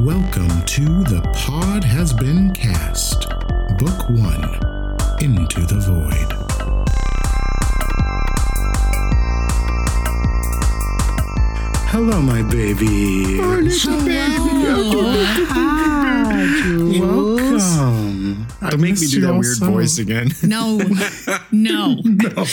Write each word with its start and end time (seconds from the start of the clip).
Welcome 0.00 0.62
to 0.64 1.04
The 1.04 1.20
Pod 1.34 1.84
Has 1.84 2.12
Been 2.12 2.52
Cast, 2.52 3.28
Book 3.78 4.10
One 4.10 4.42
Into 5.20 5.60
the 5.60 5.78
Void. 5.78 6.32
Hello, 11.86 12.20
my 12.20 12.42
baby. 12.42 13.38
Welcome. 16.98 18.13
I 18.64 18.70
Don't 18.70 18.80
make 18.80 18.98
me 19.00 19.06
do 19.06 19.20
that 19.22 19.32
weird 19.34 19.56
so- 19.56 19.66
voice 19.70 19.98
again. 19.98 20.30
No, 20.42 20.76
no. 21.52 21.94
No, 22.04 22.44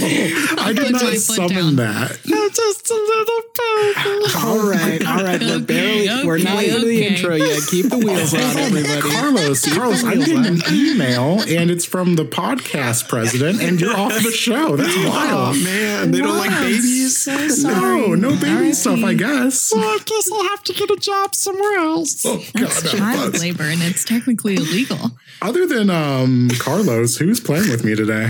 I 0.59 0.73
did 0.76 0.91
not 0.91 1.14
summon 1.16 1.50
down. 1.50 1.76
that. 1.77 2.20
Just 2.54 2.89
a 2.89 2.94
little 2.94 3.41
bit. 3.54 4.36
All 4.44 4.70
right, 4.70 5.05
all 5.05 5.23
right. 5.23 5.39
We're 5.41 5.59
barely, 5.59 6.09
Okay, 6.09 6.26
we're 6.26 6.38
not 6.39 6.55
okay, 6.58 6.70
into 6.76 6.86
the 6.88 7.05
intro 7.08 7.35
yet. 7.35 7.62
Keep 7.70 7.90
the 7.90 7.98
wheels 7.98 8.34
on, 8.34 8.40
everybody. 8.41 9.02
Carlos, 9.02 9.73
Carlos, 9.73 10.04
I'm 10.04 10.20
getting 10.20 10.45
an 10.45 10.62
email 10.71 11.41
and 11.41 11.70
it's 11.71 11.85
from 11.85 12.16
the 12.16 12.26
podcast 12.26 13.07
president, 13.09 13.62
and 13.62 13.80
you're 13.80 13.96
off 13.96 14.13
the 14.23 14.32
show. 14.32 14.76
That's 14.76 14.93
Oh 14.96 15.09
wild. 15.09 15.57
man, 15.63 16.12
they 16.12 16.20
don't 16.20 16.38
like 16.38 16.52
babies. 16.52 17.27
No, 17.63 18.16
no 18.16 18.35
baby 18.40 18.73
stuff, 18.73 19.04
I 19.04 19.13
guess. 19.13 19.71
Well, 19.73 19.84
I 19.84 19.99
guess 20.05 20.32
I'll 20.32 20.43
have 20.49 20.63
to 20.63 20.73
get 20.73 20.90
a 20.91 20.98
job 20.98 21.35
somewhere 21.35 21.76
else. 21.77 22.26
Oh, 22.26 22.43
That's 22.54 22.84
God, 22.84 22.98
child 22.98 23.35
us. 23.35 23.41
labor 23.41 23.63
and 23.63 23.82
it's 23.82 24.04
technically 24.04 24.55
illegal. 24.55 25.12
Other 25.44 25.66
than 25.66 25.90
um, 25.90 26.50
Carlos, 26.59 27.18
who's 27.18 27.40
playing 27.40 27.72
with 27.72 27.84
me 27.84 27.95
today? 27.95 28.30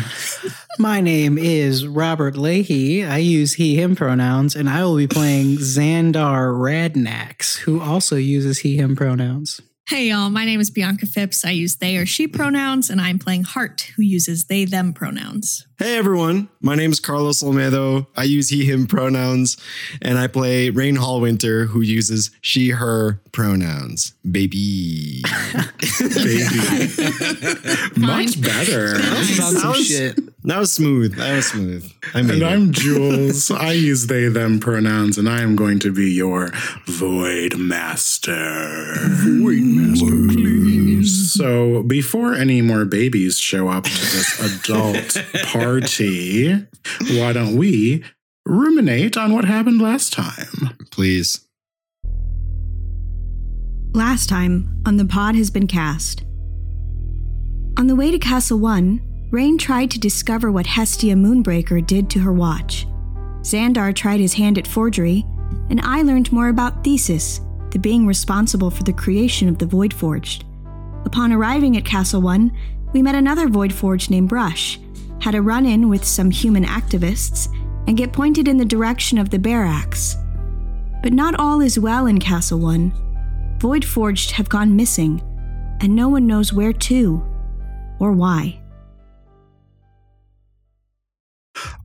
My 0.80 1.02
name 1.02 1.38
is 1.38 1.86
Robert 1.86 2.38
Leahy. 2.38 3.04
I 3.04 3.18
use 3.18 3.56
he, 3.56 3.76
him 3.76 3.98
pronouns, 3.98 4.56
and 4.56 4.70
I 4.70 4.86
will 4.86 4.96
be 4.96 5.08
playing 5.08 5.58
Xandar 5.58 6.54
Radnax, 6.54 7.58
who 7.58 7.82
also 7.82 8.16
uses 8.16 8.60
he, 8.60 8.78
him 8.78 8.96
pronouns. 8.96 9.60
Hey, 9.92 10.08
y'all. 10.08 10.30
My 10.30 10.46
name 10.46 10.62
is 10.62 10.70
Bianca 10.70 11.06
Phipps. 11.06 11.44
I 11.44 11.52
use 11.52 11.76
they 11.76 11.98
or 11.98 12.06
she 12.06 12.26
pronouns, 12.26 12.90
and 12.90 13.02
I'm 13.02 13.20
playing 13.20 13.44
Hart, 13.44 13.92
who 13.98 14.04
uses 14.04 14.46
they, 14.46 14.64
them 14.64 14.94
pronouns. 14.94 15.68
Hey 15.78 15.98
everyone, 15.98 16.48
my 16.62 16.76
name 16.76 16.92
is 16.92 17.00
Carlos 17.00 17.42
Olmedo. 17.42 18.06
I 18.16 18.24
use 18.24 18.50
he, 18.50 18.64
him 18.64 18.86
pronouns, 18.86 19.58
and 20.02 20.18
I 20.18 20.28
play 20.28 20.70
Raine 20.70 20.96
Hall 20.96 21.20
Winter, 21.20 21.66
who 21.66 21.82
uses 21.82 22.30
she, 22.40 22.70
her 22.70 23.20
pronouns. 23.32 24.14
Baby. 24.24 25.24
Baby. 26.00 26.44
Much 27.98 28.40
better. 28.40 28.94
This 28.98 29.30
is 29.32 29.38
some 29.38 29.54
That 29.56 29.74
was- 29.76 29.88
shit. 29.88 30.20
That 30.44 30.58
was 30.58 30.74
smooth. 30.74 31.16
That 31.18 31.36
was 31.36 31.46
smooth. 31.48 31.92
I 32.16 32.24
made 32.24 32.32
And 32.32 32.42
it. 32.42 32.46
I'm 32.46 32.72
Jules. 32.72 33.52
I 33.52 33.74
use 33.74 34.08
they, 34.08 34.28
them 34.28 34.60
pronouns, 34.60 35.20
and 35.20 35.30
I 35.30 35.42
am 35.42 35.56
going 35.56 35.78
to 35.80 35.94
be 35.94 36.12
your 36.12 36.52
Void 36.88 37.58
Master. 37.58 38.92
Void 38.98 39.62
Master, 39.62 40.34
please. 40.34 41.32
So, 41.34 41.84
before 41.84 42.34
any 42.34 42.62
more 42.64 42.86
babies 42.86 43.38
show 43.38 43.68
up 43.68 43.84
to 43.84 43.90
this 43.92 44.64
adult 44.66 45.22
party, 45.46 46.54
why 47.12 47.34
don't 47.34 47.56
we 47.56 48.04
ruminate 48.46 49.18
on 49.18 49.34
what 49.34 49.46
happened 49.46 49.80
last 49.80 50.12
time? 50.12 50.76
Please. 50.90 51.48
Last 53.94 54.28
time 54.28 54.82
on 54.88 54.98
The 54.98 55.06
Pod 55.06 55.36
Has 55.36 55.52
Been 55.52 55.68
Cast. 55.68 56.24
On 57.78 57.86
the 57.88 57.96
way 57.96 58.10
to 58.10 58.18
Castle 58.18 58.58
One, 58.58 59.02
Raine 59.32 59.58
tried 59.58 59.90
to 59.92 60.00
discover 60.00 60.52
what 60.52 60.66
Hestia 60.66 61.16
Moonbreaker 61.16 61.88
did 61.88 62.10
to 62.10 62.20
her 62.20 62.34
watch. 62.34 62.86
Xandar 63.44 63.96
tried 63.96 64.20
his 64.20 64.34
hand 64.34 64.58
at 64.58 64.68
forgery, 64.68 65.26
and 65.70 65.80
I 65.82 66.02
learned 66.02 66.34
more 66.34 66.50
about 66.50 66.84
Thesis, 66.84 67.40
the 67.70 67.80
being 67.80 68.06
responsible 68.06 68.70
for 68.70 68.84
the 68.84 68.92
creation 68.92 69.48
of 69.48 69.58
the 69.58 69.66
Void 69.66 69.94
Forged. 69.94 70.44
Upon 71.06 71.32
arriving 71.32 71.78
at 71.78 71.86
Castle 71.86 72.22
One, 72.22 72.52
we 72.92 73.02
met 73.02 73.16
another 73.16 73.48
Void 73.48 73.72
Forged 73.72 74.12
named 74.12 74.28
Brush, 74.28 74.78
had 75.22 75.34
a 75.34 75.42
run 75.42 75.66
in 75.66 75.88
with 75.88 76.04
some 76.04 76.30
human 76.30 76.66
activists, 76.66 77.48
and 77.88 77.96
get 77.96 78.12
pointed 78.12 78.50
in 78.50 78.58
the 78.58 78.66
direction 78.66 79.18
of 79.18 79.30
the 79.30 79.40
barracks. 79.40 80.18
But 81.02 81.14
not 81.14 81.40
all 81.40 81.62
is 81.62 81.80
well 81.80 82.08
in 82.08 82.20
Castle 82.20 82.60
One. 82.60 82.92
Void 83.62 83.86
Forged 83.86 84.32
have 84.32 84.50
gone 84.50 84.76
missing, 84.76 85.22
and 85.80 85.96
no 85.96 86.10
one 86.10 86.28
knows 86.28 86.52
where 86.52 86.74
to 86.74 87.24
or 87.98 88.12
why. 88.12 88.61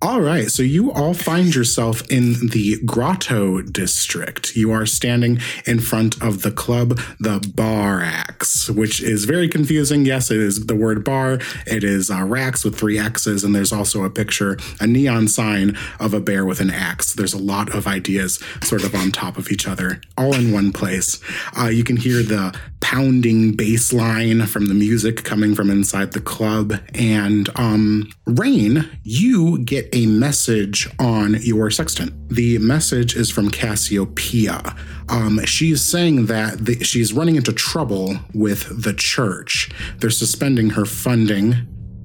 All 0.02 0.20
right, 0.20 0.50
so 0.50 0.62
you 0.62 0.92
all 0.92 1.14
find 1.14 1.54
yourself 1.54 2.02
in 2.10 2.48
the 2.48 2.76
Grotto 2.84 3.62
district. 3.62 4.54
You 4.54 4.70
are 4.70 4.84
standing 4.84 5.40
in 5.66 5.80
front 5.80 6.22
of 6.22 6.42
the 6.42 6.50
club, 6.50 7.00
the 7.18 7.40
Bar 7.54 7.86
Barax, 8.00 8.68
which 8.70 9.02
is 9.02 9.24
very 9.24 9.48
confusing. 9.48 10.04
Yes, 10.04 10.30
it 10.30 10.38
is 10.38 10.66
the 10.66 10.74
word 10.74 11.04
bar. 11.04 11.38
It 11.66 11.84
is 11.84 12.10
uh, 12.10 12.22
Rax 12.24 12.64
with 12.64 12.78
three 12.78 12.98
X's, 12.98 13.44
and 13.44 13.54
there's 13.54 13.72
also 13.72 14.04
a 14.04 14.10
picture, 14.10 14.58
a 14.80 14.86
neon 14.86 15.28
sign 15.28 15.76
of 16.00 16.14
a 16.14 16.20
bear 16.20 16.44
with 16.44 16.60
an 16.60 16.70
axe. 16.70 17.14
There's 17.14 17.34
a 17.34 17.38
lot 17.38 17.74
of 17.74 17.86
ideas 17.86 18.42
sort 18.62 18.84
of 18.84 18.94
on 18.94 19.12
top 19.12 19.38
of 19.38 19.50
each 19.50 19.66
other, 19.66 20.00
all 20.18 20.34
in 20.34 20.52
one 20.52 20.72
place. 20.72 21.20
Uh, 21.58 21.68
you 21.68 21.84
can 21.84 21.96
hear 21.96 22.22
the 22.22 22.58
pounding 22.86 23.50
bass 23.50 23.92
line 23.92 24.46
from 24.46 24.68
the 24.68 24.74
music 24.74 25.24
coming 25.24 25.56
from 25.56 25.70
inside 25.70 26.12
the 26.12 26.20
club. 26.20 26.72
And 26.94 27.48
um, 27.56 28.08
Raine, 28.26 28.88
you 29.02 29.58
get 29.64 29.88
a 29.92 30.06
message 30.06 30.88
on 31.00 31.34
your 31.40 31.68
sextant. 31.72 32.12
The 32.28 32.58
message 32.58 33.16
is 33.16 33.28
from 33.28 33.50
Cassiopeia. 33.50 34.76
Um, 35.08 35.44
she's 35.46 35.82
saying 35.82 36.26
that 36.26 36.64
the, 36.64 36.78
she's 36.84 37.12
running 37.12 37.34
into 37.34 37.52
trouble 37.52 38.14
with 38.34 38.84
the 38.84 38.92
church. 38.92 39.68
They're 39.98 40.08
suspending 40.08 40.70
her 40.70 40.84
funding. 40.84 41.56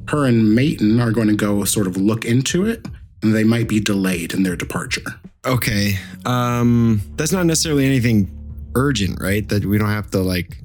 Her 0.08 0.26
and 0.26 0.56
Mayton 0.56 1.00
are 1.00 1.12
going 1.12 1.28
to 1.28 1.36
go 1.36 1.64
sort 1.64 1.86
of 1.86 1.96
look 1.96 2.26
into 2.26 2.66
it, 2.66 2.88
and 3.22 3.36
they 3.36 3.44
might 3.44 3.68
be 3.68 3.80
delayed 3.80 4.34
in 4.34 4.42
their 4.42 4.56
departure. 4.56 5.06
Okay. 5.46 6.00
Um, 6.26 7.04
that's 7.18 7.32
not 7.32 7.46
necessarily 7.46 7.86
anything 7.86 8.36
urgent, 8.74 9.22
right? 9.22 9.48
That 9.48 9.64
we 9.64 9.78
don't 9.78 9.90
have 9.90 10.10
to 10.10 10.22
like 10.22 10.58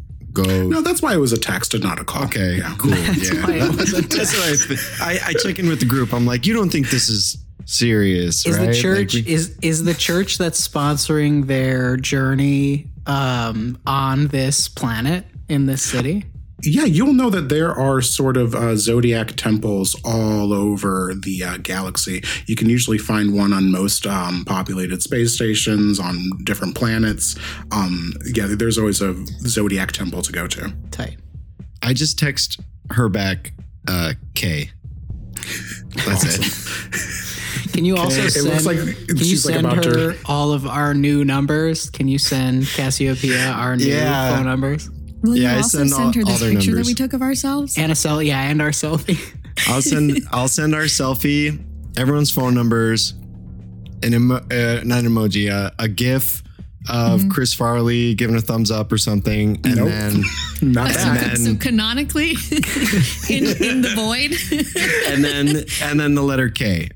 go. 0.44 0.66
No, 0.68 0.80
that's 0.82 1.00
why 1.02 1.14
it 1.14 1.18
was 1.18 1.32
a 1.32 1.38
text 1.38 1.74
and 1.74 1.82
not 1.82 1.98
a 2.00 2.04
call. 2.04 2.24
Okay, 2.24 2.58
Yeah. 2.58 2.74
cool. 2.78 2.90
why 2.92 2.96
yeah, 2.98 3.64
it 3.70 3.76
was 3.76 3.92
a 3.94 4.02
that's 4.16 4.68
what 4.68 5.00
I, 5.00 5.12
I. 5.12 5.20
I 5.28 5.32
check 5.34 5.58
in 5.58 5.68
with 5.68 5.80
the 5.80 5.86
group. 5.86 6.12
I'm 6.12 6.26
like, 6.26 6.46
you 6.46 6.54
don't 6.54 6.70
think 6.70 6.90
this 6.90 7.08
is 7.08 7.38
serious, 7.64 8.46
Is 8.46 8.56
right? 8.58 8.66
the 8.68 8.74
church 8.74 9.14
Like, 9.14 9.26
we- 9.26 9.32
is 9.32 9.56
is 9.62 9.84
the 9.84 9.94
church 9.94 10.38
that's 10.38 10.66
sponsoring 10.66 11.46
their 11.46 11.96
journey 11.96 12.86
um, 13.06 13.78
on 13.86 14.28
this 14.28 14.68
planet 14.68 15.24
in 15.48 15.66
this 15.66 15.82
city? 15.82 16.24
Yeah, 16.62 16.84
you'll 16.84 17.12
know 17.12 17.28
that 17.30 17.48
there 17.50 17.70
are 17.74 18.00
sort 18.00 18.36
of 18.38 18.54
uh, 18.54 18.76
zodiac 18.76 19.36
temples 19.36 19.94
all 20.04 20.52
over 20.54 21.12
the 21.14 21.44
uh, 21.44 21.56
galaxy. 21.58 22.22
You 22.46 22.56
can 22.56 22.70
usually 22.70 22.96
find 22.98 23.34
one 23.34 23.52
on 23.52 23.70
most 23.70 24.06
um, 24.06 24.42
populated 24.46 25.02
space 25.02 25.34
stations, 25.34 26.00
on 26.00 26.18
different 26.44 26.74
planets. 26.74 27.36
Um, 27.72 28.14
yeah, 28.34 28.46
there's 28.48 28.78
always 28.78 29.02
a 29.02 29.14
zodiac 29.46 29.92
temple 29.92 30.22
to 30.22 30.32
go 30.32 30.46
to. 30.46 30.72
Tight. 30.90 31.18
I 31.82 31.92
just 31.92 32.18
text 32.18 32.58
her 32.90 33.08
back. 33.10 33.52
Uh, 33.86 34.14
K. 34.34 34.70
That's 36.06 36.24
it. 36.38 37.72
Can 37.72 37.84
you 37.84 37.96
also 37.96 38.22
It 38.22 38.30
send? 38.30 38.46
looks 38.46 38.64
like 38.64 38.78
can 38.78 39.16
you 39.18 39.24
she's 39.24 39.44
like 39.44 39.54
send 39.56 39.66
about 39.66 39.84
her 39.84 40.12
to. 40.12 40.18
all 40.24 40.52
of 40.52 40.66
our 40.66 40.94
new 40.94 41.24
numbers? 41.24 41.90
Can 41.90 42.08
you 42.08 42.18
send 42.18 42.66
Cassiopeia 42.68 43.50
our 43.50 43.76
new 43.76 43.84
Yeah. 43.84 44.34
phone 44.34 44.46
numbers? 44.46 44.88
Will 45.26 45.36
Yeah, 45.36 45.48
I 45.50 45.52
you 45.52 45.56
also 45.58 45.78
send 45.78 45.90
send 45.90 46.02
all- 46.02 46.12
her 46.12 46.20
all 46.20 46.26
this 46.26 46.40
their 46.40 46.52
picture 46.52 46.70
numbers. 46.70 46.86
that 46.86 46.90
we 46.90 46.94
took 46.94 47.12
of 47.12 47.22
ourselves? 47.22 47.76
And 47.78 47.90
a 47.92 47.94
cell, 47.94 48.22
yeah, 48.22 48.40
and 48.42 48.60
our 48.62 48.70
selfie. 48.70 49.18
I'll 49.68 49.82
send. 49.82 50.20
I'll 50.30 50.48
send 50.48 50.74
our 50.74 50.82
selfie, 50.84 51.58
everyone's 51.96 52.30
phone 52.30 52.54
numbers, 52.54 53.14
an 54.02 54.14
emo- 54.14 54.36
uh, 54.50 54.80
not 54.84 55.00
an 55.04 55.06
emoji, 55.10 55.50
uh, 55.50 55.70
a 55.78 55.88
GIF 55.88 56.42
of 56.88 57.28
Chris 57.28 57.52
Farley 57.54 58.14
giving 58.14 58.36
a 58.36 58.40
thumbs 58.40 58.70
up 58.70 58.90
or 58.92 58.98
something, 58.98 59.60
and 59.64 59.76
Nope. 59.76 59.88
then 59.88 60.22
Not 60.62 60.90
so, 60.92 60.98
that. 61.04 61.20
then- 61.20 61.36
so 61.36 61.54
canonically, 61.56 62.30
in, 63.30 63.44
in 63.62 63.82
the 63.82 63.92
void. 63.94 64.32
and 65.12 65.24
then 65.24 65.64
and 65.82 66.00
then 66.00 66.14
the 66.14 66.22
letter 66.22 66.48
K. 66.48 66.88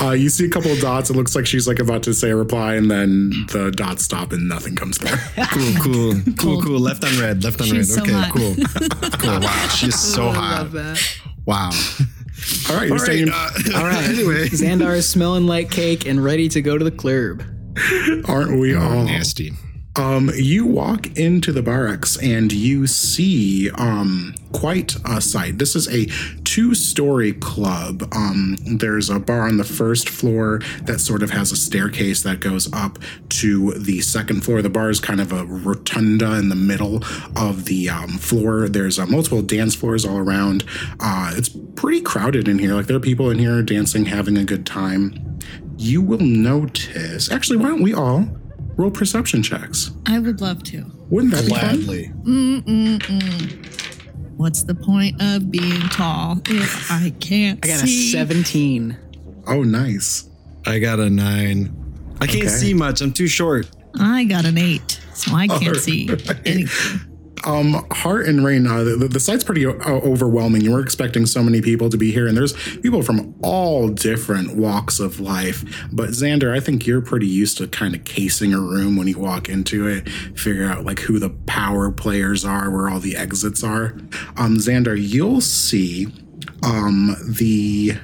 Uh, 0.00 0.10
you 0.12 0.28
see 0.28 0.44
a 0.46 0.48
couple 0.50 0.70
of 0.70 0.78
dots. 0.80 1.10
It 1.10 1.16
looks 1.16 1.34
like 1.34 1.46
she's 1.46 1.66
like 1.66 1.78
about 1.78 2.02
to 2.04 2.14
say 2.14 2.30
a 2.30 2.36
reply, 2.36 2.74
and 2.74 2.90
then 2.90 3.30
the 3.52 3.70
dots 3.74 4.04
stop 4.04 4.32
and 4.32 4.48
nothing 4.48 4.76
comes 4.76 4.98
through. 4.98 5.16
Cool, 5.52 5.72
cool, 5.82 6.14
cool, 6.36 6.62
cool. 6.62 6.78
Left 6.80 7.04
on 7.04 7.18
red, 7.18 7.42
left 7.44 7.60
on 7.60 7.66
She's 7.68 7.96
red. 7.96 7.98
so 7.98 8.02
okay, 8.02 8.12
hot. 8.12 8.32
cool, 8.32 8.54
cool. 9.18 9.40
Wow, 9.40 9.68
she's 9.68 9.98
so 9.98 10.28
I 10.28 10.34
hot. 10.34 10.58
love 10.58 10.72
that. 10.72 11.18
Wow. 11.46 11.70
All 12.70 12.76
right, 12.76 12.86
you're 12.88 12.98
All 12.98 13.04
saying. 13.04 13.28
Uh, 13.32 13.50
All 13.76 13.84
right. 13.84 14.04
Anyway, 14.08 14.48
Xandar 14.48 14.94
is 14.96 15.08
smelling 15.08 15.46
like 15.46 15.70
cake 15.70 16.06
and 16.06 16.22
ready 16.22 16.48
to 16.50 16.60
go 16.60 16.76
to 16.78 16.84
the 16.84 16.90
club. 16.90 17.42
Aren't 18.26 18.58
we 18.58 18.74
all? 18.74 19.04
nasty. 19.04 19.52
Um, 19.96 20.30
you 20.34 20.66
walk 20.66 21.16
into 21.16 21.52
the 21.52 21.62
Bar-raxxx 21.62 22.22
and 22.22 22.52
you 22.52 22.86
see 22.86 23.70
um, 23.70 24.34
quite 24.52 24.94
a 25.06 25.22
sight. 25.22 25.56
This 25.56 25.74
is 25.74 25.88
a 25.88 26.04
two-story 26.44 27.32
club. 27.32 28.06
Um, 28.14 28.58
there's 28.66 29.08
a 29.08 29.18
bar 29.18 29.48
on 29.48 29.56
the 29.56 29.64
first 29.64 30.10
floor 30.10 30.60
that 30.82 31.00
sort 31.00 31.22
of 31.22 31.30
has 31.30 31.50
a 31.50 31.56
staircase 31.56 32.22
that 32.24 32.40
goes 32.40 32.70
up 32.74 32.98
to 33.30 33.72
the 33.72 34.02
second 34.02 34.44
floor. 34.44 34.60
The 34.60 34.68
bar 34.68 34.90
is 34.90 35.00
kind 35.00 35.20
of 35.20 35.32
a 35.32 35.46
rotunda 35.46 36.34
in 36.34 36.50
the 36.50 36.56
middle 36.56 37.02
of 37.34 37.64
the 37.64 37.88
um, 37.88 38.18
floor. 38.18 38.68
There's 38.68 38.98
uh, 38.98 39.06
multiple 39.06 39.40
dance 39.40 39.74
floors 39.74 40.04
all 40.04 40.18
around. 40.18 40.64
Uh, 41.00 41.32
it's 41.34 41.48
pretty 41.48 42.02
crowded 42.02 42.48
in 42.48 42.58
here. 42.58 42.74
Like 42.74 42.86
there 42.86 42.96
are 42.96 43.00
people 43.00 43.30
in 43.30 43.38
here 43.38 43.62
dancing, 43.62 44.04
having 44.04 44.36
a 44.36 44.44
good 44.44 44.66
time. 44.66 45.38
You 45.78 46.00
will 46.02 46.18
notice. 46.18 47.30
Actually, 47.30 47.58
why 47.58 47.68
don't 47.68 47.82
we 47.82 47.94
all? 47.94 48.26
roll 48.78 48.90
perception 48.90 49.42
checks. 49.42 49.90
I 50.06 50.18
would 50.18 50.42
love 50.42 50.62
to. 50.64 50.84
Wouldn't 51.08 51.32
that 51.32 51.46
Gladly. 51.46 52.08
What's 54.36 54.64
the 54.64 54.74
point 54.74 55.16
of 55.22 55.50
being 55.50 55.80
tall 55.88 56.42
if 56.46 56.90
I 56.92 57.10
can't 57.20 57.58
I 57.64 57.68
got 57.68 57.82
a 57.84 57.86
17. 57.86 58.96
Oh, 59.46 59.62
nice. 59.62 60.28
I 60.66 60.78
got 60.78 61.00
a 61.00 61.08
nine. 61.08 61.74
I 62.20 62.26
can't 62.26 62.40
Okay. 62.44 62.48
see 62.48 62.74
much. 62.74 63.00
I'm 63.00 63.12
too 63.14 63.28
short. 63.28 63.70
I 63.98 64.24
got 64.24 64.44
an 64.44 64.58
eight, 64.58 65.00
so 65.14 65.34
I 65.34 65.46
can't 65.46 65.76
see 65.76 66.08
Alright. 66.10 66.40
anything. 66.46 67.00
Um, 67.46 67.86
Hart 67.92 68.26
and 68.26 68.44
Raine, 68.44 68.64
the, 68.64 69.08
the 69.10 69.20
site's 69.20 69.44
pretty 69.44 69.64
uh, 69.64 69.72
overwhelming. 69.86 70.62
You 70.62 70.72
were 70.72 70.80
expecting 70.80 71.26
so 71.26 71.42
many 71.42 71.62
people 71.62 71.88
to 71.88 71.96
be 71.96 72.10
here, 72.12 72.26
and 72.26 72.36
there's 72.36 72.52
people 72.78 73.02
from 73.02 73.34
all 73.42 73.88
different 73.88 74.56
walks 74.56 74.98
of 74.98 75.20
life. 75.20 75.64
But 75.92 76.10
Xandar, 76.10 76.54
I 76.54 76.60
think 76.60 76.86
you're 76.86 77.00
pretty 77.00 77.28
used 77.28 77.58
to 77.58 77.68
kind 77.68 77.94
of 77.94 78.04
casing 78.04 78.52
a 78.52 78.60
room 78.60 78.96
when 78.96 79.06
you 79.06 79.18
walk 79.18 79.48
into 79.48 79.86
it, 79.86 80.08
figure 80.36 80.64
out 80.64 80.84
like 80.84 81.00
who 81.00 81.18
the 81.18 81.30
power 81.46 81.90
players 81.90 82.44
are, 82.44 82.70
where 82.70 82.88
all 82.88 83.00
the 83.00 83.16
exits 83.16 83.62
are. 83.62 83.94
Um, 84.36 84.56
Xandar, 84.56 84.96
you'll 84.98 85.40
see 85.40 86.08
um, 86.62 87.16
the 87.28 87.96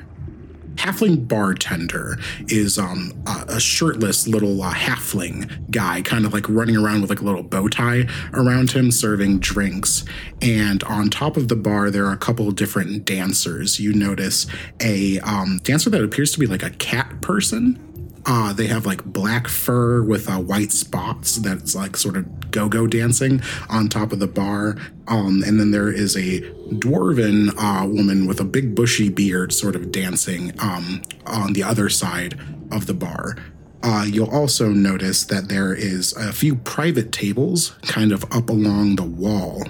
halfling 0.82 1.29
bartender 1.29 2.19
is 2.49 2.76
um 2.76 3.12
a, 3.26 3.61
shirtless 3.61 4.26
little 4.26 4.61
uh, 4.62 4.75
halfling 4.75 5.70
guy 5.70 6.02
kind 6.02 6.26
of 6.26 6.32
like 6.32 6.49
running 6.49 6.76
around 6.76 7.00
with 7.00 7.11
like 7.11 7.20
a 7.20 7.25
little 7.25 7.43
bow 7.43 7.69
tie 7.69 8.05
around 8.34 8.73
him 8.73 8.90
serving 8.90 9.38
drinks. 9.38 10.05
And 10.40 10.82
on 10.84 11.08
top 11.08 11.37
of 11.37 11.46
the 11.46 11.55
bar 11.55 11.90
there 11.90 12.06
are 12.06 12.12
a 12.12 12.17
couple 12.17 12.50
different 12.50 13.05
dancers. 13.05 13.79
You 13.79 13.93
notice 13.93 14.46
a 14.81 15.20
um, 15.20 15.61
dancer 15.62 15.90
that 15.90 16.02
appears 16.02 16.32
to 16.32 16.40
be 16.40 16.46
like 16.46 16.64
a 16.64 16.70
cat 16.70 17.20
person. 17.20 17.78
Uh, 18.26 18.52
they 18.52 18.67
have 18.67 18.85
like 18.85 19.05
black 19.05 19.46
fur 19.46 20.02
with 20.02 20.28
uh, 20.28 20.38
white 20.38 20.73
spots 20.73 21.37
that's 21.37 21.75
like 21.75 21.96
sort 21.96 22.17
of 22.17 22.26
go-go 22.52 22.87
dancing 22.87 23.43
on 23.69 23.88
top 23.88 24.12
of 24.12 24.20
the 24.20 24.26
bar. 24.26 24.76
Um, 25.08 25.43
and 25.44 25.58
then 25.58 25.70
there 25.70 25.90
is 25.90 26.16
a 26.16 26.40
dwarven 26.75 27.52
uh, 27.58 27.87
woman 27.87 28.26
with 28.26 28.40
a 28.40 28.44
big 28.44 28.75
bushy 28.75 29.08
beard 29.08 29.52
sort 29.52 29.75
of 29.75 29.90
dancing 29.90 30.52
um, 30.60 31.02
on 31.26 31.52
the 31.54 31.62
other 31.62 31.88
side 31.88 32.38
of 32.70 32.87
the 32.87 32.94
bar. 32.94 33.37
Uh, 33.82 34.06
you'll 34.08 34.31
also 34.31 34.69
notice 34.69 35.25
that 35.25 35.49
there 35.49 35.75
is 35.75 36.12
a 36.16 36.32
few 36.32 36.54
private 36.54 37.10
tables 37.10 37.76
kind 37.82 38.12
of 38.12 38.25
up 38.32 38.49
along 38.49 38.96
the 38.96 39.02
wall. 39.02 39.64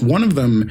One 0.00 0.22
of 0.22 0.34
them 0.34 0.70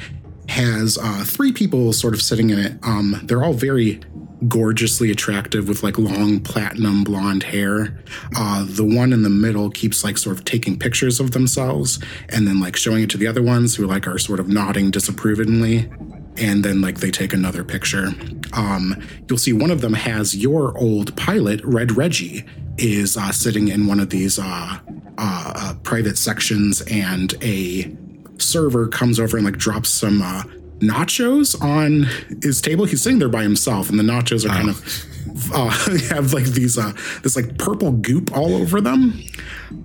has 0.52 0.98
uh, 1.02 1.24
three 1.26 1.54
people 1.54 1.94
sort 1.94 2.14
of 2.14 2.22
sitting 2.22 2.50
in 2.50 2.60
it. 2.60 2.74
Um, 2.84 3.22
they're 3.24 3.44
all 3.44 3.54
very 3.54 4.02
gorgeously 4.50 5.10
attractive 5.10 5.70
with 5.70 5.82
like 5.82 5.98
long 5.98 6.42
platinum 6.42 7.06
blonde 7.06 7.44
hair. 7.44 8.04
Uh, 8.36 8.66
the 8.68 8.84
one 8.84 9.14
in 9.14 9.24
the 9.24 9.30
middle 9.30 9.70
keeps 9.70 10.04
like 10.04 10.18
sort 10.18 10.38
of 10.38 10.44
taking 10.44 10.78
pictures 10.78 11.22
of 11.22 11.32
themselves 11.32 12.00
and 12.30 12.46
then 12.46 12.60
like 12.60 12.76
showing 12.76 13.04
it 13.04 13.10
to 13.12 13.18
the 13.18 13.28
other 13.28 13.42
ones 13.42 13.76
who 13.76 13.88
like 13.88 14.08
are 14.08 14.18
sort 14.18 14.42
of 14.42 14.50
nodding 14.50 14.92
disapprovingly. 14.92 15.90
And 16.36 16.66
then 16.66 16.82
like 16.82 17.00
they 17.00 17.12
take 17.12 17.32
another 17.32 17.64
picture. 17.64 18.10
Um, 18.52 19.02
you'll 19.30 19.38
see 19.38 19.54
one 19.54 19.72
of 19.72 19.80
them 19.80 19.94
has 19.94 20.36
your 20.36 20.78
old 20.78 21.16
pilot, 21.16 21.62
Red 21.64 21.96
Reggie, 21.96 22.46
is 22.78 23.16
uh, 23.16 23.32
sitting 23.32 23.70
in 23.70 23.88
one 23.88 24.00
of 24.00 24.10
these 24.10 24.38
uh, 24.38 24.80
uh, 25.18 25.54
uh, 25.56 25.74
private 25.84 26.18
sections, 26.18 26.82
and 26.90 27.36
a 27.42 27.96
server 28.42 28.88
comes 28.88 29.20
over 29.20 29.38
and 29.38 29.46
like 29.46 29.58
drops 29.58 29.90
some 29.90 30.22
uh, 30.22 30.44
nachos 30.80 31.60
on 31.62 32.08
his 32.42 32.62
table. 32.62 32.86
He's 32.86 33.02
sitting 33.02 33.20
there 33.20 33.30
by 33.30 33.44
himself, 33.44 33.90
and 33.90 34.00
the 34.00 34.04
nachos 34.04 34.46
are 34.46 34.50
kind 34.50 34.70
of 34.70 35.54
uh, 35.54 35.70
have 36.16 36.34
like 36.34 36.46
these 36.46 36.78
uh, 36.78 36.94
this 37.24 37.36
like 37.36 37.58
purple 37.58 37.92
goop 37.92 38.36
all 38.36 38.56
over 38.56 38.82
them. 38.82 39.22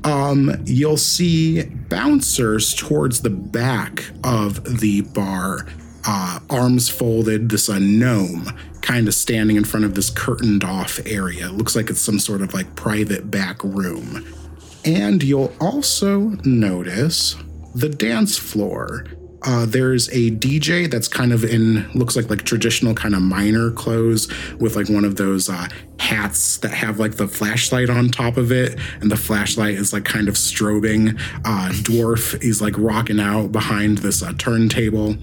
Um, 0.04 0.62
you'll 0.64 0.96
see 0.96 1.64
bouncers 1.64 2.74
towards 2.74 3.22
the 3.22 3.30
back 3.30 4.04
of 4.24 4.80
the 4.80 5.02
bar, 5.02 5.66
uh, 6.06 6.40
arms 6.50 6.88
folded. 6.88 7.50
This 7.50 7.68
a 7.68 7.78
gnome 7.78 8.48
kind 8.82 9.08
of 9.08 9.14
standing 9.14 9.56
in 9.56 9.64
front 9.64 9.84
of 9.84 9.94
this 9.94 10.10
curtained 10.10 10.64
off 10.64 11.00
area. 11.06 11.46
It 11.46 11.54
looks 11.54 11.74
like 11.74 11.90
it's 11.90 12.00
some 12.00 12.18
sort 12.18 12.40
of 12.40 12.54
like 12.54 12.74
private 12.76 13.30
back 13.30 13.62
room. 13.64 14.24
And 14.84 15.22
you'll 15.24 15.52
also 15.60 16.20
notice 16.44 17.34
the 17.76 17.90
dance 17.90 18.38
floor. 18.38 19.04
Uh, 19.42 19.66
there's 19.66 20.08
a 20.08 20.30
DJ 20.30 20.90
that's 20.90 21.06
kind 21.06 21.30
of 21.30 21.44
in 21.44 21.88
looks 21.92 22.16
like 22.16 22.30
like 22.30 22.42
traditional 22.42 22.94
kind 22.94 23.14
of 23.14 23.20
miner 23.20 23.70
clothes 23.70 24.28
with 24.58 24.74
like 24.74 24.88
one 24.88 25.04
of 25.04 25.16
those 25.16 25.50
uh, 25.50 25.68
hats 26.00 26.56
that 26.56 26.70
have 26.70 26.98
like 26.98 27.16
the 27.16 27.28
flashlight 27.28 27.90
on 27.90 28.08
top 28.08 28.38
of 28.38 28.50
it, 28.50 28.78
and 29.02 29.10
the 29.10 29.16
flashlight 29.16 29.74
is 29.74 29.92
like 29.92 30.06
kind 30.06 30.26
of 30.26 30.34
strobing. 30.34 31.20
Uh, 31.44 31.68
dwarf 31.82 32.42
is 32.42 32.62
like 32.62 32.74
rocking 32.78 33.20
out 33.20 33.52
behind 33.52 33.98
this 33.98 34.22
uh, 34.22 34.32
turntable, 34.38 35.14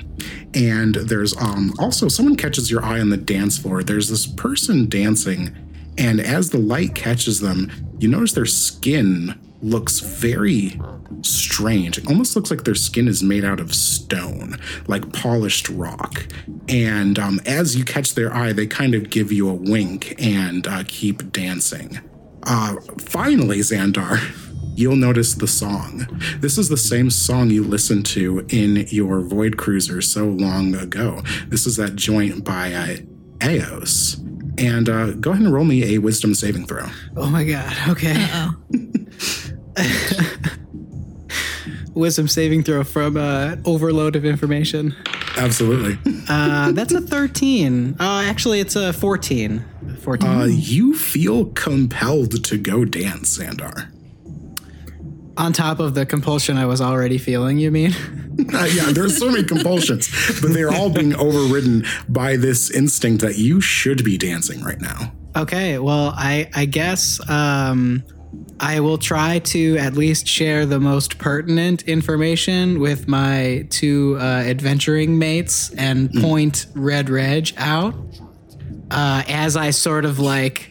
and 0.53 0.94
there's 0.95 1.35
um 1.38 1.73
also 1.79 2.07
someone 2.07 2.35
catches 2.35 2.69
your 2.69 2.85
eye 2.85 2.99
on 2.99 3.09
the 3.09 3.17
dance 3.17 3.57
floor. 3.57 3.81
There's 3.81 4.09
this 4.09 4.27
person 4.27 4.88
dancing, 4.88 5.56
and 5.97 6.21
as 6.21 6.51
the 6.51 6.59
light 6.59 6.94
catches 6.94 7.39
them, 7.39 7.71
you 7.97 8.07
notice 8.07 8.33
their 8.33 8.45
skin 8.45 9.39
looks 9.63 10.01
very 10.01 10.80
strange. 11.21 11.98
It 11.98 12.07
almost 12.07 12.36
looks 12.36 12.51
like 12.51 12.65
their 12.65 12.75
skin 12.75 13.07
is 13.07 13.24
made 13.24 13.45
out 13.45 13.60
of 13.60 13.74
stone, 13.74 14.60
like 14.88 15.13
polished 15.13 15.69
rock. 15.69 16.27
And 16.68 17.18
um, 17.18 17.39
as 17.45 17.75
you 17.75 17.86
catch 17.86 18.13
their 18.13 18.33
eye, 18.33 18.54
they 18.54 18.68
kind 18.68 18.94
of 18.94 19.10
give 19.10 19.31
you 19.31 19.50
a 19.50 19.54
wink 19.54 20.15
and 20.21 20.68
uh, 20.68 20.83
keep 20.88 21.31
dancing. 21.31 22.00
Uh, 22.44 22.75
finally, 23.00 23.60
Xandar, 23.60 24.19
you'll 24.75 24.98
notice 24.98 25.36
the 25.36 25.48
song. 25.48 26.07
This 26.39 26.57
is 26.57 26.68
the 26.68 26.77
same 26.77 27.09
song 27.09 27.50
you 27.50 27.63
listened 27.63 28.06
to 28.07 28.45
in 28.50 28.86
your 28.89 29.21
Void 29.21 29.57
Cruiser 29.57 30.01
so 30.01 30.25
long 30.25 30.75
ago. 30.75 31.21
This 31.48 31.66
is 31.66 31.77
that 31.77 31.95
joint 31.95 32.44
by 32.44 32.74
uh, 32.74 33.48
Eos. 33.48 34.18
And 34.57 34.88
uh, 34.88 35.13
go 35.13 35.31
ahead 35.31 35.44
and 35.44 35.54
roll 35.54 35.66
me 35.66 35.95
a 35.95 35.98
wisdom 36.00 36.36
saving 36.36 36.68
throw. 36.68 36.86
Oh 37.16 37.30
my 37.30 37.44
god. 37.44 37.75
Okay. 37.89 38.27
Wisdom 41.94 42.27
saving 42.27 42.63
throw 42.63 42.83
from 42.83 43.18
uh, 43.18 43.56
overload 43.65 44.15
of 44.15 44.25
information. 44.25 44.95
Absolutely. 45.37 45.97
Uh, 46.27 46.71
that's 46.71 46.94
a 46.94 47.01
13. 47.01 47.95
Uh, 47.99 48.23
actually, 48.25 48.59
it's 48.59 48.75
a 48.75 48.94
14. 48.94 49.63
14. 49.99 50.30
Uh, 50.30 50.45
you 50.45 50.95
feel 50.95 51.45
compelled 51.45 52.44
to 52.45 52.57
go 52.57 52.85
dance, 52.85 53.37
Xandar. 53.37 53.89
On 55.37 55.51
top 55.51 55.80
of 55.80 55.95
the 55.95 56.06
compulsion 56.06 56.57
I 56.57 56.65
was 56.65 56.81
already 56.81 57.18
feeling, 57.18 57.57
you 57.57 57.71
mean? 57.71 57.94
Uh, 58.51 58.68
yeah, 58.73 58.92
there's 58.92 59.19
so 59.19 59.30
many 59.30 59.44
compulsions, 59.44 60.09
but 60.42 60.53
they're 60.53 60.71
all 60.71 60.89
being 60.89 61.15
overridden 61.15 61.85
by 62.09 62.35
this 62.35 62.71
instinct 62.71 63.21
that 63.21 63.37
you 63.37 63.61
should 63.61 64.03
be 64.03 64.18
dancing 64.18 64.63
right 64.63 64.81
now. 64.81 65.13
Okay, 65.35 65.77
well, 65.77 66.15
I 66.18 66.49
I 66.56 66.65
guess 66.65 67.19
um, 67.30 68.01
I 68.60 68.80
will 68.80 68.98
try 68.98 69.40
to 69.40 69.78
at 69.78 69.94
least 69.94 70.28
share 70.28 70.66
the 70.66 70.80
most 70.80 71.18
pertinent 71.18 71.83
information 71.83 72.80
with 72.80 73.07
my 73.07 73.68
two 73.69 74.18
uh, 74.19 74.24
adventuring 74.24 75.18
mates 75.18 75.72
and 75.72 76.12
point 76.14 76.68
Red 76.76 77.10
Reg 77.10 77.54
out 77.57 77.95
uh, 78.92 79.24
as 79.28 79.57
I 79.57 79.72
sort 79.72 80.06
of 80.06 80.19
like 80.19 80.69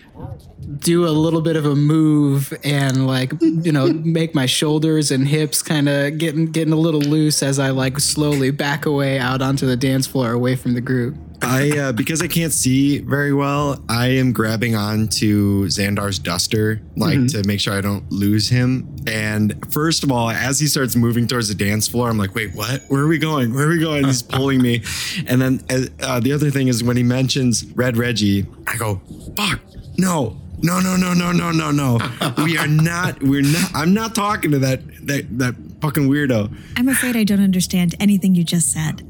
do 0.78 1.06
a 1.06 1.10
little 1.10 1.42
bit 1.42 1.56
of 1.56 1.66
a 1.66 1.74
move 1.74 2.52
and 2.64 3.06
like 3.06 3.32
you 3.40 3.72
know 3.72 3.92
make 4.04 4.34
my 4.34 4.46
shoulders 4.46 5.10
and 5.10 5.26
hips 5.26 5.62
kind 5.62 5.88
of 5.88 6.18
getting 6.18 6.46
getting 6.46 6.72
a 6.72 6.76
little 6.76 7.00
loose 7.00 7.42
as 7.42 7.58
I 7.58 7.70
like 7.70 7.98
slowly 7.98 8.50
back 8.50 8.86
away 8.86 9.18
out 9.18 9.42
onto 9.42 9.66
the 9.66 9.76
dance 9.76 10.06
floor 10.06 10.32
away 10.32 10.56
from 10.56 10.74
the 10.74 10.80
group. 10.80 11.16
I 11.42 11.78
uh, 11.78 11.92
because 11.92 12.22
I 12.22 12.28
can't 12.28 12.52
see 12.52 12.98
very 12.98 13.32
well, 13.32 13.82
I 13.88 14.08
am 14.08 14.32
grabbing 14.32 14.74
on 14.76 15.08
to 15.08 15.62
Xandar's 15.64 16.18
duster, 16.18 16.80
like 16.96 17.26
to 17.28 17.42
make 17.46 17.60
sure 17.60 17.74
I 17.74 17.80
don't 17.80 18.10
lose 18.10 18.48
him. 18.48 18.96
And 19.06 19.54
first 19.72 20.04
of 20.04 20.12
all, 20.12 20.30
as 20.30 20.60
he 20.60 20.66
starts 20.66 20.94
moving 20.96 21.26
towards 21.26 21.48
the 21.48 21.54
dance 21.54 21.88
floor, 21.88 22.08
I'm 22.08 22.18
like, 22.18 22.34
"Wait, 22.34 22.54
what? 22.54 22.82
Where 22.88 23.02
are 23.02 23.08
we 23.08 23.18
going? 23.18 23.54
Where 23.54 23.66
are 23.66 23.70
we 23.70 23.80
going?" 23.80 24.04
He's 24.04 24.22
pulling 24.36 24.62
me. 24.62 24.82
And 25.26 25.40
then 25.40 25.60
uh, 25.68 26.04
uh, 26.04 26.20
the 26.20 26.32
other 26.32 26.50
thing 26.50 26.68
is 26.68 26.82
when 26.84 26.96
he 26.96 27.02
mentions 27.02 27.64
Red 27.72 27.96
Reggie, 27.96 28.46
I 28.66 28.76
go, 28.76 29.00
"Fuck, 29.36 29.60
no." 29.98 30.38
no, 30.62 30.78
no, 30.78 30.96
no, 30.96 31.12
no, 31.12 31.32
no, 31.32 31.50
no, 31.50 31.70
no. 31.72 31.98
we 32.44 32.56
are 32.56 32.66
not. 32.68 33.20
We're 33.22 33.42
not. 33.42 33.74
I'm 33.74 33.92
not 33.92 34.14
talking 34.14 34.52
to 34.52 34.58
that 34.60 34.80
that 35.06 35.38
that 35.38 35.54
fucking 35.80 36.08
weirdo. 36.08 36.56
I'm 36.76 36.88
afraid 36.88 37.16
I 37.16 37.24
don't 37.24 37.42
understand 37.42 37.94
anything 37.98 38.34
you 38.34 38.44
just 38.44 38.72
said. 38.72 39.02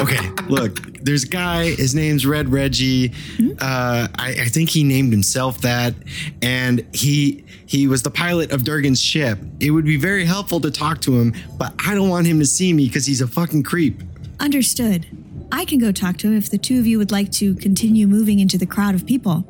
Okay, 0.00 0.30
look, 0.48 0.80
there's 1.02 1.24
a 1.24 1.28
guy. 1.28 1.70
His 1.74 1.94
name's 1.94 2.26
Red 2.26 2.48
Reggie. 2.50 3.12
Uh, 3.60 4.08
I, 4.18 4.36
I 4.40 4.44
think 4.46 4.70
he 4.70 4.84
named 4.84 5.12
himself 5.12 5.60
that, 5.62 5.94
and 6.42 6.86
he 6.92 7.44
he 7.66 7.86
was 7.86 8.02
the 8.02 8.10
pilot 8.10 8.52
of 8.52 8.64
Durgan's 8.64 9.00
ship. 9.00 9.38
It 9.60 9.70
would 9.70 9.84
be 9.84 9.96
very 9.96 10.24
helpful 10.24 10.60
to 10.60 10.70
talk 10.70 11.00
to 11.02 11.18
him, 11.18 11.34
but 11.58 11.74
I 11.86 11.94
don't 11.94 12.08
want 12.08 12.26
him 12.26 12.38
to 12.40 12.46
see 12.46 12.72
me 12.72 12.86
because 12.86 13.06
he's 13.06 13.20
a 13.20 13.26
fucking 13.26 13.62
creep. 13.62 14.02
Understood. 14.38 15.06
I 15.52 15.64
can 15.64 15.78
go 15.78 15.92
talk 15.92 16.16
to 16.18 16.28
him 16.28 16.36
if 16.36 16.50
the 16.50 16.58
two 16.58 16.78
of 16.78 16.86
you 16.86 16.98
would 16.98 17.10
like 17.10 17.30
to 17.32 17.54
continue 17.56 18.06
moving 18.06 18.38
into 18.38 18.56
the 18.56 18.66
crowd 18.66 18.94
of 18.94 19.06
people. 19.06 19.44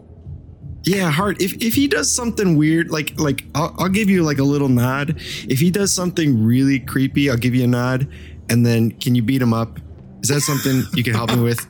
Yeah, 0.83 1.11
Hart. 1.11 1.41
If 1.43 1.55
if 1.63 1.75
he 1.75 1.89
does 1.89 2.11
something 2.11 2.57
weird, 2.57 2.91
like 2.91 3.19
like 3.21 3.45
I'll, 3.55 3.75
I'll 3.79 3.89
give 3.89 4.09
you 4.09 4.23
like 4.23 4.39
a 4.39 4.45
little 4.45 4.69
nod. 4.69 5.17
If 5.47 5.61
he 5.61 5.71
does 5.71 5.93
something 5.93 6.43
really 6.45 6.81
creepy, 6.81 7.31
I'll 7.31 7.37
give 7.37 7.55
you 7.55 7.65
a 7.65 7.69
nod, 7.69 8.09
and 8.49 8.65
then 8.65 8.93
can 8.93 9.15
you 9.15 9.23
beat 9.23 9.43
him 9.43 9.53
up? 9.53 9.79
Is 10.23 10.29
that 10.29 10.41
something 10.43 10.83
you 10.95 11.03
can 11.03 11.15
help 11.15 11.31
me 11.35 11.43
with? 11.43 11.67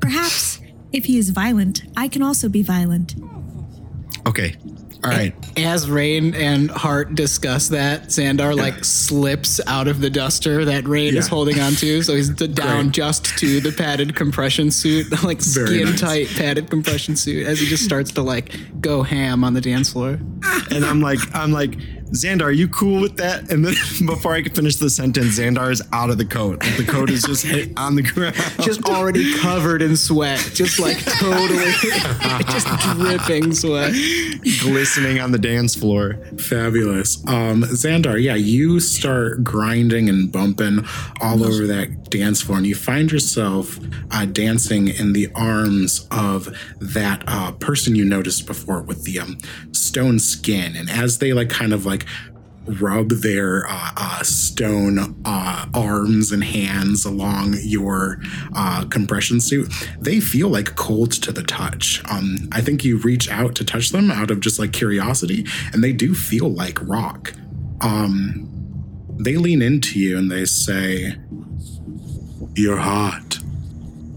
Perhaps, 0.00 0.60
if 0.92 1.04
he 1.06 1.18
is 1.18 1.30
violent, 1.30 1.82
I 1.96 2.08
can 2.08 2.22
also 2.22 2.48
be 2.48 2.62
violent. 2.62 3.14
Okay. 4.26 4.56
All 5.04 5.10
right. 5.12 5.34
As 5.56 5.88
Raine 5.88 6.34
and 6.34 6.68
Hart 6.70 7.14
discuss 7.14 7.68
that, 7.68 8.04
Xandar 8.04 8.56
like 8.56 8.84
slips 8.84 9.60
out 9.68 9.86
of 9.88 10.00
the 10.00 10.10
duster 10.10 10.64
that 10.64 10.88
Raine 10.88 11.16
is 11.16 11.28
holding 11.28 11.60
onto, 11.60 12.02
so 12.02 12.14
he's 12.16 12.30
d- 12.30 12.48
down 12.48 12.84
Great. 12.86 12.94
just 12.94 13.24
to 13.38 13.60
the 13.60 13.70
padded 13.72 14.16
compression 14.16 14.70
suit, 14.70 15.10
like 15.22 15.40
Very 15.42 15.66
skin 15.66 15.84
nice. 15.90 16.00
tight 16.00 16.28
padded 16.30 16.70
compression 16.70 17.14
suit, 17.14 17.46
as 17.46 17.60
he 17.60 17.66
just 17.66 17.84
starts 17.84 18.10
to 18.12 18.22
like 18.22 18.80
go 18.80 19.02
ham 19.02 19.44
on 19.44 19.54
the 19.54 19.60
dance 19.60 19.92
floor. 19.92 20.18
And 20.72 20.84
I'm 20.84 21.00
like, 21.00 21.20
I'm 21.34 21.52
like, 21.52 21.74
Xandar, 22.12 22.42
are 22.42 22.52
you 22.52 22.68
cool 22.68 23.00
with 23.00 23.16
that? 23.16 23.50
And 23.50 23.64
then 23.64 23.74
before 24.06 24.32
I 24.34 24.42
can 24.42 24.54
finish 24.54 24.76
the 24.76 24.88
sentence, 24.90 25.38
Xandar 25.38 25.70
is 25.70 25.82
out 25.92 26.10
of 26.10 26.18
the 26.18 26.24
coat. 26.24 26.60
The 26.76 26.84
coat 26.86 27.10
is 27.10 27.22
just 27.22 27.44
hit 27.44 27.72
on 27.76 27.96
the 27.96 28.02
ground. 28.02 28.36
Just 28.60 28.84
already 28.86 29.36
covered 29.38 29.82
in 29.82 29.96
sweat, 29.96 30.38
just 30.54 30.78
like 30.78 30.98
totally, 31.04 31.72
just 32.50 32.66
dripping 32.96 33.52
sweat. 33.54 33.92
glistening 34.60 35.20
on 35.20 35.30
the 35.30 35.38
dance 35.38 35.74
floor. 35.74 36.14
Fabulous. 36.38 37.22
Um, 37.28 37.62
Xandar, 37.62 38.20
yeah, 38.20 38.34
you 38.34 38.80
start 38.80 39.44
grinding 39.44 40.08
and 40.08 40.32
bumping 40.32 40.84
all 41.20 41.44
over 41.44 41.66
that 41.66 42.05
dance 42.10 42.42
floor, 42.42 42.58
and 42.58 42.66
you 42.66 42.74
find 42.74 43.10
yourself 43.10 43.78
uh, 44.10 44.24
dancing 44.26 44.88
in 44.88 45.12
the 45.12 45.28
arms 45.34 46.06
of 46.10 46.56
that 46.80 47.22
uh, 47.26 47.52
person 47.52 47.94
you 47.94 48.04
noticed 48.04 48.46
before 48.46 48.82
with 48.82 49.04
the 49.04 49.18
um, 49.18 49.38
stone 49.72 50.18
skin. 50.18 50.76
And 50.76 50.90
as 50.90 51.18
they 51.18 51.32
like 51.32 51.50
kind 51.50 51.72
of 51.72 51.86
like 51.86 52.06
rub 52.66 53.10
their 53.10 53.64
uh, 53.68 53.90
uh, 53.96 54.22
stone 54.22 55.16
uh, 55.24 55.66
arms 55.72 56.32
and 56.32 56.42
hands 56.42 57.04
along 57.04 57.54
your 57.60 58.18
uh, 58.54 58.84
compression 58.86 59.40
suit, 59.40 59.72
they 60.00 60.20
feel 60.20 60.48
like 60.48 60.74
cold 60.74 61.12
to 61.12 61.32
the 61.32 61.42
touch. 61.42 62.02
Um, 62.10 62.36
I 62.52 62.60
think 62.60 62.84
you 62.84 62.98
reach 62.98 63.30
out 63.30 63.54
to 63.56 63.64
touch 63.64 63.90
them 63.90 64.10
out 64.10 64.30
of 64.30 64.40
just 64.40 64.58
like 64.58 64.72
curiosity, 64.72 65.46
and 65.72 65.82
they 65.82 65.92
do 65.92 66.14
feel 66.14 66.48
like 66.48 66.78
rock. 66.82 67.32
Um, 67.80 68.52
they 69.18 69.36
lean 69.36 69.62
into 69.62 69.98
you 69.98 70.18
and 70.18 70.30
they 70.30 70.44
say, 70.44 71.16
You're 72.56 72.78
hot. 72.78 73.38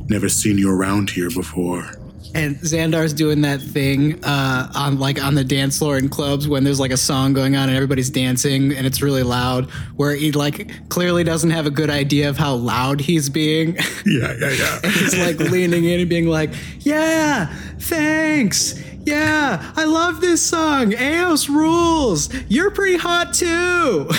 Never 0.07 0.29
seen 0.29 0.57
you 0.57 0.71
around 0.71 1.09
here 1.09 1.29
before. 1.29 1.91
And 2.33 2.55
Xandar's 2.57 3.11
doing 3.11 3.41
that 3.41 3.59
thing 3.59 4.23
uh, 4.23 4.71
on 4.75 4.97
like 4.97 5.21
on 5.21 5.35
the 5.35 5.43
dance 5.43 5.79
floor 5.79 5.97
in 5.97 6.09
clubs 6.09 6.47
when 6.47 6.63
there's 6.63 6.79
like 6.79 6.91
a 6.91 6.97
song 6.97 7.33
going 7.33 7.55
on 7.57 7.67
and 7.67 7.75
everybody's 7.75 8.09
dancing 8.09 8.71
and 8.71 8.85
it's 8.87 9.01
really 9.01 9.23
loud, 9.23 9.69
where 9.97 10.13
he 10.13 10.31
like 10.31 10.89
clearly 10.89 11.23
doesn't 11.23 11.49
have 11.49 11.65
a 11.65 11.71
good 11.71 11.89
idea 11.89 12.29
of 12.29 12.37
how 12.37 12.53
loud 12.55 13.01
he's 13.01 13.29
being. 13.29 13.77
Yeah, 14.05 14.33
yeah, 14.39 14.51
yeah. 14.51 14.79
and 14.83 14.91
he's 14.93 15.17
like 15.17 15.39
leaning 15.51 15.83
in 15.83 15.99
and 15.99 16.09
being 16.09 16.27
like, 16.27 16.51
"Yeah, 16.79 17.53
thanks. 17.79 18.81
Yeah, 19.05 19.73
I 19.75 19.83
love 19.85 20.21
this 20.21 20.41
song. 20.41 20.93
Eos 20.93 21.49
rules. 21.49 22.33
You're 22.47 22.71
pretty 22.71 22.97
hot 22.97 23.33
too." 23.33 24.09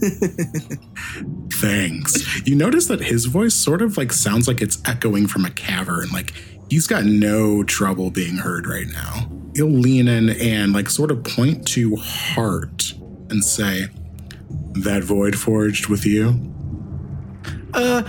Thanks. 1.62 2.44
You 2.44 2.56
notice 2.56 2.88
that 2.88 3.00
his 3.00 3.26
voice 3.26 3.54
sort 3.54 3.82
of 3.82 3.96
like 3.96 4.12
sounds 4.12 4.48
like 4.48 4.60
it's 4.60 4.82
echoing 4.84 5.28
from 5.28 5.44
a 5.44 5.50
cavern. 5.50 6.08
Like 6.12 6.34
he's 6.68 6.88
got 6.88 7.04
no 7.04 7.62
trouble 7.62 8.10
being 8.10 8.34
heard 8.34 8.66
right 8.66 8.88
now. 8.88 9.30
He'll 9.54 9.70
lean 9.70 10.08
in 10.08 10.30
and 10.30 10.72
like 10.72 10.90
sort 10.90 11.12
of 11.12 11.22
point 11.22 11.64
to 11.68 11.94
Hart 11.94 12.94
and 13.30 13.44
say, 13.44 13.86
That 14.72 15.04
void 15.04 15.38
forged 15.38 15.86
with 15.86 16.04
you? 16.04 16.52
Uh, 17.72 18.02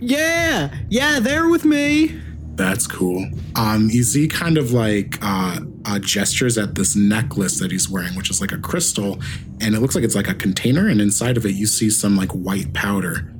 yeah, 0.00 0.74
yeah, 0.88 1.20
they're 1.20 1.50
with 1.50 1.66
me. 1.66 2.18
That's 2.54 2.86
cool. 2.86 3.28
Um, 3.54 3.90
you 3.90 4.02
see 4.02 4.28
kind 4.28 4.56
of 4.56 4.72
like 4.72 5.18
uh, 5.20 5.60
uh, 5.86 5.98
gestures 5.98 6.56
at 6.58 6.74
this 6.74 6.96
necklace 6.96 7.58
that 7.60 7.70
he's 7.70 7.88
wearing, 7.88 8.14
which 8.14 8.30
is 8.30 8.40
like 8.40 8.52
a 8.52 8.58
crystal, 8.58 9.20
and 9.60 9.74
it 9.74 9.80
looks 9.80 9.94
like 9.94 10.04
it's 10.04 10.14
like 10.14 10.28
a 10.28 10.34
container, 10.34 10.88
and 10.88 11.00
inside 11.00 11.36
of 11.36 11.44
it 11.46 11.54
you 11.54 11.66
see 11.66 11.90
some 11.90 12.16
like 12.16 12.30
white 12.32 12.72
powder. 12.72 13.30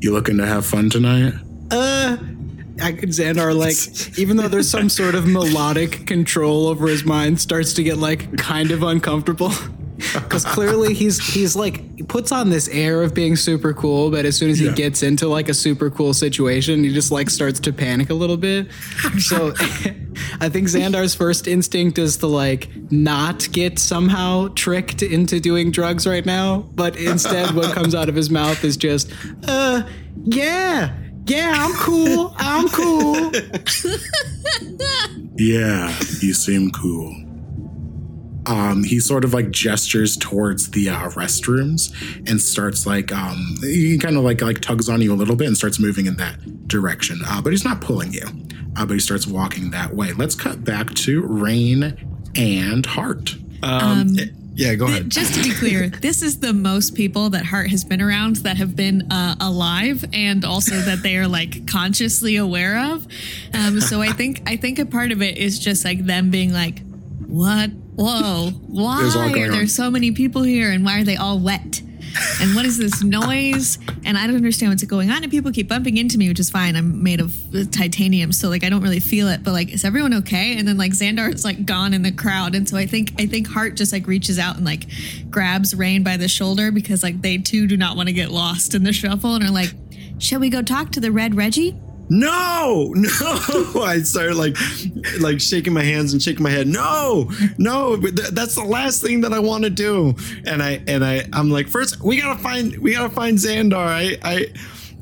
You 0.00 0.12
looking 0.12 0.36
to 0.38 0.46
have 0.46 0.66
fun 0.66 0.90
tonight? 0.90 1.34
uh 1.70 2.16
I 2.82 2.92
could 2.92 3.10
Xandar 3.10 3.56
like 3.56 4.18
even 4.18 4.36
though 4.36 4.48
there's 4.48 4.68
some 4.68 4.88
sort 4.88 5.14
of 5.14 5.26
melodic 5.28 6.06
control 6.08 6.66
over 6.66 6.88
his 6.88 7.04
mind 7.04 7.40
starts 7.40 7.72
to 7.74 7.82
get 7.84 7.98
like 7.98 8.36
kind 8.36 8.72
of 8.72 8.82
uncomfortable 8.82 9.52
because 9.96 10.44
clearly 10.44 10.92
he's 10.92 11.24
he's 11.32 11.54
like 11.54 11.78
he 11.96 12.02
puts 12.02 12.32
on 12.32 12.50
this 12.50 12.66
air 12.68 13.02
of 13.04 13.14
being 13.14 13.36
super 13.36 13.72
cool 13.72 14.10
but 14.10 14.24
as 14.26 14.36
soon 14.36 14.50
as 14.50 14.58
he 14.58 14.66
Yeah. 14.66 14.72
gets 14.72 15.04
into 15.04 15.28
like 15.28 15.48
a 15.48 15.54
super 15.54 15.88
cool 15.88 16.12
situation 16.12 16.82
he 16.82 16.92
just 16.92 17.12
like 17.12 17.30
starts 17.30 17.60
to 17.60 17.72
panic 17.72 18.10
a 18.10 18.14
little 18.14 18.36
bit 18.36 18.66
so 19.20 19.54
I 20.40 20.48
think 20.48 20.68
Xandar's 20.68 21.14
first 21.14 21.46
instinct 21.46 21.98
is 21.98 22.16
to 22.18 22.26
like 22.26 22.68
not 22.90 23.50
get 23.52 23.78
somehow 23.78 24.48
tricked 24.54 25.02
into 25.02 25.40
doing 25.40 25.70
drugs 25.70 26.06
right 26.06 26.24
now 26.24 26.68
but 26.74 26.96
instead 26.96 27.54
what 27.54 27.74
comes 27.74 27.94
out 27.94 28.08
of 28.08 28.14
his 28.14 28.30
mouth 28.30 28.62
is 28.64 28.76
just 28.76 29.12
uh 29.46 29.82
yeah 30.24 30.94
yeah, 31.26 31.54
I'm 31.56 31.72
cool. 31.76 32.34
I'm 32.36 32.68
cool. 32.68 33.32
Yeah, 35.36 35.88
you 36.20 36.32
seem 36.32 36.70
cool. 36.70 37.08
Um, 38.46 38.84
he 38.84 39.00
sort 39.00 39.24
of 39.24 39.34
like 39.34 39.50
gestures 39.50 40.16
towards 40.16 40.70
the 40.70 40.90
uh, 40.90 41.10
restrooms 41.10 41.92
and 42.28 42.40
starts 42.40 42.86
like 42.86 43.10
um, 43.10 43.56
he 43.62 43.98
kind 43.98 44.16
of 44.16 44.22
like 44.22 44.42
like 44.42 44.60
tugs 44.60 44.88
on 44.88 45.00
you 45.02 45.12
a 45.12 45.16
little 45.16 45.34
bit 45.34 45.48
and 45.48 45.56
starts 45.56 45.80
moving 45.80 46.06
in 46.06 46.16
that 46.16 46.68
direction. 46.68 47.18
Uh, 47.26 47.42
but 47.42 47.52
he's 47.52 47.64
not 47.64 47.80
pulling 47.80 48.12
you. 48.12 48.22
Uh, 48.76 48.84
but 48.86 48.94
he 48.94 49.00
starts 49.00 49.26
walking 49.26 49.70
that 49.70 49.94
way. 49.94 50.12
Let's 50.12 50.34
cut 50.34 50.64
back 50.64 50.92
to 50.94 51.22
Raine 51.22 52.30
and 52.34 52.84
Hart. 52.84 53.36
Um, 53.62 54.16
yeah, 54.54 54.74
go 54.74 54.86
ahead. 54.86 55.10
Just 55.10 55.34
to 55.34 55.42
be 55.42 55.52
clear, 55.52 55.88
this 56.00 56.22
is 56.22 56.38
the 56.38 56.52
most 56.52 56.94
people 56.94 57.30
that 57.30 57.44
Hart 57.44 57.70
has 57.70 57.84
been 57.84 58.00
around 58.00 58.36
that 58.36 58.56
have 58.56 58.76
been 58.76 59.10
uh, 59.10 59.34
alive, 59.40 60.04
and 60.12 60.44
also 60.44 60.76
that 60.76 61.02
they 61.02 61.16
are 61.16 61.26
like 61.26 61.66
consciously 61.66 62.36
aware 62.36 62.92
of. 62.92 63.06
Um, 63.52 63.80
so 63.80 64.00
I 64.00 64.12
think 64.12 64.42
I 64.46 64.56
think 64.56 64.78
a 64.78 64.86
part 64.86 65.12
of 65.12 65.22
it 65.22 65.38
is 65.38 65.58
just 65.58 65.84
like 65.84 66.04
them 66.06 66.30
being 66.30 66.52
like, 66.52 66.80
"What? 67.26 67.70
Whoa! 67.96 68.50
Why 68.50 69.04
are 69.04 69.50
there 69.50 69.62
on. 69.62 69.68
so 69.68 69.90
many 69.90 70.12
people 70.12 70.42
here, 70.42 70.70
and 70.70 70.84
why 70.84 71.00
are 71.00 71.04
they 71.04 71.16
all 71.16 71.38
wet?" 71.38 71.82
And 72.40 72.54
what 72.54 72.64
is 72.64 72.78
this 72.78 73.02
noise? 73.02 73.78
And 74.04 74.16
I 74.16 74.26
don't 74.26 74.36
understand 74.36 74.70
what's 74.70 74.84
going 74.84 75.10
on. 75.10 75.22
And 75.22 75.30
people 75.30 75.52
keep 75.52 75.68
bumping 75.68 75.96
into 75.96 76.18
me, 76.18 76.28
which 76.28 76.40
is 76.40 76.50
fine. 76.50 76.76
I'm 76.76 77.02
made 77.02 77.20
of 77.20 77.34
titanium, 77.70 78.32
so 78.32 78.48
like 78.48 78.64
I 78.64 78.68
don't 78.68 78.82
really 78.82 79.00
feel 79.00 79.28
it. 79.28 79.42
But 79.42 79.52
like, 79.52 79.72
is 79.72 79.84
everyone 79.84 80.14
okay? 80.14 80.56
And 80.58 80.66
then 80.66 80.76
like 80.76 80.92
Xandar 80.92 81.32
is 81.32 81.44
like 81.44 81.64
gone 81.66 81.94
in 81.94 82.02
the 82.02 82.12
crowd, 82.12 82.54
and 82.54 82.68
so 82.68 82.76
I 82.76 82.86
think 82.86 83.12
I 83.18 83.26
think 83.26 83.48
Hart 83.48 83.76
just 83.76 83.92
like 83.92 84.06
reaches 84.06 84.38
out 84.38 84.56
and 84.56 84.64
like 84.64 84.86
grabs 85.30 85.74
Raine 85.74 86.02
by 86.02 86.16
the 86.16 86.28
shoulder 86.28 86.70
because 86.70 87.02
like 87.02 87.22
they 87.22 87.38
too 87.38 87.66
do 87.66 87.76
not 87.76 87.96
want 87.96 88.08
to 88.08 88.12
get 88.12 88.30
lost 88.30 88.74
in 88.74 88.84
the 88.84 88.92
shuffle 88.92 89.34
and 89.34 89.44
are 89.44 89.50
like, 89.50 89.74
"Shall 90.18 90.40
we 90.40 90.50
go 90.50 90.62
talk 90.62 90.90
to 90.92 91.00
the 91.00 91.12
Red 91.12 91.34
Reggie?" 91.34 91.76
No, 92.18 92.92
no. 92.96 93.82
I 93.82 94.00
started 94.04 94.36
like 94.36 94.56
like 95.20 95.40
shaking 95.40 95.72
my 95.72 95.82
hands 95.82 96.12
and 96.12 96.22
shaking 96.22 96.42
my 96.44 96.50
head. 96.50 96.68
No, 96.68 97.30
no, 97.58 97.96
th- 97.96 98.28
that's 98.30 98.54
the 98.54 98.64
last 98.64 99.02
thing 99.02 99.20
that 99.22 99.32
I 99.32 99.40
want 99.40 99.64
to 99.64 99.70
do. 99.70 100.14
And 100.46 100.62
I 100.62 100.82
and 100.86 101.04
I 101.04 101.26
I'm 101.32 101.50
like, 101.50 101.68
first 101.68 102.00
we 102.02 102.20
gotta 102.20 102.40
find 102.40 102.78
we 102.78 102.92
gotta 102.92 103.12
find 103.12 103.36
Xandar. 103.36 103.76
I 103.86 104.16
I 104.22 104.46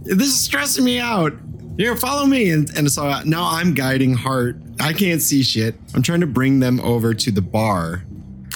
this 0.03 0.29
is 0.29 0.41
stressing 0.41 0.85
me 0.85 0.99
out. 1.01 1.33
Here, 1.77 1.97
follow 1.97 2.27
me. 2.27 2.51
And 2.51 2.71
and 2.77 2.91
so 2.91 3.21
now 3.25 3.45
I'm 3.51 3.75
guiding 3.75 4.15
Hart. 4.15 4.57
I 4.81 4.93
can't 4.95 5.21
see 5.21 5.43
shit. 5.43 5.75
I'm 5.95 6.03
trying 6.03 6.21
to 6.21 6.27
bring 6.27 6.61
them 6.61 6.81
over 6.81 7.13
to 7.15 7.31
the 7.31 7.43
bar 7.43 8.05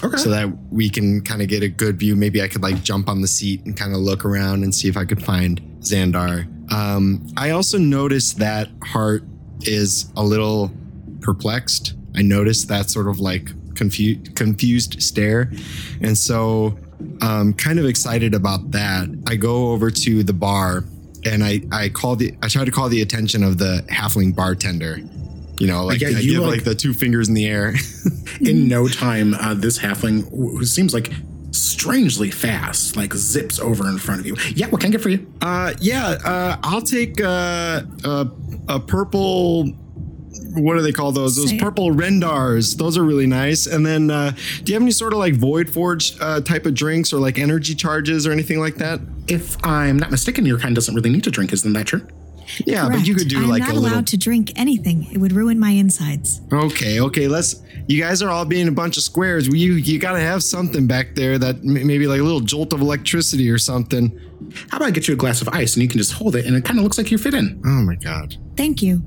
Okay. 0.03 0.17
so 0.17 0.29
that 0.31 0.49
we 0.71 0.89
can 0.89 1.21
kind 1.21 1.41
of 1.41 1.47
get 1.47 1.61
a 1.63 1.69
good 1.69 1.97
view. 1.99 2.15
Maybe 2.15 2.41
I 2.41 2.47
could 2.47 2.61
like 2.63 2.81
jump 2.83 3.07
on 3.07 3.21
the 3.21 3.27
seat 3.27 3.65
and 3.65 3.77
kind 3.77 3.93
of 3.93 3.99
look 3.99 4.25
around 4.25 4.63
and 4.63 4.73
see 4.73 4.87
if 4.87 4.97
I 4.97 5.05
could 5.05 5.23
find 5.23 5.61
Xandar. 5.81 6.47
Um, 6.69 7.25
I 7.37 7.51
also 7.51 7.77
noticed 7.77 8.39
that 8.39 8.69
Hart 8.83 9.23
is 9.61 10.11
a 10.15 10.23
little 10.23 10.71
perplexed. 11.21 11.93
I 12.15 12.21
noticed 12.21 12.67
that 12.69 12.89
sort 12.89 13.07
of 13.07 13.19
like 13.19 13.49
confused 13.75 14.35
confused 14.35 15.01
stare, 15.01 15.51
and 16.01 16.17
so 16.17 16.77
um, 17.21 17.53
kind 17.53 17.79
of 17.79 17.85
excited 17.85 18.33
about 18.33 18.71
that. 18.71 19.07
I 19.27 19.35
go 19.35 19.69
over 19.71 19.91
to 19.91 20.23
the 20.23 20.33
bar 20.33 20.83
and 21.25 21.43
I 21.43 21.61
I 21.71 21.89
call 21.89 22.15
the 22.15 22.33
I 22.41 22.47
try 22.47 22.65
to 22.65 22.71
call 22.71 22.89
the 22.89 23.01
attention 23.01 23.43
of 23.43 23.57
the 23.57 23.85
halfling 23.89 24.35
bartender. 24.35 24.99
You 25.59 25.65
know, 25.67 25.85
like 25.85 26.01
Yeah, 26.01 26.09
I 26.09 26.21
give 26.21 26.41
like- 26.41 26.51
like 26.57 26.63
the 26.65 26.75
two 26.75 26.93
fingers 26.93 27.27
in 27.27 27.33
the 27.33 27.45
air. 27.47 27.73
In 28.39 28.67
no 28.67 28.87
time, 28.87 29.33
uh, 29.33 29.55
this 29.55 29.79
halfling, 29.79 30.29
who 30.29 30.63
seems 30.63 30.93
like 30.93 31.11
strangely 31.57 32.31
fast, 32.31 32.95
like 32.95 33.13
zips 33.13 33.59
over 33.59 33.87
in 33.87 33.97
front 33.97 34.19
of 34.21 34.25
you. 34.25 34.35
Yeah, 34.55 34.67
what 34.67 34.81
can 34.81 34.89
I 34.89 34.91
get 34.91 35.01
for 35.01 35.09
you? 35.09 35.31
Uh, 35.41 35.73
yeah, 35.79 36.17
uh, 36.23 36.57
I'll 36.63 36.81
take 36.81 37.19
uh, 37.21 37.81
a, 38.03 38.27
a 38.67 38.79
purple. 38.79 39.65
What 40.53 40.75
do 40.75 40.81
they 40.81 40.91
call 40.91 41.11
those? 41.11 41.35
Those 41.35 41.49
Say 41.49 41.57
it. 41.57 41.61
purple 41.61 41.91
rendars. 41.91 42.75
Those 42.75 42.97
are 42.97 43.03
really 43.03 43.27
nice. 43.27 43.65
And 43.67 43.85
then, 43.85 44.09
uh, 44.09 44.31
do 44.63 44.71
you 44.71 44.75
have 44.75 44.81
any 44.81 44.91
sort 44.91 45.13
of 45.13 45.19
like 45.19 45.33
void 45.35 45.69
forge 45.69 46.15
uh, 46.19 46.41
type 46.41 46.65
of 46.65 46.73
drinks 46.73 47.11
or 47.13 47.19
like 47.19 47.37
energy 47.37 47.75
charges 47.75 48.25
or 48.25 48.31
anything 48.31 48.59
like 48.59 48.75
that? 48.75 48.99
If 49.27 49.63
I'm 49.65 49.97
not 49.97 50.09
mistaken, 50.09 50.45
your 50.45 50.57
kind 50.59 50.73
doesn't 50.73 50.95
really 50.95 51.09
need 51.09 51.23
to 51.25 51.31
drink, 51.31 51.53
isn't 51.53 51.73
that 51.73 51.87
true? 51.87 52.07
Yeah, 52.65 52.87
but 52.89 53.05
you 53.05 53.15
could 53.15 53.27
do 53.27 53.37
like. 53.37 53.43
I'm 53.43 53.49
like 53.49 53.61
not 53.61 53.69
a 53.69 53.77
allowed 53.77 53.89
little. 53.89 54.03
to 54.03 54.17
drink 54.17 54.53
anything. 54.55 55.11
It 55.11 55.17
would 55.17 55.31
ruin 55.31 55.59
my 55.59 55.71
insides. 55.71 56.41
Okay, 56.51 56.99
okay. 57.01 57.27
Let's. 57.27 57.61
You 57.87 58.01
guys 58.01 58.21
are 58.21 58.29
all 58.29 58.45
being 58.45 58.67
a 58.67 58.71
bunch 58.71 58.97
of 58.97 59.03
squares. 59.03 59.47
You 59.47 59.73
you 59.73 59.99
got 59.99 60.13
to 60.13 60.19
have 60.19 60.43
something 60.43 60.87
back 60.87 61.15
there 61.15 61.37
that 61.37 61.55
m- 61.57 61.87
maybe 61.87 62.07
like 62.07 62.19
a 62.19 62.23
little 62.23 62.41
jolt 62.41 62.73
of 62.73 62.81
electricity 62.81 63.49
or 63.49 63.57
something. 63.57 64.17
How 64.69 64.77
about 64.77 64.87
I 64.87 64.91
get 64.91 65.07
you 65.07 65.13
a 65.13 65.17
glass 65.17 65.41
of 65.41 65.49
ice 65.49 65.73
and 65.75 65.83
you 65.83 65.89
can 65.89 65.97
just 65.97 66.13
hold 66.13 66.35
it 66.35 66.45
and 66.45 66.55
it 66.55 66.63
kind 66.63 66.79
of 66.79 66.83
looks 66.83 66.97
like 66.97 67.11
you 67.11 67.17
fit 67.17 67.33
in? 67.33 67.61
Oh 67.65 67.69
my 67.83 67.95
god. 67.95 68.35
Thank 68.55 68.81
you. 68.81 69.03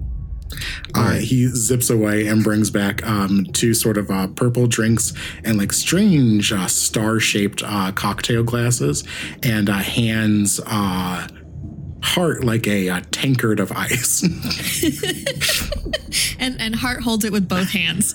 Uh, 0.94 1.12
he 1.12 1.46
zips 1.46 1.90
away 1.90 2.26
and 2.26 2.42
brings 2.42 2.70
back 2.70 3.06
um, 3.06 3.46
two 3.52 3.72
sort 3.72 3.96
of 3.96 4.10
uh, 4.10 4.26
purple 4.28 4.66
drinks 4.66 5.12
and 5.44 5.56
like 5.58 5.72
strange 5.72 6.52
uh, 6.52 6.66
star-shaped 6.66 7.62
uh, 7.64 7.92
cocktail 7.92 8.42
glasses, 8.42 9.04
and 9.44 9.70
uh, 9.70 9.74
hands 9.74 10.58
uh, 10.66 11.28
Hart 12.02 12.44
like 12.44 12.66
a 12.66 12.88
uh, 12.88 13.00
tankard 13.10 13.60
of 13.60 13.72
ice. 13.72 14.22
And 16.40 16.58
and 16.58 16.74
Hart 16.74 17.02
holds 17.02 17.26
it 17.26 17.32
with 17.32 17.48
both 17.50 17.68
hands. 17.70 18.14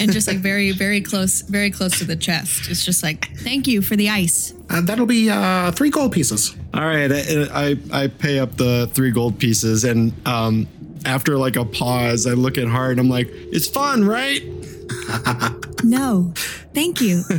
and 0.00 0.10
just 0.10 0.26
like 0.26 0.38
very, 0.38 0.72
very 0.72 1.02
close, 1.02 1.42
very 1.42 1.70
close 1.70 1.98
to 1.98 2.04
the 2.04 2.16
chest. 2.16 2.70
It's 2.70 2.86
just 2.86 3.02
like, 3.02 3.28
thank 3.40 3.66
you 3.66 3.82
for 3.82 3.96
the 3.96 4.08
ice. 4.08 4.54
uh, 4.70 4.80
that'll 4.80 5.04
be 5.04 5.28
uh, 5.28 5.72
three 5.72 5.90
gold 5.90 6.12
pieces. 6.12 6.56
All 6.72 6.80
right, 6.80 7.12
I, 7.12 7.48
I 7.52 7.76
I 8.04 8.06
pay 8.08 8.38
up 8.38 8.56
the 8.56 8.88
three 8.94 9.10
gold 9.10 9.38
pieces, 9.38 9.84
and 9.84 10.14
um, 10.26 10.66
after 11.04 11.36
like 11.36 11.56
a 11.56 11.66
pause, 11.66 12.26
I 12.26 12.32
look 12.32 12.56
at 12.56 12.66
Hart. 12.66 12.92
And 12.92 13.00
I'm 13.00 13.10
like, 13.10 13.28
"It's 13.30 13.68
fun, 13.68 14.02
right?" 14.06 14.40
No, 15.82 16.32
thank 16.74 17.00
you. 17.00 17.22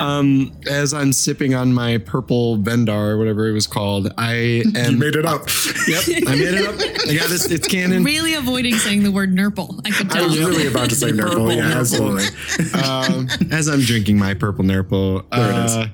Um, 0.00 0.52
as 0.68 0.92
I'm 0.92 1.12
sipping 1.12 1.54
on 1.54 1.72
my 1.72 1.98
purple 1.98 2.56
Vendar 2.58 3.12
or 3.12 3.18
whatever 3.18 3.48
it 3.48 3.52
was 3.52 3.66
called, 3.66 4.12
I 4.18 4.62
am. 4.74 4.92
You 4.94 4.98
made 4.98 5.14
it 5.16 5.24
up. 5.24 5.48
Yep, 5.86 6.02
I 6.26 6.34
made 6.34 6.54
it 6.54 6.66
up. 6.66 6.74
I 7.08 7.14
got 7.14 7.28
this. 7.28 7.48
It's 7.50 7.68
canon. 7.68 8.02
really 8.02 8.34
avoiding 8.34 8.74
saying 8.78 9.02
the 9.04 9.12
word 9.12 9.32
nurple. 9.32 9.80
I 9.84 9.90
could 9.90 10.10
tell. 10.10 10.22
You. 10.30 10.32
I 10.32 10.38
tell. 10.40 10.48
was 10.48 10.56
really 10.58 10.68
about 10.68 10.88
to 10.90 10.96
say 10.96 11.08
Nurgle. 11.12 11.22
Purple 11.30 11.52
Yeah, 11.52 11.70
Nurgle. 11.70 11.78
absolutely. 11.78 12.80
um, 12.82 13.52
as 13.52 13.68
I'm 13.68 13.80
drinking 13.80 14.18
my 14.18 14.34
purple 14.34 14.64
Nurple, 14.64 15.22
There 15.30 15.50
it 15.50 15.64
is. 15.64 15.76
uh, 15.76 15.86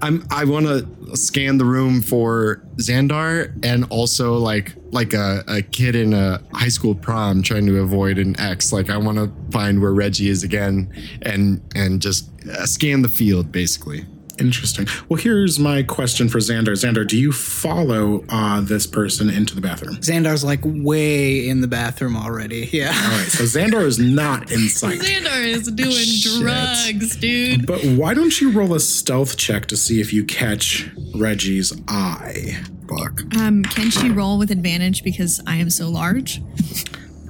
I'm 0.00 0.26
I 0.30 0.44
want 0.44 0.66
to 0.66 1.16
scan 1.16 1.58
the 1.58 1.64
room 1.64 2.00
for 2.02 2.62
Xandar 2.76 3.52
and 3.64 3.84
also 3.90 4.34
like 4.38 4.74
like 4.90 5.12
a, 5.14 5.44
a 5.46 5.62
kid 5.62 5.94
in 5.94 6.12
a 6.14 6.40
high 6.52 6.68
school 6.68 6.94
prom 6.94 7.42
trying 7.42 7.66
to 7.66 7.78
avoid 7.80 8.18
an 8.18 8.38
ex. 8.40 8.72
Like 8.72 8.88
I 8.90 8.96
want 8.96 9.18
to 9.18 9.30
find 9.52 9.80
where 9.80 9.92
Reggie 9.92 10.28
is 10.32 10.42
again 10.42 10.92
and 11.22 11.60
and 11.74 12.02
just 12.02 12.28
uh, 12.50 12.66
scan 12.66 13.02
the 13.02 13.08
field 13.08 13.52
basically. 13.52 14.04
Interesting. 14.38 14.88
Well, 15.08 15.20
here's 15.20 15.58
my 15.58 15.82
question 15.82 16.28
for 16.28 16.38
Xandar. 16.38 16.72
Xandar, 16.72 17.06
do 17.06 17.18
you 17.18 17.32
follow 17.32 18.24
uh, 18.28 18.60
this 18.62 18.86
person 18.86 19.28
into 19.30 19.54
the 19.54 19.60
bathroom? 19.60 19.96
Xandar's 19.96 20.42
like 20.42 20.60
way 20.64 21.46
in 21.48 21.60
the 21.60 21.68
bathroom 21.68 22.16
already. 22.16 22.68
Yeah. 22.72 22.88
All 22.88 23.10
right, 23.18 23.28
so 23.28 23.44
Xandar 23.44 23.84
is 23.84 23.98
not 23.98 24.50
in 24.50 24.68
sight. 24.68 25.00
Xandar 25.02 25.44
is 25.46 25.70
doing 25.70 26.40
drugs, 26.42 27.14
dude. 27.16 27.66
But 27.66 27.84
why 27.84 28.14
don't 28.14 28.40
you 28.40 28.50
roll 28.50 28.74
a 28.74 28.80
stealth 28.80 29.36
check 29.36 29.66
to 29.66 29.76
see 29.76 30.00
if 30.00 30.12
you 30.12 30.24
catch 30.24 30.90
Reggie's 31.14 31.72
eye? 31.86 32.64
Fuck. 32.88 33.22
Um, 33.36 33.62
can 33.62 33.90
she 33.90 34.10
roll 34.10 34.38
with 34.38 34.50
advantage 34.50 35.04
because 35.04 35.40
I 35.46 35.56
am 35.56 35.70
so 35.70 35.88
large? 35.88 36.42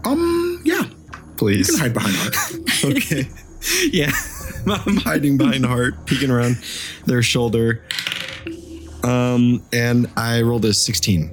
Um, 0.04 0.62
yeah, 0.64 0.84
Please. 1.36 1.58
you 1.58 1.64
Please. 1.64 1.70
can 1.70 1.78
hide 1.80 1.94
behind 1.94 2.16
Hart. 2.16 2.36
okay. 2.90 3.28
Yeah. 3.90 4.12
I'm 4.66 4.96
hiding 4.96 5.38
behind 5.38 5.66
Hart, 5.66 6.06
peeking 6.06 6.30
around 6.30 6.58
their 7.06 7.22
shoulder. 7.22 7.82
Um, 9.02 9.62
and 9.72 10.08
I 10.16 10.42
rolled 10.42 10.64
a 10.64 10.72
16. 10.72 11.30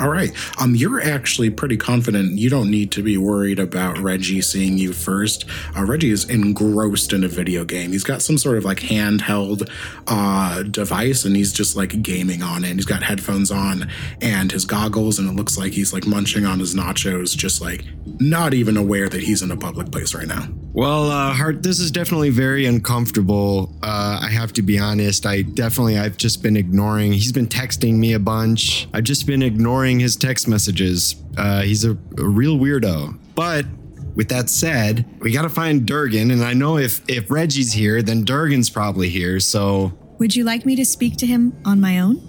All 0.00 0.08
right. 0.08 0.32
Um, 0.58 0.74
you're 0.74 1.02
actually 1.02 1.50
pretty 1.50 1.76
confident. 1.76 2.38
You 2.38 2.48
don't 2.48 2.70
need 2.70 2.90
to 2.92 3.02
be 3.02 3.18
worried 3.18 3.58
about 3.58 3.98
Reggie 3.98 4.40
seeing 4.40 4.78
you 4.78 4.92
first. 4.92 5.44
Uh, 5.76 5.84
Reggie 5.84 6.10
is 6.10 6.28
engrossed 6.30 7.12
in 7.12 7.22
a 7.24 7.28
video 7.28 7.64
game. 7.64 7.92
He's 7.92 8.02
got 8.02 8.22
some 8.22 8.38
sort 8.38 8.56
of 8.56 8.64
like 8.64 8.78
handheld 8.80 9.70
uh, 10.06 10.62
device, 10.62 11.26
and 11.26 11.36
he's 11.36 11.52
just 11.52 11.76
like 11.76 12.02
gaming 12.02 12.42
on 12.42 12.64
it. 12.64 12.74
He's 12.76 12.86
got 12.86 13.02
headphones 13.02 13.50
on 13.50 13.90
and 14.22 14.50
his 14.50 14.64
goggles, 14.64 15.18
and 15.18 15.28
it 15.28 15.36
looks 15.36 15.58
like 15.58 15.72
he's 15.72 15.92
like 15.92 16.06
munching 16.06 16.46
on 16.46 16.58
his 16.58 16.74
nachos, 16.74 17.36
just 17.36 17.60
like 17.60 17.84
not 18.18 18.54
even 18.54 18.78
aware 18.78 19.10
that 19.10 19.22
he's 19.22 19.42
in 19.42 19.50
a 19.50 19.56
public 19.56 19.92
place 19.92 20.14
right 20.14 20.26
now. 20.26 20.48
Well, 20.74 21.10
uh, 21.10 21.34
Hart, 21.34 21.62
this 21.62 21.78
is 21.78 21.90
definitely 21.90 22.30
very 22.30 22.64
uncomfortable. 22.64 23.70
Uh, 23.82 24.20
I 24.22 24.30
have 24.30 24.54
to 24.54 24.62
be 24.62 24.78
honest. 24.78 25.26
I 25.26 25.42
definitely, 25.42 25.98
I've 25.98 26.16
just 26.16 26.42
been 26.42 26.56
ignoring. 26.56 27.12
He's 27.12 27.30
been 27.30 27.46
texting 27.46 27.96
me 27.96 28.14
a 28.14 28.18
bunch. 28.18 28.88
I've 28.94 29.04
just 29.04 29.26
been 29.26 29.42
ignoring 29.42 29.91
his 30.00 30.16
text 30.16 30.46
messages. 30.48 31.16
Uh, 31.36 31.62
he's 31.62 31.84
a, 31.84 31.92
a 32.18 32.24
real 32.28 32.56
weirdo. 32.58 33.18
But 33.34 33.66
with 34.14 34.28
that 34.28 34.50
said, 34.50 35.04
we 35.20 35.32
got 35.32 35.42
to 35.42 35.48
find 35.48 35.86
Durgan, 35.86 36.30
and 36.30 36.42
I 36.44 36.52
know 36.52 36.76
if 36.78 37.00
if 37.08 37.30
Reggie's 37.30 37.72
here, 37.72 38.02
then 38.02 38.24
Durgan's 38.24 38.70
probably 38.70 39.08
here. 39.08 39.40
So, 39.40 39.92
Would 40.18 40.36
you 40.36 40.44
like 40.44 40.66
me 40.66 40.76
to 40.76 40.84
speak 40.84 41.16
to 41.18 41.26
him 41.26 41.54
on 41.64 41.80
my 41.80 41.98
own? 42.00 42.20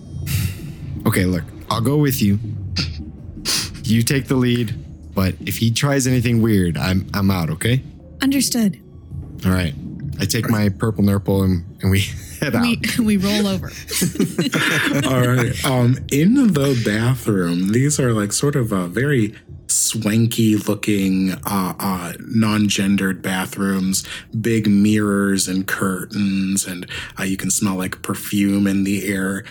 okay, 1.06 1.26
look, 1.26 1.44
I'll 1.70 1.82
go 1.82 1.98
with 1.98 2.22
you. 2.22 2.40
You 3.84 4.02
take 4.04 4.28
the 4.28 4.36
lead. 4.36 4.76
But 5.14 5.36
if 5.42 5.58
he 5.58 5.70
tries 5.72 6.08
anything 6.08 6.42
weird, 6.42 6.76
I'm 6.78 7.08
I'm 7.14 7.30
out. 7.30 7.50
Okay. 7.52 7.84
Understood. 8.22 8.82
All 9.46 9.52
right. 9.52 9.76
I 10.20 10.26
take 10.26 10.50
my 10.50 10.70
purple 10.70 11.04
nurple 11.04 11.44
and, 11.44 11.66
and 11.82 11.92
we 11.92 12.06
head 12.44 12.56
out. 12.56 12.64
We 12.64 12.80
we 13.00 13.18
roll 13.18 13.48
over. 13.48 13.68
All 15.06 15.28
right. 15.28 15.66
Um, 15.66 15.98
in 16.12 16.54
the 16.54 16.82
bathroom, 16.86 17.72
these 17.72 18.00
are 18.00 18.14
like 18.14 18.32
sort 18.32 18.56
of 18.56 18.74
uh, 18.74 18.88
very 18.88 19.36
swanky 19.68 20.56
looking, 20.56 21.32
uh, 21.46 21.74
uh, 21.80 22.14
non-gendered 22.20 23.22
bathrooms. 23.22 24.04
Big 24.40 24.68
mirrors 24.68 25.48
and 25.48 25.68
curtains, 25.68 26.66
and 26.66 26.90
uh, 27.20 27.24
you 27.24 27.38
can 27.38 27.50
smell 27.50 27.76
like 27.76 28.02
perfume 28.02 28.68
in 28.68 28.84
the 28.84 29.08
air. 29.08 29.44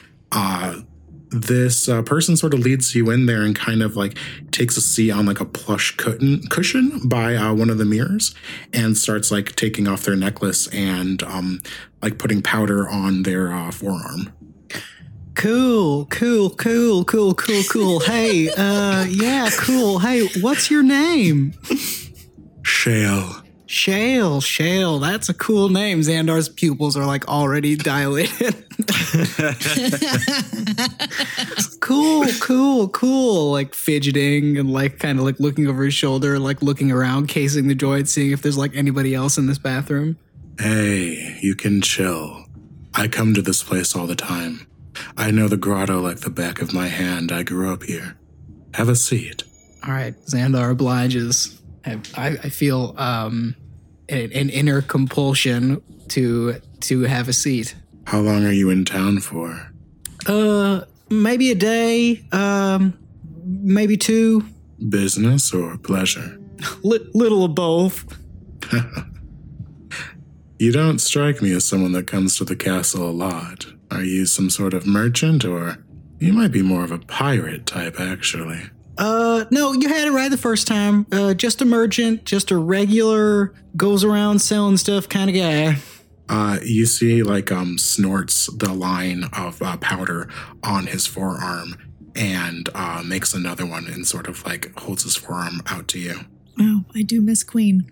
This 1.33 1.89
uh, 1.89 2.03
person 2.03 2.37
sort 2.37 2.55
of 2.55 2.61
leads 2.61 2.95
you 2.95 3.11
in 3.11 3.27
there 3.27 3.43
and 3.43 3.57
kind 3.57 3.83
of 3.83 3.97
like 3.97 4.19
takes 4.51 4.77
a 4.77 4.81
seat 4.81 5.11
on 5.11 5.27
like 5.27 5.41
a 5.41 5.45
plush 5.45 5.97
cushion, 5.97 6.43
cushion 6.49 7.01
by 7.09 7.35
uh, 7.37 7.55
one 7.55 7.71
of 7.71 7.79
the 7.79 7.85
mirrors 7.85 8.35
and 8.73 8.97
starts 8.97 9.31
like 9.31 9.57
taking 9.57 9.89
off 9.89 10.05
their 10.05 10.17
necklace 10.17 10.67
and 10.69 11.23
um, 11.23 11.61
like 12.03 12.19
putting 12.19 12.43
powder 12.43 12.89
on 12.89 13.23
their 13.23 13.53
uh, 13.53 13.71
forearm. 13.71 14.33
Cool, 15.35 16.07
cool, 16.07 16.51
cool, 16.51 17.05
cool, 17.05 17.35
cool, 17.35 17.63
cool. 17.71 18.01
Hey, 18.13 18.51
uh, 18.51 19.05
yeah, 19.05 19.49
cool. 19.59 19.99
Hey, 19.99 20.29
what's 20.41 20.71
your 20.71 20.83
name? 20.83 21.55
Shale. 22.63 23.42
Shale, 23.73 24.43
Shale. 24.43 24.99
That's 24.99 25.31
a 25.31 25.35
cool 25.35 25.71
name. 25.71 26.01
Xandar's 26.01 26.51
pupils 26.51 26.95
are 26.95 27.07
like 27.07 27.27
already 27.27 27.75
dilated. 27.77 28.55
cool, 31.81 32.27
cool, 32.43 32.91
cool. 32.91 33.51
Like 33.51 33.75
fidgeting 33.75 34.59
and 34.59 34.71
like 34.71 34.99
kind 34.99 35.19
of 35.19 35.25
like 35.25 35.41
looking 35.41 35.69
over 35.69 35.85
his 35.85 35.95
shoulder, 35.95 36.39
like 36.39 36.61
looking 36.61 36.93
around, 36.93 37.29
casing 37.29 37.67
the 37.67 37.75
joint, 37.75 38.11
seeing 38.11 38.33
if 38.33 38.43
there's 38.43 38.59
like 38.59 38.77
anybody 38.77 39.15
else 39.15 39.39
in 39.39 39.47
this 39.47 39.57
bathroom. 39.57 40.19
Hey, 40.61 41.39
you 41.41 41.55
can 41.55 41.81
chill. 41.81 42.45
I 42.93 43.09
come 43.09 43.33
to 43.33 43.41
this 43.41 43.63
place 43.63 43.97
all 43.97 44.07
the 44.07 44.15
time. 44.15 44.67
I 45.17 45.31
know 45.31 45.49
the 45.49 45.57
grotto 45.57 45.99
like 45.99 46.21
the 46.21 46.31
back 46.31 46.61
of 46.61 46.75
my 46.75 46.89
hand. 46.89 47.33
I 47.33 47.43
grew 47.43 47.73
up 47.73 47.85
here. 47.85 48.19
Have 48.75 48.91
a 48.91 48.97
seat. 48.97 49.45
All 49.83 49.95
right, 49.95 50.15
Xandar 50.27 50.73
obliges. 50.73 51.59
I, 51.87 51.99
I 52.15 52.27
I 52.45 52.49
feel 52.51 52.95
um 52.99 53.57
an, 54.13 54.33
an 54.33 54.51
inner 54.51 54.83
compulsion 54.83 55.83
to 56.09 56.61
to 56.81 57.03
have 57.03 57.29
a 57.29 57.33
seat. 57.33 57.75
How 58.07 58.21
long 58.21 58.45
are 58.45 58.53
you 58.53 58.71
in 58.71 58.85
town 58.85 59.21
for? 59.21 59.73
Uh, 60.27 60.83
maybe 61.11 61.51
a 61.51 61.55
day. 61.55 62.25
Um, 62.33 62.99
maybe 63.45 63.97
two. 63.97 64.45
Business 64.89 65.53
or 65.55 65.79
pleasure? 65.79 66.39
Li- 66.83 67.09
little 67.15 67.45
of 67.45 67.55
both. 67.55 68.05
You 70.59 70.71
don't 70.71 71.01
strike 71.01 71.43
me 71.43 71.53
as 71.55 71.65
someone 71.65 71.91
that 71.91 72.07
comes 72.07 72.37
to 72.37 72.45
the 72.45 72.55
castle 72.55 73.09
a 73.09 73.11
lot. 73.11 73.67
Are 73.91 74.05
you 74.05 74.27
some 74.27 74.49
sort 74.49 74.75
of 74.75 74.87
merchant, 74.87 75.45
or 75.45 75.85
you 76.21 76.33
might 76.33 76.53
be 76.53 76.63
more 76.63 76.85
of 76.85 76.93
a 76.93 77.01
pirate 77.01 77.67
type, 77.67 77.99
actually? 77.99 78.71
Uh, 78.99 79.45
no, 79.51 79.73
you 79.73 79.89
had 79.89 80.07
it 80.07 80.13
right 80.13 80.31
the 80.31 80.37
first 80.37 80.67
time. 80.67 81.07
Uh, 81.11 81.35
just 81.35 81.63
a 81.63 81.65
merchant, 81.65 82.25
just 82.25 82.51
a 82.51 82.57
regular 82.57 83.55
goes 83.77 84.05
around 84.05 84.41
selling 84.41 84.77
stuff 84.77 85.09
kind 85.09 85.31
of 85.31 85.37
guy. 85.37 85.77
Uh, 86.29 86.59
you 86.65 86.87
see, 86.87 87.23
like, 87.23 87.51
um, 87.51 87.79
snorts 87.79 88.47
the 88.57 88.73
line 88.73 89.25
of 89.33 89.61
uh, 89.63 89.77
powder 89.79 90.29
on 90.63 90.87
his 90.87 91.07
forearm 91.07 91.77
and 92.15 92.69
uh, 92.75 93.03
makes 93.05 93.35
another 93.35 93.67
one 93.67 93.87
and 93.87 94.07
sort 94.07 94.27
of 94.27 94.45
like 94.45 94.79
holds 94.79 95.03
his 95.03 95.17
forearm 95.17 95.63
out 95.67 95.89
to 95.89 95.99
you. 95.99 96.21
Oh, 96.61 96.85
I 96.95 97.03
do 97.03 97.21
miss 97.21 97.43
Queen. 97.43 97.91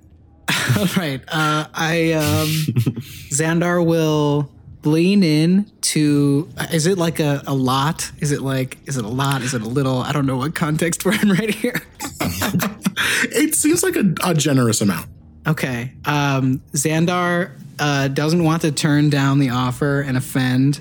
All 0.78 0.86
right. 0.96 1.22
Uh, 1.28 1.66
I 1.72 2.12
um, 2.12 2.48
Xandar 3.30 3.84
will 3.84 4.50
lean 4.84 5.22
in 5.22 5.70
to. 5.82 6.48
Is 6.72 6.86
it 6.86 6.98
like 6.98 7.20
a, 7.20 7.42
a 7.46 7.54
lot? 7.54 8.10
Is 8.20 8.32
it 8.32 8.42
like? 8.42 8.78
Is 8.86 8.96
it 8.96 9.04
a 9.04 9.08
lot? 9.08 9.42
Is 9.42 9.54
it 9.54 9.62
a 9.62 9.68
little? 9.68 9.98
I 9.98 10.12
don't 10.12 10.26
know 10.26 10.36
what 10.36 10.54
context 10.54 11.04
we're 11.04 11.20
in 11.20 11.30
right 11.38 11.54
here. 11.54 11.80
It 13.22 13.54
seems 13.54 13.82
like 13.82 13.96
a, 13.96 14.14
a 14.24 14.34
generous 14.34 14.80
amount. 14.80 15.08
Okay. 15.46 15.92
Um, 16.04 16.60
Xandar 16.72 17.52
uh, 17.78 18.08
doesn't 18.08 18.44
want 18.44 18.62
to 18.62 18.72
turn 18.72 19.10
down 19.10 19.38
the 19.38 19.50
offer 19.50 20.00
and 20.00 20.16
offend 20.16 20.80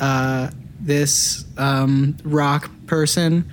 uh, 0.00 0.50
this 0.80 1.44
um, 1.56 2.16
rock 2.24 2.70
person. 2.86 3.50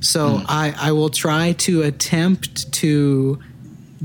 So 0.00 0.42
I, 0.46 0.74
I 0.78 0.92
will 0.92 1.08
try 1.08 1.52
to 1.52 1.82
attempt 1.82 2.72
to 2.74 3.42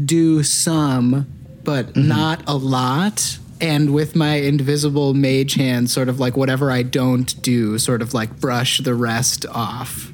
do 0.03 0.43
some, 0.43 1.27
but 1.63 1.95
not 1.95 2.43
a 2.47 2.55
lot. 2.55 3.37
And 3.61 3.93
with 3.93 4.15
my 4.15 4.35
invisible 4.35 5.13
mage 5.13 5.53
hand, 5.53 5.89
sort 5.89 6.09
of 6.09 6.19
like 6.19 6.35
whatever 6.35 6.71
I 6.71 6.83
don't 6.83 7.39
do, 7.41 7.77
sort 7.77 8.01
of 8.01 8.13
like 8.13 8.39
brush 8.39 8.79
the 8.79 8.95
rest 8.95 9.45
off. 9.45 10.11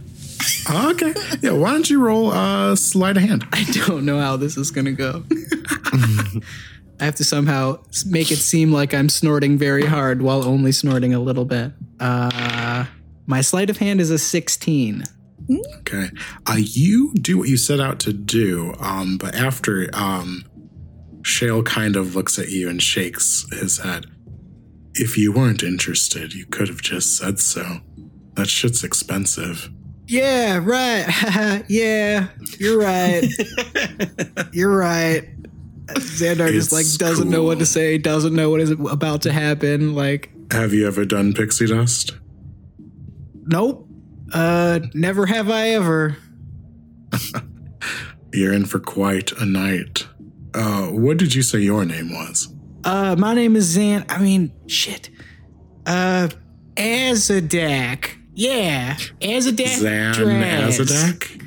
Okay. 0.70 1.14
Yeah, 1.42 1.52
why 1.52 1.72
don't 1.72 1.90
you 1.90 2.02
roll 2.02 2.32
uh, 2.32 2.76
sleight 2.76 3.18
of 3.18 3.24
hand? 3.24 3.46
I 3.54 3.64
don't 3.88 4.06
know 4.06 4.20
how 4.20 4.38
this 4.38 4.58
is 4.58 4.70
gonna 4.70 4.92
go. 4.92 5.24
I 7.00 7.06
have 7.06 7.16
to 7.16 7.24
somehow 7.24 7.80
make 8.08 8.32
it 8.32 8.38
seem 8.38 8.72
like 8.72 8.94
I'm 8.94 9.10
snorting 9.10 9.58
very 9.58 9.86
hard 9.86 10.22
while 10.22 10.44
only 10.44 10.72
snorting 10.72 11.14
a 11.14 11.20
little 11.20 11.46
bit. 11.46 11.72
Uh, 12.00 12.86
my 13.28 13.42
sleight 13.42 13.70
of 13.70 13.78
hand 13.78 14.02
is 14.02 14.10
a 14.10 14.18
16. 14.18 15.04
Okay. 15.80 16.10
Uh, 16.46 16.58
you 16.58 17.14
do 17.14 17.38
what 17.38 17.50
you 17.50 17.58
set 17.58 17.80
out 17.80 18.00
to 18.02 18.14
do, 18.14 18.74
um, 18.80 19.18
but 19.18 19.36
after 19.36 19.90
um, 19.94 20.44
Shale 21.28 21.62
kind 21.62 21.96
of 21.98 22.16
looks 22.16 22.40
at 22.40 22.50
you 22.50 22.70
and 22.70 22.82
shakes 22.82 23.46
his 23.52 23.80
head. 23.80 24.06
If 24.94 25.18
you 25.18 25.34
weren't 25.34 25.62
interested, 25.62 26.34
you 26.34 26.46
could 26.46 26.70
have 26.70 26.82
just 26.82 27.18
said 27.18 27.38
so. 27.40 27.82
That 28.36 28.48
shit's 28.48 28.84
expensive. 28.84 29.70
Yeah, 30.08 30.60
right. 30.64 31.64
yeah, 31.68 32.30
you're 32.58 32.80
right. 32.80 33.26
you're 34.54 34.76
right. 34.76 35.28
Xandar 35.88 36.50
just 36.52 36.72
like 36.72 36.86
doesn't 36.98 37.30
know 37.30 37.44
what 37.44 37.60
to 37.60 37.66
say, 37.66 37.98
doesn't 37.98 38.34
know 38.34 38.50
what 38.50 38.62
is 38.62 38.72
about 38.72 39.22
to 39.24 39.34
happen. 39.34 39.96
Like, 39.96 40.32
Have 40.54 40.74
you 40.74 40.88
ever 40.88 41.04
done 41.06 41.34
pixie 41.34 41.68
dust? 41.68 42.14
nope. 43.50 43.86
Uh, 44.34 44.80
never 44.94 45.26
have 45.26 45.50
I 45.50 45.70
ever. 45.70 46.18
You're 48.34 48.54
in 48.54 48.66
for 48.66 48.80
quite 48.80 49.32
a 49.34 49.46
night. 49.46 50.08
Uh, 50.58 50.88
what 50.88 51.18
did 51.18 51.36
you 51.36 51.44
say 51.44 51.60
your 51.60 51.86
name 51.86 52.12
was? 52.12 52.52
Uh, 52.84 53.16
my 53.18 53.36
name 53.36 53.56
is 53.56 53.66
Zan. 53.66 54.06
I 54.10 54.18
mean, 54.18 54.52
shit. 54.68 55.10
Uh, 55.86 56.30
Azadak. 56.76 58.18
Yeah, 58.34 58.96
Azadak. 59.22 59.78
Zan 59.78 60.14
Draz. 60.16 60.80
Azadak? 60.80 61.44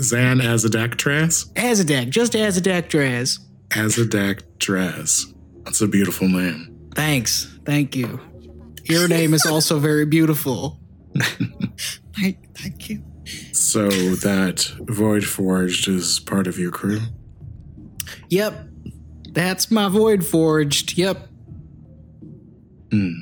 Zan 0.00 0.38
Azadak 0.40 0.96
Traz? 0.96 1.50
Azadak, 1.54 2.10
just 2.10 2.34
Azadak 2.34 2.88
Draz. 2.88 3.38
Azadak 3.70 4.42
Draz. 4.58 5.32
That's 5.64 5.80
a 5.80 5.88
beautiful 5.88 6.28
name. 6.28 6.90
Thanks. 6.94 7.58
Thank 7.64 7.96
you. 7.96 8.20
Your 8.84 9.08
name 9.08 9.32
is 9.32 9.46
also 9.46 9.78
very 9.78 10.04
beautiful. 10.04 10.78
I, 12.16 12.36
thank 12.54 12.90
you. 12.90 13.02
So 13.52 13.88
that 13.88 14.70
Void 14.80 15.24
Forged 15.24 15.88
is 15.88 16.18
part 16.20 16.46
of 16.46 16.58
your 16.58 16.70
crew? 16.70 17.00
Yep. 18.28 18.68
That's 19.30 19.70
my 19.70 19.88
Void 19.88 20.24
Forged. 20.26 20.98
Yep. 20.98 21.28
Hmm. 22.90 23.12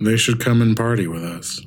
They 0.00 0.16
should 0.16 0.40
come 0.40 0.62
and 0.62 0.76
party 0.76 1.06
with 1.06 1.24
us. 1.24 1.60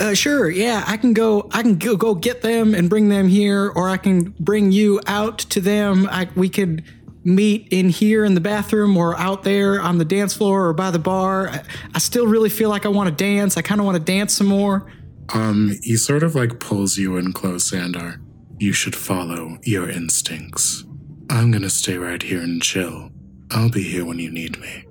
Uh, 0.00 0.14
sure. 0.14 0.50
Yeah, 0.50 0.82
I 0.86 0.96
can 0.96 1.12
go. 1.12 1.48
I 1.52 1.62
can 1.62 1.76
go, 1.76 1.96
go 1.96 2.14
get 2.14 2.42
them 2.42 2.74
and 2.74 2.90
bring 2.90 3.08
them 3.10 3.28
here, 3.28 3.70
or 3.76 3.88
I 3.88 3.96
can 3.96 4.34
bring 4.40 4.72
you 4.72 5.00
out 5.06 5.38
to 5.38 5.60
them. 5.60 6.08
I, 6.10 6.28
we 6.34 6.48
could 6.48 6.82
meet 7.22 7.68
in 7.70 7.88
here 7.90 8.24
in 8.24 8.34
the 8.34 8.40
bathroom, 8.40 8.96
or 8.96 9.16
out 9.18 9.44
there 9.44 9.80
on 9.80 9.98
the 9.98 10.04
dance 10.04 10.34
floor, 10.34 10.66
or 10.66 10.72
by 10.72 10.90
the 10.90 10.98
bar. 10.98 11.48
I, 11.48 11.62
I 11.94 11.98
still 11.98 12.26
really 12.26 12.50
feel 12.50 12.70
like 12.70 12.84
I 12.84 12.88
want 12.88 13.08
to 13.08 13.14
dance. 13.14 13.56
I 13.56 13.62
kind 13.62 13.80
of 13.80 13.84
want 13.86 13.96
to 13.96 14.02
dance 14.02 14.32
some 14.32 14.48
more. 14.48 14.90
Um, 15.32 15.76
he 15.82 15.96
sort 15.96 16.22
of 16.22 16.34
like 16.34 16.58
pulls 16.58 16.98
you 16.98 17.16
in 17.16 17.32
close, 17.32 17.70
Xandar. 17.70 18.20
You 18.58 18.72
should 18.72 18.96
follow 18.96 19.58
your 19.62 19.88
instincts. 19.88 20.84
I'm 21.30 21.50
gonna 21.50 21.70
stay 21.70 21.96
right 21.96 22.22
here 22.22 22.40
and 22.40 22.62
chill. 22.62 23.10
I'll 23.50 23.70
be 23.70 23.82
here 23.82 24.04
when 24.04 24.18
you 24.18 24.30
need 24.30 24.58
me. 24.60 24.84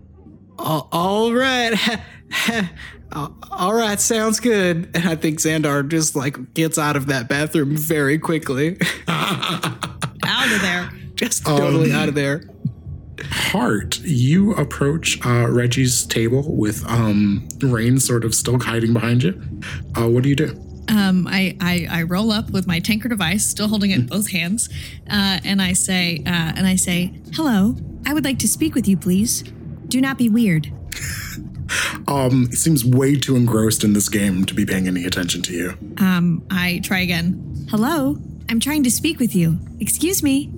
All, 0.57 0.87
all 0.91 1.33
right. 1.33 1.73
All- 3.11 3.35
all 3.51 3.73
right, 3.75 3.99
sounds 3.99 4.39
good. 4.39 4.89
And 4.95 5.07
I 5.07 5.15
think 5.15 5.39
Xandar 5.39 5.87
just 5.87 6.15
like 6.15 6.53
gets 6.55 6.79
out 6.79 6.95
of 6.95 7.05
that 7.07 7.29
bathroom 7.29 7.77
very 7.77 8.17
quickly. 8.17 8.77
Out 9.07 10.51
of 10.51 10.61
there. 10.61 10.89
just 11.15 11.45
totally 11.45 11.91
out 11.91 12.09
of 12.09 12.15
there. 12.15 12.43
Hart, 13.29 13.99
you 14.01 14.53
approach 14.55 15.23
uh, 15.25 15.47
Reggie's 15.49 16.05
table 16.05 16.55
with 16.55 16.83
um, 16.89 17.47
Raine 17.61 17.99
sort 17.99 18.23
of 18.25 18.33
still 18.33 18.59
hiding 18.59 18.93
behind 18.93 19.23
you. 19.23 19.39
Uh, 19.95 20.07
what 20.09 20.23
do 20.23 20.29
you 20.29 20.35
do? 20.35 20.59
Um, 20.89 21.27
I, 21.29 21.55
I, 21.61 21.87
I 21.89 22.03
roll 22.03 22.31
up 22.31 22.51
with 22.51 22.67
my 22.67 22.79
tanker 22.79 23.07
device, 23.09 23.45
still 23.45 23.67
holding 23.67 23.91
it 23.91 23.99
in 23.99 24.05
both 24.07 24.31
hands, 24.31 24.69
uh, 25.09 25.39
and 25.43 25.61
I 25.61 25.73
say, 25.73 26.17
uh, 26.25 26.53
and 26.55 26.67
I 26.67 26.75
say, 26.75 27.13
Hello, 27.33 27.75
I 28.05 28.13
would 28.13 28.25
like 28.25 28.39
to 28.39 28.47
speak 28.47 28.75
with 28.75 28.87
you, 28.87 28.97
please. 28.97 29.43
Do 29.87 30.01
not 30.01 30.17
be 30.17 30.29
weird. 30.29 30.71
Um, 32.07 32.47
he 32.49 32.55
seems 32.55 32.85
way 32.85 33.15
too 33.15 33.35
engrossed 33.35 33.83
in 33.83 33.93
this 33.93 34.07
game 34.07 34.45
to 34.45 34.53
be 34.53 34.63
paying 34.63 34.87
any 34.87 35.05
attention 35.05 35.41
to 35.43 35.53
you. 35.53 35.77
um, 35.97 36.45
I 36.51 36.81
try 36.83 36.99
again. 36.99 37.65
Hello, 37.69 38.17
I'm 38.53 38.59
trying 38.59 38.83
to 38.83 38.91
speak 38.91 39.17
with 39.17 39.33
you. 39.33 39.57
Excuse 39.79 40.21
me. 40.21 40.53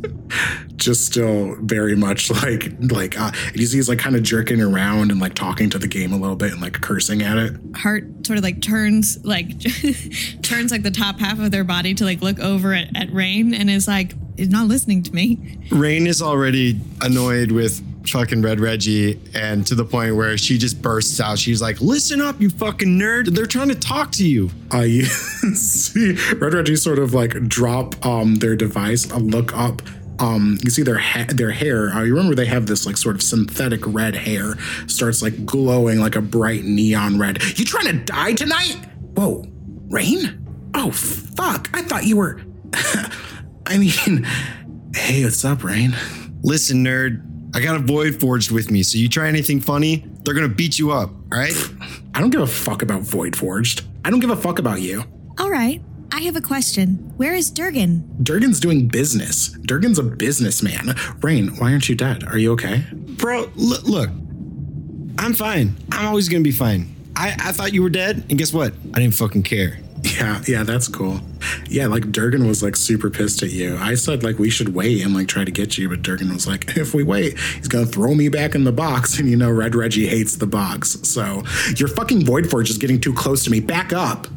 Just 0.76 1.06
still 1.06 1.56
very 1.62 1.96
much 1.96 2.30
like 2.30 2.74
like 2.92 3.18
uh, 3.18 3.32
you 3.54 3.66
see 3.66 3.78
he's 3.78 3.88
like 3.88 4.00
kind 4.00 4.18
of 4.18 4.24
jerking 4.24 4.60
around 4.60 5.12
and 5.12 5.22
like 5.22 5.34
talking 5.34 5.70
to 5.70 5.80
the 5.80 5.88
game 5.88 6.12
a 6.12 6.18
little 6.18 6.36
bit 6.36 6.52
and 6.52 6.62
like 6.62 6.74
cursing 6.82 7.22
at 7.22 7.38
it. 7.38 7.54
Hart 7.74 8.04
sort 8.28 8.38
of 8.38 8.44
like 8.44 8.62
turns, 8.62 9.24
like 9.24 9.48
turns 10.42 10.72
like 10.72 10.84
the 10.84 10.92
top 10.92 11.20
half 11.20 11.40
of 11.40 11.52
their 11.52 11.64
body 11.64 11.94
to 11.94 12.04
like 12.04 12.22
look 12.22 12.38
over 12.40 12.74
at, 12.74 12.94
at 12.98 13.14
Raine 13.14 13.54
and 13.54 13.70
is 13.70 13.88
like, 13.88 14.14
is 14.36 14.50
not 14.50 14.68
listening 14.68 15.02
to 15.04 15.16
me. 15.16 15.58
Raine 15.72 16.06
is 16.06 16.22
already 16.22 16.82
annoyed 17.02 17.54
with 17.54 17.82
fucking 18.12 18.42
Red 18.42 18.60
Reggie, 18.60 19.20
and 19.34 19.66
to 19.68 19.76
the 19.76 19.86
point 19.86 20.16
where 20.16 20.38
she 20.38 20.58
just 20.58 20.82
bursts 20.82 21.20
out. 21.20 21.40
She's 21.40 21.62
like, 21.62 21.82
"Listen 21.82 22.22
up, 22.22 22.40
you 22.40 22.50
fucking 22.50 23.00
nerd! 23.00 23.34
They're 23.36 23.46
trying 23.46 23.70
to 23.70 23.76
talk 23.76 24.12
to 24.14 24.28
you." 24.28 24.50
You 24.74 25.06
see 25.56 26.14
Red 26.34 26.54
Reggie 26.54 26.76
sort 26.76 27.00
of 27.00 27.14
like 27.14 27.48
drop 27.48 28.04
um 28.06 28.36
their 28.36 28.56
device, 28.56 29.12
look 29.12 29.56
up. 29.56 29.82
Um, 30.20 30.58
you 30.64 30.70
see 30.70 30.82
their 30.84 30.98
ha- 30.98 31.28
their 31.30 31.52
hair. 31.52 31.90
Uh, 31.90 32.04
you 32.04 32.14
remember 32.16 32.36
they 32.36 32.46
have 32.46 32.68
this 32.68 32.86
like 32.86 32.96
sort 32.98 33.16
of 33.16 33.22
synthetic 33.22 33.82
red 33.86 34.16
hair 34.16 34.56
starts 34.88 35.22
like 35.22 35.46
glowing 35.46 36.00
like 36.00 36.16
a 36.16 36.22
bright 36.22 36.64
neon 36.64 37.20
red. 37.20 37.44
You 37.58 37.66
trying 37.66 37.88
to 37.88 37.94
die 38.06 38.34
tonight? 38.34 38.78
Whoa, 39.16 39.46
Raine? 39.90 40.42
Oh 40.74 40.92
fuck! 40.92 41.70
I 41.74 41.82
thought 41.82 42.06
you 42.06 42.18
were. 42.18 42.42
I 43.68 43.78
mean, 43.78 44.26
hey, 44.96 45.24
what's 45.24 45.44
up, 45.44 45.64
Raine? 45.64 45.96
Listen, 46.44 46.84
nerd. 46.84 47.22
I 47.56 47.62
got 47.62 47.78
a 47.78 47.80
void 47.80 48.20
forged 48.20 48.52
with 48.52 48.70
me, 48.70 48.84
so 48.84 48.98
you 48.98 49.08
try 49.08 49.30
anything 49.30 49.62
funny, 49.62 50.04
they're 50.24 50.34
gonna 50.34 50.50
beat 50.50 50.78
you 50.78 50.92
up. 50.92 51.10
All 51.32 51.40
right? 51.40 51.54
I 52.14 52.20
don't 52.20 52.30
give 52.30 52.42
a 52.42 52.48
fuck 52.48 52.82
about 52.82 53.02
Void 53.04 53.34
Forged. 53.36 53.84
I 54.04 54.10
don't 54.10 54.20
give 54.20 54.30
a 54.30 54.36
fuck 54.36 54.60
about 54.60 54.82
you. 54.82 55.06
All 55.40 55.50
right, 55.50 55.82
I 56.12 56.20
have 56.24 56.36
a 56.36 56.42
question. 56.42 57.14
Where 57.16 57.34
is 57.34 57.50
Durgan? 57.50 58.18
Durgan's 58.22 58.60
doing 58.60 58.90
business. 58.90 59.50
Durgan's 59.62 59.98
a 60.00 60.04
businessman. 60.04 60.96
Raine, 61.22 61.56
why 61.56 61.72
aren't 61.72 61.88
you 61.88 61.96
dead? 61.96 62.26
Are 62.26 62.38
you 62.38 62.52
okay? 62.54 62.84
Bro, 62.92 63.44
l- 63.58 63.82
look, 63.84 64.10
I'm 65.18 65.34
fine. 65.34 65.78
I'm 65.94 66.08
always 66.08 66.28
gonna 66.28 66.44
be 66.44 66.52
fine. 66.52 66.94
I, 67.16 67.30
I 67.40 67.52
thought 67.54 67.72
you 67.74 67.82
were 67.84 67.90
dead, 67.90 68.26
and 68.30 68.38
guess 68.38 68.52
what? 68.52 68.74
I 68.94 69.00
didn't 69.00 69.16
fucking 69.16 69.44
care. 69.44 69.80
Yeah, 70.06 70.42
yeah, 70.48 70.64
that's 70.64 70.88
cool. 70.88 71.20
Yeah, 71.68 71.88
like 71.88 72.12
Durgan 72.12 72.48
was 72.48 72.62
like 72.62 72.76
super 72.76 73.10
pissed 73.10 73.42
at 73.42 73.52
you. 73.52 73.76
I 73.78 73.96
said 73.96 74.24
like 74.24 74.38
we 74.38 74.50
should 74.50 74.76
wait 74.76 75.04
and 75.04 75.14
like 75.16 75.28
try 75.28 75.44
to 75.44 75.52
get 75.52 75.78
you, 75.78 75.90
but 75.90 76.04
Durgan 76.04 76.32
was 76.32 76.48
like, 76.48 76.78
if 76.78 76.94
we 76.94 77.04
wait, 77.04 77.40
he's 77.40 77.68
gonna 77.68 77.86
throw 77.86 78.14
me 78.14 78.30
back 78.30 78.54
in 78.56 78.64
the 78.66 78.72
box. 78.72 79.18
And 79.20 79.30
you 79.30 79.36
know, 79.36 79.50
Red 79.50 79.74
Reggie 79.74 80.08
hates 80.08 80.36
the 80.36 80.48
box. 80.48 81.00
So 81.04 81.44
your 81.76 81.88
fucking 81.90 82.26
Void 82.26 82.50
Forge 82.50 82.70
is 82.70 82.78
getting 82.78 83.02
too 83.02 83.14
close 83.14 83.44
to 83.46 83.50
me. 83.50 83.60
Back 83.60 83.94
up. 83.94 84.28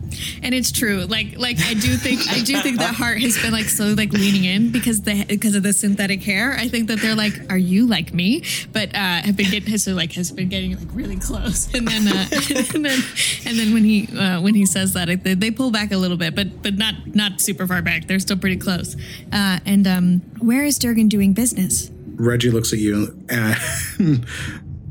And 0.42 0.54
it's 0.54 0.72
true. 0.72 1.04
Like 1.04 1.38
like 1.38 1.58
I 1.60 1.74
do 1.74 1.96
think 1.96 2.20
I 2.30 2.42
do 2.42 2.60
think 2.60 2.78
that 2.78 2.94
Hart 2.94 3.20
has 3.20 3.40
been 3.40 3.52
like 3.52 3.66
slowly 3.66 3.94
like 3.94 4.12
leaning 4.12 4.44
in 4.44 4.70
because 4.70 5.02
the 5.02 5.24
because 5.24 5.54
of 5.54 5.62
the 5.62 5.72
synthetic 5.72 6.22
hair. 6.22 6.52
I 6.52 6.68
think 6.68 6.88
that 6.88 7.00
they're 7.00 7.14
like, 7.14 7.34
are 7.50 7.58
you 7.58 7.86
like 7.86 8.12
me? 8.14 8.44
But 8.72 8.94
uh, 8.94 9.22
have 9.22 9.36
been 9.36 9.50
getting 9.50 9.76
so 9.78 9.94
like 9.94 10.12
has 10.12 10.30
been 10.30 10.48
getting 10.48 10.76
like 10.76 10.88
really 10.92 11.16
close, 11.16 11.72
and 11.74 11.86
then 11.86 12.08
uh, 12.08 12.26
and 12.74 12.84
then 12.84 13.00
and 13.46 13.58
then 13.58 13.72
when 13.74 13.84
he 13.84 14.08
uh, 14.16 14.40
when 14.40 14.54
he 14.54 14.66
says 14.66 14.92
that 14.94 15.08
they, 15.24 15.34
they 15.34 15.50
pull 15.50 15.70
back 15.70 15.92
a 15.92 15.96
little 15.96 16.16
bit, 16.16 16.34
but 16.34 16.62
but 16.62 16.74
not 16.74 16.94
not 17.14 17.40
super 17.40 17.66
far 17.66 17.82
back. 17.82 18.06
They're 18.06 18.18
still 18.18 18.38
pretty 18.38 18.56
close. 18.56 18.96
Uh, 19.32 19.60
and 19.64 19.86
um, 19.86 20.20
Where 20.38 20.64
is 20.64 20.78
Durgan 20.78 21.08
doing 21.08 21.32
business? 21.32 21.90
Reggie 22.16 22.50
looks 22.50 22.72
at 22.72 22.78
you 22.80 23.16
and 23.28 24.26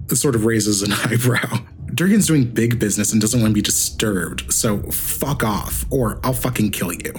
sort 0.18 0.36
of 0.36 0.46
raises 0.46 0.82
an 0.82 0.94
eyebrow. 1.06 1.60
Durgan's 1.98 2.28
doing 2.28 2.46
big 2.46 2.80
business 2.80 3.12
and 3.12 3.20
doesn't 3.20 3.42
want 3.42 3.50
to 3.50 3.56
be 3.56 3.62
disturbed, 3.62 4.54
so 4.54 4.84
fuck 4.92 5.44
off, 5.44 5.84
or 5.90 6.20
I'll 6.24 6.32
fucking 6.32 6.70
kill 6.70 6.94
you. 6.94 7.12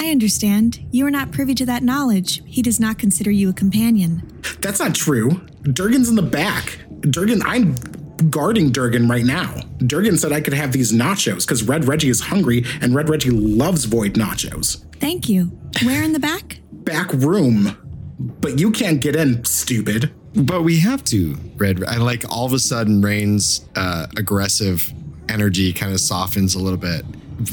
I 0.00 0.10
understand. 0.10 0.84
You 0.90 1.06
are 1.06 1.12
not 1.12 1.30
privy 1.30 1.54
to 1.54 1.66
that 1.66 1.84
knowledge. 1.84 2.42
He 2.44 2.60
does 2.60 2.80
not 2.80 2.98
consider 2.98 3.30
you 3.30 3.50
a 3.50 3.52
companion. 3.52 4.42
That's 4.58 4.80
not 4.80 4.96
true. 4.96 5.40
Durgan's 5.62 6.08
in 6.08 6.16
the 6.16 6.22
back. 6.22 6.76
Durgan, 7.02 7.40
I'm 7.44 7.76
guarding 8.30 8.72
Durgan 8.72 9.08
right 9.08 9.24
now. 9.24 9.54
Durgan 9.86 10.18
said 10.18 10.32
I 10.32 10.40
could 10.40 10.54
have 10.54 10.72
these 10.72 10.92
nachos 10.92 11.46
because 11.46 11.62
Red 11.62 11.86
Reggie 11.86 12.08
is 12.08 12.18
hungry 12.18 12.64
and 12.80 12.96
Red 12.96 13.08
Reggie 13.08 13.30
loves 13.30 13.84
void 13.84 14.14
nachos. 14.14 14.84
Thank 14.96 15.28
you. 15.28 15.56
Where 15.84 16.02
in 16.02 16.12
the 16.12 16.18
back? 16.18 16.58
Back 16.72 17.12
room. 17.12 17.76
But 18.18 18.58
you 18.58 18.72
can't 18.72 19.00
get 19.00 19.14
in, 19.14 19.44
stupid. 19.44 20.12
But 20.34 20.62
we 20.62 20.80
have 20.80 21.04
to, 21.04 21.36
Red. 21.56 21.84
I 21.84 21.96
like 21.98 22.24
all 22.28 22.44
of 22.44 22.52
a 22.52 22.58
sudden 22.58 23.00
Raine's 23.00 23.64
uh, 23.76 24.06
aggressive 24.16 24.92
energy 25.28 25.72
kind 25.72 25.92
of 25.92 26.00
softens 26.00 26.54
a 26.54 26.58
little 26.58 26.78
bit. 26.78 27.04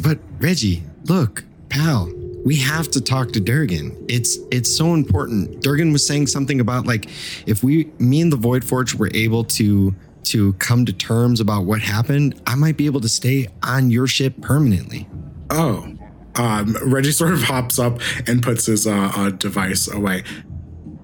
But 0.02 0.20
Reggie, 0.40 0.84
look, 1.06 1.44
pal, 1.70 2.12
we 2.44 2.56
have 2.58 2.90
to 2.92 3.02
talk 3.02 3.32
to 3.34 3.40
Durgan. 3.40 4.06
It's 4.08 4.40
it's 4.52 4.76
so 4.76 4.94
important. 4.94 5.62
Durgan 5.62 5.92
was 5.92 6.06
saying 6.06 6.28
something 6.28 6.60
about 6.60 6.88
like 6.88 7.08
if 7.46 7.64
we 7.64 7.92
me 8.00 8.22
and 8.22 8.32
the 8.32 8.38
Void 8.38 8.64
Forge 8.64 8.96
were 8.96 9.12
able 9.14 9.44
to 9.46 9.94
to 10.24 10.54
come 10.54 10.86
to 10.86 10.94
terms 10.94 11.40
about 11.40 11.66
what 11.66 11.82
happened, 11.82 12.42
I 12.48 12.56
might 12.56 12.78
be 12.78 12.86
able 12.86 13.02
to 13.02 13.10
stay 13.10 13.48
on 13.64 13.90
your 13.92 14.08
ship 14.08 14.42
permanently. 14.42 15.08
Oh. 15.50 15.88
Um, 16.36 16.78
Reggie 16.84 17.12
sort 17.12 17.34
of 17.34 17.44
hops 17.44 17.78
up 17.78 18.00
and 18.26 18.42
puts 18.42 18.66
his 18.66 18.88
uh, 18.88 19.12
uh, 19.14 19.30
device 19.32 19.92
away. 19.92 20.24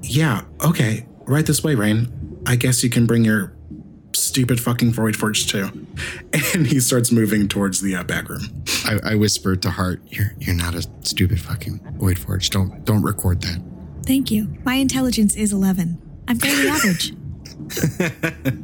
Yeah, 0.01 0.43
okay. 0.63 1.05
Right 1.27 1.45
this 1.45 1.63
way, 1.63 1.75
Raine. 1.75 2.41
I 2.45 2.55
guess 2.55 2.83
you 2.83 2.89
can 2.89 3.05
bring 3.05 3.25
your 3.25 3.53
stupid 4.13 4.59
fucking 4.59 4.93
Void 4.93 5.15
Forge 5.15 5.47
too. 5.47 5.69
And 6.53 6.67
he 6.67 6.79
starts 6.79 7.11
moving 7.11 7.47
towards 7.47 7.81
the 7.81 7.95
uh, 7.95 8.03
back 8.03 8.29
room. 8.29 8.63
I, 8.85 8.99
I 9.11 9.15
whisper 9.15 9.55
to 9.55 9.69
Hart, 9.71 10.01
"You're 10.07 10.33
you're 10.39 10.55
not 10.55 10.75
a 10.75 10.83
stupid 11.01 11.41
fucking 11.41 11.79
Void 11.97 12.19
Forge. 12.19 12.49
Don't 12.49 12.85
don't 12.85 13.01
record 13.01 13.41
that." 13.41 13.61
Thank 14.05 14.31
you. 14.31 14.55
My 14.63 14.75
intelligence 14.75 15.35
is 15.35 15.51
11. 15.51 15.99
I'm 16.27 16.39
fairly 16.39 16.69
average. 16.69 17.13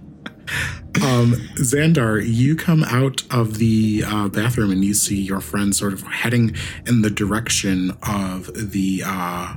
Um, 1.02 1.34
Xandar, 1.56 2.24
you 2.24 2.56
come 2.56 2.84
out 2.84 3.24
of 3.32 3.58
the 3.58 4.04
uh, 4.06 4.28
bathroom 4.28 4.72
and 4.72 4.86
you 4.86 4.94
see 4.94 5.20
your 5.20 5.40
friend 5.40 5.76
sort 5.76 5.92
of 5.92 6.04
heading 6.04 6.56
in 6.86 7.02
the 7.02 7.10
direction 7.10 7.98
of 8.08 8.52
the 8.54 9.02
uh, 9.06 9.56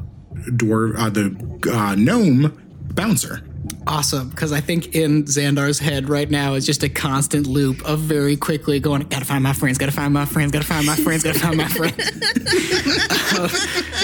dwarf, 0.48 0.96
uh, 0.96 1.10
the 1.10 1.70
uh, 1.72 1.94
gnome 1.94 2.65
bouncer. 2.96 3.42
Awesome, 3.86 4.30
because 4.30 4.52
I 4.52 4.60
think 4.60 4.96
in 4.96 5.24
Xandar's 5.24 5.78
head 5.78 6.08
right 6.08 6.28
now 6.28 6.54
is 6.54 6.66
just 6.66 6.82
a 6.82 6.88
constant 6.88 7.46
loop 7.46 7.84
of 7.84 8.00
very 8.00 8.36
quickly 8.36 8.80
going, 8.80 9.02
gotta 9.02 9.24
find 9.24 9.44
my 9.44 9.52
friends, 9.52 9.78
gotta 9.78 9.92
find 9.92 10.12
my 10.12 10.24
friends, 10.24 10.50
gotta 10.50 10.64
find 10.64 10.84
my 10.86 10.96
friends, 10.96 11.22
gotta 11.22 11.38
find 11.38 11.56
my 11.56 11.68
friends. 11.68 11.94
Uh, 13.38 13.48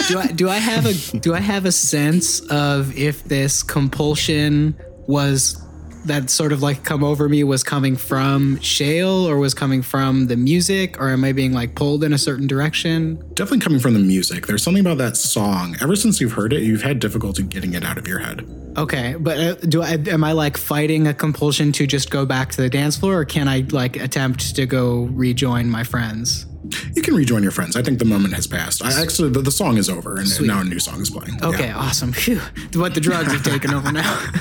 do 0.09 0.19
I 0.19 0.27
do 0.27 0.49
I 0.51 0.57
have 0.57 0.85
a 0.85 0.93
do 1.19 1.33
I 1.33 1.41
have 1.41 1.65
a 1.65 1.73
sense 1.73 2.41
of 2.51 2.95
if 2.99 3.25
this 3.25 3.63
compulsion 3.63 4.75
was 5.07 5.63
that 6.05 6.31
sort 6.31 6.53
of 6.53 6.63
like 6.63 6.85
come 6.85 7.05
over 7.05 7.29
me 7.29 7.45
was 7.45 7.63
coming 7.63 7.97
from 7.97 8.59
Shale 8.61 9.29
or 9.29 9.39
was 9.39 9.55
coming 9.55 9.83
from 9.83 10.27
the 10.27 10.37
music 10.37 11.01
or 11.01 11.11
am 11.11 11.25
I 11.25 11.33
being 11.33 11.53
like 11.53 11.75
pulled 11.75 12.05
in 12.05 12.13
a 12.13 12.19
certain 12.19 12.47
direction? 12.47 13.17
Definitely 13.35 13.61
coming 13.61 13.81
from 13.81 13.95
the 13.95 14.01
music. 14.01 14.47
There's 14.47 14.63
something 14.63 14.81
about 14.81 14.99
that 14.99 15.17
song. 15.17 15.77
Ever 15.81 15.97
since 15.97 16.21
you've 16.21 16.33
heard 16.33 16.53
it, 16.53 16.63
you've 16.63 16.83
had 16.83 16.99
difficulty 16.99 17.43
getting 17.43 17.75
it 17.75 17.85
out 17.85 17.99
of 17.99 18.07
your 18.07 18.19
head. 18.19 18.47
Okay, 18.77 19.17
but 19.19 19.39
uh, 19.39 19.55
do 19.55 19.83
I 19.83 19.99
am 20.09 20.25
I 20.25 20.33
like 20.33 20.57
fighting 20.57 21.07
a 21.07 21.15
compulsion 21.15 21.73
to 21.73 21.87
just 21.87 22.11
go 22.11 22.25
back 22.25 22.53
to 22.53 22.63
the 22.63 22.71
dance 22.71 22.97
floor, 22.97 23.21
or 23.21 23.25
can 23.27 23.47
I 23.47 23.67
like 23.71 23.97
attempt 23.97 24.57
to 24.57 24.65
go 24.65 25.03
rejoin 25.13 25.69
my 25.69 25.85
friends? 25.85 26.47
You 26.95 27.03
can 27.03 27.15
rejoin 27.15 27.43
your 27.43 27.53
friends. 27.53 27.75
I 27.77 27.83
think 27.83 27.99
the 27.99 28.05
moment 28.05 28.35
has 28.35 28.47
passed. 28.47 28.85
I 28.85 29.01
actually 29.03 29.31
the, 29.31 29.43
the 29.43 29.51
song 29.51 29.77
is 29.79 29.89
over 29.89 30.17
and 30.17 30.47
now 30.47 30.61
a 30.61 30.65
new 30.65 30.79
song 30.79 31.01
is 31.01 31.11
playing. 31.11 31.43
Okay, 31.43 31.67
Yeah. 31.69 31.77
awesome. 31.79 32.13
Phew. 32.13 32.41
But 32.73 32.95
the 32.95 33.01
drugs 33.01 33.33
have 33.33 33.43
taken 33.43 33.73
over 33.75 33.91
now. 33.93 34.19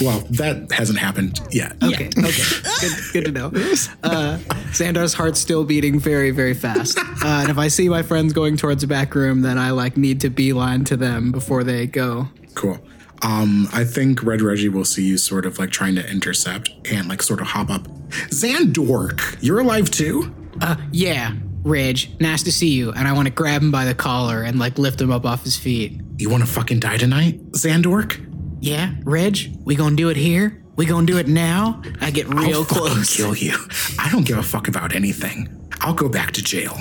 Well, 0.00 0.20
that 0.32 0.70
hasn't 0.72 0.98
happened 0.98 1.40
yet. 1.50 1.76
Okay, 1.82 2.08
okay, 2.08 2.42
good, 2.80 2.92
good 3.12 3.24
to 3.26 3.30
know. 3.30 3.46
Uh, 4.02 4.38
Xandar's 4.72 5.14
heart's 5.14 5.38
still 5.40 5.64
beating 5.64 5.98
very, 6.00 6.30
very 6.32 6.52
fast. 6.52 6.98
Uh, 6.98 7.04
and 7.24 7.48
if 7.48 7.56
I 7.58 7.68
see 7.68 7.88
my 7.88 8.02
friends 8.02 8.32
going 8.32 8.56
towards 8.56 8.80
the 8.82 8.86
back 8.88 9.14
room, 9.14 9.40
then 9.42 9.56
I 9.56 9.70
like 9.70 9.96
need 9.96 10.20
to 10.22 10.30
beeline 10.30 10.84
to 10.86 10.96
them 10.96 11.30
before 11.32 11.62
they 11.64 11.86
go. 11.86 12.28
Cool. 12.54 12.78
Um, 13.22 13.68
I 13.72 13.84
think 13.84 14.22
Red 14.22 14.42
Reggie 14.42 14.68
will 14.68 14.84
see 14.84 15.04
you 15.06 15.16
sort 15.16 15.46
of 15.46 15.58
like 15.58 15.70
trying 15.70 15.94
to 15.94 16.10
intercept 16.10 16.70
and 16.90 17.08
like 17.08 17.22
sort 17.22 17.40
of 17.40 17.46
hop 17.46 17.70
up. 17.70 17.86
Xandork, 18.30 19.38
you're 19.40 19.60
alive 19.60 19.90
too? 19.90 20.34
Uh, 20.60 20.76
yeah, 20.92 21.32
Reg, 21.64 22.20
nice 22.20 22.42
to 22.44 22.52
see 22.52 22.68
you. 22.68 22.92
And 22.92 23.08
I 23.08 23.12
want 23.12 23.26
to 23.26 23.32
grab 23.34 23.62
him 23.62 23.70
by 23.70 23.86
the 23.86 23.94
collar 23.94 24.42
and 24.42 24.58
like 24.58 24.78
lift 24.78 25.00
him 25.00 25.10
up 25.10 25.24
off 25.24 25.42
his 25.44 25.56
feet. 25.56 26.00
You 26.18 26.30
want 26.30 26.42
to 26.44 26.48
fucking 26.48 26.80
die 26.80 26.98
tonight, 26.98 27.40
Zandork? 27.52 28.30
Yeah, 28.60 28.94
Ridge, 29.04 29.50
we 29.64 29.74
gonna 29.74 29.96
do 29.96 30.08
it 30.10 30.16
here? 30.16 30.62
We 30.76 30.86
gonna 30.86 31.06
do 31.06 31.18
it 31.18 31.26
now? 31.28 31.82
I 32.00 32.10
get 32.10 32.28
real 32.28 32.60
I'll 32.60 32.64
close. 32.64 33.16
kill 33.16 33.34
you. 33.34 33.56
I 33.98 34.10
don't 34.10 34.24
give 34.26 34.38
a 34.38 34.42
fuck 34.42 34.68
about 34.68 34.94
anything. 34.94 35.68
I'll 35.80 35.94
go 35.94 36.08
back 36.08 36.32
to 36.32 36.42
jail. 36.42 36.76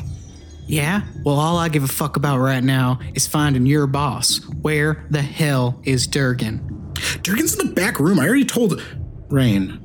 Yeah? 0.65 1.02
Well, 1.26 1.39
all 1.39 1.58
I 1.58 1.69
give 1.69 1.84
a 1.84 1.88
fuck 1.88 2.15
about 2.15 2.39
right 2.39 2.63
now 2.63 3.00
is 3.15 3.28
finding 3.28 3.65
your 3.65 3.86
boss. 3.88 4.39
Where 4.62 5.06
the 5.10 5.22
hell 5.22 5.82
is 5.84 6.08
Durgan? 6.08 6.93
Durgan's 7.22 7.60
in 7.60 7.67
the 7.67 7.74
back 7.74 8.00
room. 8.00 8.19
I 8.19 8.28
already 8.28 8.46
told 8.46 8.82
Raine. 9.30 9.80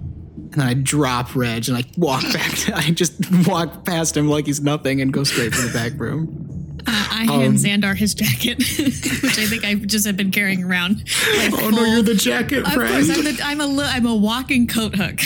And 0.53 0.63
I 0.63 0.75
drop 0.75 1.35
Reg 1.35 1.69
and 1.69 1.77
I 1.77 1.85
walk 1.97 2.23
back. 2.33 2.71
I 2.71 2.91
just 2.91 3.15
walk 3.47 3.85
past 3.85 4.17
him 4.17 4.29
like 4.29 4.47
he's 4.47 4.61
nothing 4.61 5.01
and 5.01 5.13
go 5.13 5.25
straight 5.25 5.55
for 5.55 5.67
the 5.67 5.73
back 5.73 5.99
room. 5.99 6.79
I 7.19 7.25
hand 7.25 7.49
um, 7.49 7.55
Xandar 7.57 7.97
his 7.97 8.15
jacket, 8.15 8.59
which 8.79 9.39
I 9.39 9.47
think 9.47 9.65
I 9.65 9.75
just 9.75 10.07
have 10.07 10.17
been 10.17 10.31
carrying 10.31 10.63
around. 10.65 11.05
Like 11.37 11.53
Oh 11.63 11.71
no, 11.71 11.85
you're 11.85 12.03
the 12.03 12.15
jacket 12.15 12.65
Of 12.65 12.73
friend. 12.73 12.93
course, 13.07 13.11
I'm, 13.19 13.25
the, 13.25 13.41
I'm 13.45 13.61
a 13.61 13.67
li- 13.67 13.89
I'm 13.89 14.07
a 14.07 14.15
walking 14.15 14.67
coat 14.67 14.95
hook. 14.95 15.21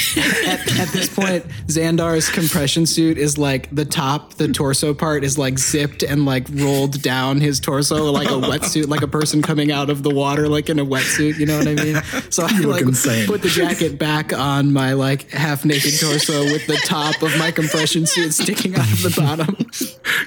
At, 0.47 0.79
at 0.79 0.89
this 0.89 1.09
point, 1.15 1.45
Xandar's 1.67 2.29
compression 2.31 2.87
suit 2.87 3.19
is 3.19 3.37
like 3.39 3.75
the 3.75 3.85
top, 3.85 4.35
the 4.35 4.49
torso 4.49 4.95
part 4.95 5.25
is 5.25 5.37
like 5.39 5.59
zipped 5.59 6.03
and 6.03 6.25
like 6.25 6.47
rolled 6.53 7.03
down 7.03 7.41
his 7.41 7.61
torso 7.61 8.11
like 8.11 8.29
a 8.29 8.33
wetsuit, 8.35 8.89
like 8.89 9.03
a 9.03 9.09
person 9.09 9.43
coming 9.43 9.71
out 9.71 9.91
of 9.91 10.03
the 10.03 10.11
water, 10.11 10.49
like 10.49 10.69
in 10.71 10.79
a 10.79 10.87
wetsuit. 10.87 11.39
You 11.39 11.47
know 11.47 11.59
what 11.59 11.69
I 11.69 11.75
mean? 11.75 12.03
So 12.31 12.45
I 12.45 12.59
look 12.61 12.73
like 12.77 12.83
insane. 12.83 13.27
put 13.27 13.43
the 13.43 13.49
jacket 13.49 13.99
back 13.99 14.33
on 14.33 14.73
my 14.73 14.93
like 14.95 15.31
half 15.31 15.65
naked 15.65 15.99
torso 16.01 16.45
with 16.45 16.67
the 16.67 16.77
top 16.85 17.21
of 17.23 17.37
my 17.39 17.51
compression 17.51 18.07
suit 18.07 18.33
sticking 18.33 18.75
out 18.75 18.91
of 18.91 19.03
the 19.03 19.15
bottom. 19.21 19.57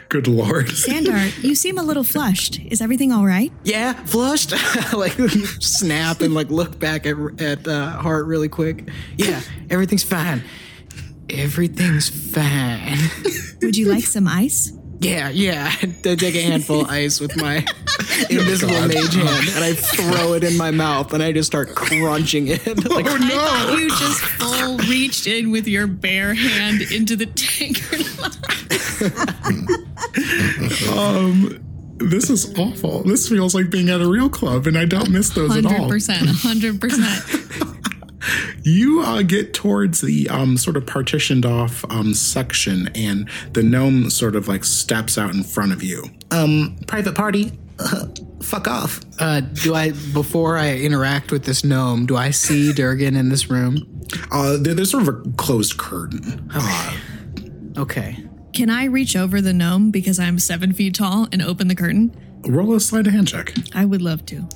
Good 0.10 0.28
lord. 0.28 0.68
Xandar, 0.68 1.44
you 1.44 1.55
seem 1.56 1.78
a 1.78 1.84
little 1.84 2.04
flushed. 2.04 2.60
Is 2.66 2.82
everything 2.82 3.12
all 3.12 3.26
right? 3.26 3.52
Yeah, 3.64 3.94
flushed. 3.94 4.52
like 4.94 5.14
snap 5.60 6.22
and 6.22 6.34
like 6.34 6.50
look 6.50 6.80
back 6.80 7.06
at 7.06 7.16
at 7.42 7.68
uh, 7.68 7.90
Hart 7.92 8.26
really 8.26 8.50
quick. 8.50 8.90
Yeah, 9.18 9.42
everything's 9.70 10.04
fine. 10.04 10.44
Everything's 11.30 12.10
fine. 12.10 12.98
Would 13.62 13.78
you 13.78 13.88
like 13.88 14.04
some 14.04 14.28
ice? 14.28 14.72
Yeah, 15.00 15.30
yeah. 15.30 15.72
I 15.82 15.86
take 16.16 16.36
a 16.36 16.42
handful 16.42 16.82
of 16.82 16.90
ice 16.90 17.20
with 17.20 17.36
my 17.38 17.58
invisible 18.30 18.88
mage 18.88 19.14
hand 19.16 19.50
and 19.50 19.64
I 19.64 19.74
throw 19.74 20.34
it 20.34 20.44
in 20.44 20.58
my 20.58 20.72
mouth 20.72 21.14
and 21.14 21.22
I 21.22 21.32
just 21.32 21.48
start 21.48 21.76
crunching 21.76 22.48
it. 22.48 22.66
Like, 22.90 23.06
Oh 23.08 23.18
no. 23.18 23.76
you 23.76 23.90
just 23.90 24.22
full 24.22 24.78
reached 24.90 25.28
in 25.28 25.52
with 25.52 25.68
your 25.68 25.86
bare 25.88 26.34
hand 26.34 26.82
into 26.92 27.16
the 27.16 27.26
tank. 27.26 27.82
Um, 30.92 31.60
this 31.98 32.30
is 32.30 32.58
awful. 32.58 33.04
This 33.04 33.28
feels 33.28 33.54
like 33.56 33.70
being 33.70 33.90
at 33.90 34.02
a 34.02 34.08
real 34.08 34.30
club, 34.30 34.68
and 34.68 34.78
I 34.78 34.86
don't 34.86 35.10
miss 35.10 35.30
those 35.32 35.56
at 35.56 35.66
all. 35.66 35.72
Hundred 35.72 35.90
percent, 35.90 36.30
hundred 36.30 36.80
percent. 36.82 37.24
You 38.64 39.02
uh, 39.02 39.22
get 39.22 39.54
towards 39.54 40.02
the 40.02 40.28
um, 40.30 40.58
sort 40.58 40.78
of 40.78 40.86
partitioned 40.86 41.46
off 41.46 41.84
um, 41.92 42.14
section, 42.14 42.90
and 42.96 43.30
the 43.54 43.64
gnome 43.64 44.10
sort 44.10 44.36
of 44.36 44.48
like 44.48 44.64
steps 44.64 45.18
out 45.18 45.34
in 45.34 45.44
front 45.44 45.72
of 45.72 45.84
you. 45.84 46.04
Um, 46.32 46.78
private 46.88 47.16
party. 47.16 47.52
Uh, 47.78 48.08
fuck 48.42 48.68
off. 48.68 49.02
Uh, 49.20 49.42
do 49.42 49.76
I 49.76 49.92
before 50.14 50.58
I 50.58 50.76
interact 50.78 51.32
with 51.32 51.44
this 51.46 51.64
gnome? 51.64 52.06
Do 52.06 52.16
I 52.16 52.32
see 52.32 52.72
Durgan 52.76 53.16
in 53.16 53.30
this 53.30 53.50
room? 53.50 53.78
Uh, 54.32 54.58
there- 54.58 54.74
there's 54.74 54.92
sort 54.92 55.08
of 55.08 55.10
a 55.10 55.32
closed 55.38 55.78
curtain. 55.78 56.50
Uh, 56.54 56.98
Okay. 57.78 58.24
Can 58.54 58.70
I 58.70 58.86
reach 58.86 59.18
over 59.18 59.42
the 59.42 59.52
gnome 59.52 59.92
because 59.92 60.18
I'm 60.18 60.40
seven 60.40 60.72
feet 60.72 60.96
tall 60.96 61.28
and 61.34 61.42
open 61.42 61.68
the 61.68 61.76
curtain? 61.76 62.16
roll 62.48 62.74
a 62.76 62.80
sleight 62.80 63.06
of 63.08 63.12
hand 63.14 63.28
check. 63.28 63.54
I 63.74 63.84
would 63.84 64.02
love 64.02 64.26
to. 64.28 64.48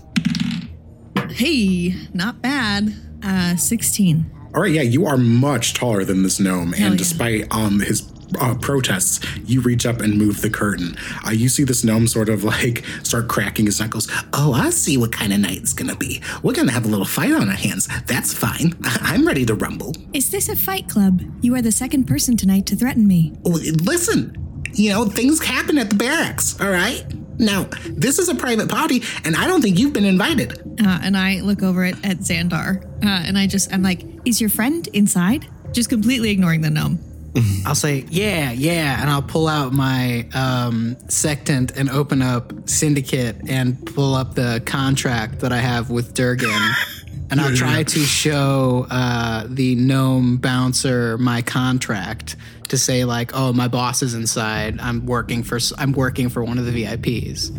Hey, 1.31 1.95
not 2.13 2.41
bad. 2.41 2.93
Uh, 3.23 3.55
16. 3.55 4.31
All 4.55 4.61
right, 4.61 4.71
yeah, 4.71 4.81
you 4.81 5.05
are 5.05 5.17
much 5.17 5.73
taller 5.75 6.03
than 6.03 6.23
this 6.23 6.39
gnome, 6.39 6.73
Hell 6.73 6.87
and 6.87 6.93
yeah. 6.95 6.97
despite 6.97 7.47
um 7.53 7.79
his 7.79 8.11
uh, 8.39 8.55
protests, 8.55 9.19
you 9.45 9.61
reach 9.61 9.85
up 9.85 10.01
and 10.01 10.17
move 10.17 10.41
the 10.41 10.49
curtain. 10.49 10.95
Uh, 11.25 11.31
you 11.31 11.49
see 11.49 11.63
this 11.63 11.83
gnome 11.83 12.07
sort 12.07 12.29
of 12.29 12.43
like 12.43 12.83
start 13.03 13.27
cracking 13.27 13.65
his 13.65 13.79
knuckles. 13.79 14.07
Oh, 14.33 14.53
I 14.53 14.69
see 14.69 14.97
what 14.97 15.11
kind 15.11 15.33
of 15.33 15.39
night 15.39 15.57
it's 15.57 15.73
gonna 15.73 15.95
be. 15.95 16.21
We're 16.43 16.53
gonna 16.53 16.71
have 16.71 16.85
a 16.85 16.87
little 16.87 17.05
fight 17.05 17.31
on 17.31 17.47
our 17.49 17.55
hands. 17.55 17.87
That's 18.05 18.33
fine. 18.33 18.73
I'm 18.83 19.25
ready 19.25 19.45
to 19.45 19.55
rumble. 19.55 19.95
Is 20.13 20.31
this 20.31 20.49
a 20.49 20.55
fight 20.55 20.87
club? 20.89 21.21
You 21.41 21.55
are 21.55 21.61
the 21.61 21.71
second 21.71 22.05
person 22.05 22.37
tonight 22.37 22.65
to 22.67 22.75
threaten 22.75 23.07
me. 23.07 23.33
Oh, 23.45 23.59
listen, 23.83 24.63
you 24.73 24.89
know, 24.91 25.05
things 25.05 25.43
happen 25.43 25.77
at 25.77 25.89
the 25.89 25.95
Bar-raxxx, 25.95 26.61
all 26.63 26.71
right? 26.71 27.03
Now, 27.39 27.69
this 27.85 28.19
is 28.19 28.27
a 28.27 28.35
private 28.35 28.69
party, 28.69 29.01
and 29.23 29.35
I 29.35 29.47
don't 29.47 29.61
think 29.61 29.79
you've 29.79 29.93
been 29.93 30.05
invited. 30.05 30.59
Uh, 30.79 30.99
and 31.01 31.15
I 31.17 31.39
look 31.39 31.63
over 31.63 31.85
at, 31.85 31.95
at 32.05 32.17
Xandar, 32.17 32.83
uh, 32.85 33.07
and 33.07 33.37
I 33.37 33.47
just, 33.47 33.73
I'm 33.73 33.81
like, 33.81 34.03
is 34.25 34.41
your 34.41 34.49
friend 34.49 34.87
inside? 34.93 35.47
Just 35.71 35.89
completely 35.89 36.31
ignoring 36.31 36.61
the 36.61 36.69
gnome. 36.69 36.99
I'll 37.65 37.75
say, 37.75 38.05
yeah, 38.09 38.51
yeah, 38.51 39.01
and 39.01 39.09
I'll 39.09 39.21
pull 39.21 39.47
out 39.47 39.71
my 39.71 40.27
um, 40.33 40.97
sextant 41.07 41.77
and 41.77 41.89
open 41.89 42.21
up 42.21 42.67
Syndicate 42.67 43.37
and 43.47 43.85
pull 43.85 44.15
up 44.15 44.35
the 44.35 44.61
contract 44.65 45.39
that 45.39 45.53
I 45.53 45.59
have 45.59 45.89
with 45.89 46.13
Durgan. 46.13 46.49
And 47.31 47.39
I'll 47.39 47.55
try 47.55 47.83
to 47.83 47.99
show 47.99 48.87
uh, 48.89 49.45
the 49.47 49.75
gnome 49.75 50.37
bouncer 50.37 51.17
my 51.19 51.43
contract 51.43 52.35
to 52.69 52.77
say 52.77 53.05
like, 53.05 53.31
"Oh, 53.33 53.53
my 53.53 53.67
boss 53.67 54.01
is 54.01 54.15
inside. 54.15 54.79
I'm 54.79 55.05
working 55.05 55.43
for 55.43 55.59
I'm 55.77 55.91
working 55.91 56.29
for 56.29 56.43
one 56.43 56.57
of 56.57 56.65
the 56.65 56.83
VIPs." 56.83 57.51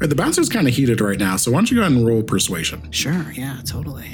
The 0.00 0.14
bouncer's 0.14 0.48
kind 0.48 0.68
of 0.68 0.74
heated 0.74 1.00
right 1.00 1.18
now, 1.18 1.36
so 1.36 1.50
why 1.50 1.58
don't 1.58 1.70
you 1.70 1.76
go 1.76 1.82
ahead 1.82 1.92
and 1.92 2.06
roll 2.06 2.22
persuasion? 2.22 2.92
Sure, 2.92 3.32
yeah, 3.32 3.60
totally. 3.66 4.08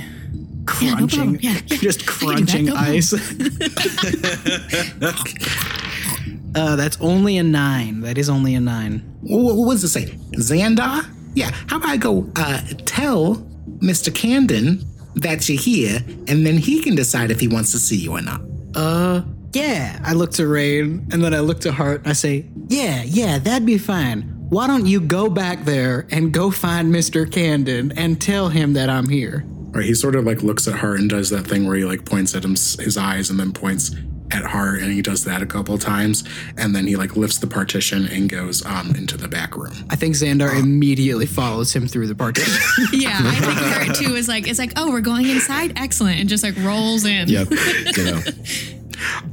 Yeah, 0.80 0.94
no 0.94 1.06
Crunching. 1.06 1.40
Yeah, 1.40 1.52
yeah. 1.52 1.60
just 1.76 2.02
I 2.02 2.04
that, 2.04 2.06
crunching 2.06 2.64
no 2.66 2.74
ice. 2.74 3.12
uh, 6.54 6.76
that's 6.76 6.98
only 7.00 7.36
a 7.36 7.42
nine. 7.42 8.00
That 8.00 8.16
is 8.16 8.30
only 8.30 8.54
a 8.54 8.60
nine. 8.60 9.00
What, 9.20 9.56
what 9.56 9.72
does 9.72 9.84
it 9.84 9.88
say? 9.88 10.06
Xandar? 10.36 11.06
Yeah, 11.34 11.50
how 11.68 11.76
about 11.76 11.90
I 11.90 11.96
go 11.98 12.30
uh, 12.36 12.62
tell 12.86 13.46
Mr. 13.78 14.14
Camden 14.14 14.84
that 15.16 15.48
you're 15.48 15.60
here, 15.60 16.00
and 16.28 16.44
then 16.44 16.58
he 16.58 16.82
can 16.82 16.94
decide 16.94 17.30
if 17.30 17.40
he 17.40 17.48
wants 17.48 17.72
to 17.72 17.78
see 17.78 17.96
you 17.96 18.12
or 18.12 18.22
not. 18.22 18.40
Uh, 18.74 19.22
yeah. 19.52 20.00
I 20.04 20.12
look 20.12 20.32
to 20.32 20.46
Raine, 20.46 21.06
and 21.12 21.22
then 21.22 21.34
I 21.34 21.40
look 21.40 21.60
to 21.60 21.72
Hart, 21.72 22.00
and 22.00 22.08
I 22.08 22.12
say, 22.12 22.46
yeah, 22.68 23.02
yeah, 23.04 23.38
that'd 23.38 23.66
be 23.66 23.78
fine. 23.78 24.22
Why 24.48 24.66
don't 24.66 24.86
you 24.86 25.00
go 25.00 25.30
back 25.30 25.64
there 25.64 26.06
and 26.10 26.32
go 26.32 26.50
find 26.50 26.92
Mr. 26.92 27.30
Camden 27.30 27.92
and 27.92 28.20
tell 28.20 28.48
him 28.48 28.74
that 28.74 28.90
I'm 28.90 29.08
here? 29.08 29.44
Right, 29.46 29.84
he 29.84 29.94
sort 29.94 30.14
of 30.14 30.24
like 30.24 30.42
looks 30.42 30.68
at 30.68 30.74
Hart 30.74 31.00
and 31.00 31.10
does 31.10 31.30
that 31.30 31.46
thing 31.46 31.66
where 31.66 31.76
he 31.76 31.84
like 31.84 32.04
points 32.04 32.34
at 32.34 32.44
him, 32.44 32.52
his 32.52 32.96
eyes 32.96 33.30
and 33.30 33.40
then 33.40 33.52
points 33.52 33.90
at 34.34 34.44
Hart 34.44 34.80
and 34.80 34.92
he 34.92 35.00
does 35.00 35.24
that 35.24 35.40
a 35.42 35.46
couple 35.46 35.78
times, 35.78 36.24
and 36.56 36.74
then 36.74 36.86
he 36.86 36.96
like 36.96 37.16
lifts 37.16 37.38
the 37.38 37.46
partition 37.46 38.06
and 38.08 38.28
goes 38.28 38.64
um 38.66 38.94
into 38.96 39.16
the 39.16 39.28
back 39.28 39.56
room. 39.56 39.72
I 39.90 39.96
think 39.96 40.14
Xandar 40.16 40.58
immediately 40.58 41.26
follows 41.26 41.72
him 41.74 41.86
through 41.86 42.08
the 42.08 42.14
partition. 42.14 42.52
Yeah, 42.92 43.18
I 43.20 43.34
think 43.34 43.58
her 43.58 43.94
too 43.94 44.16
is 44.16 44.28
like, 44.28 44.48
it's 44.48 44.58
like, 44.58 44.72
oh, 44.76 44.90
we're 44.90 45.00
going 45.00 45.28
inside? 45.28 45.72
Excellent. 45.76 46.18
And 46.20 46.28
just 46.28 46.42
like 46.42 46.56
rolls 46.58 47.04
in. 47.04 47.28
Yep. 47.28 47.48
you 47.96 48.04
know. 48.04 48.20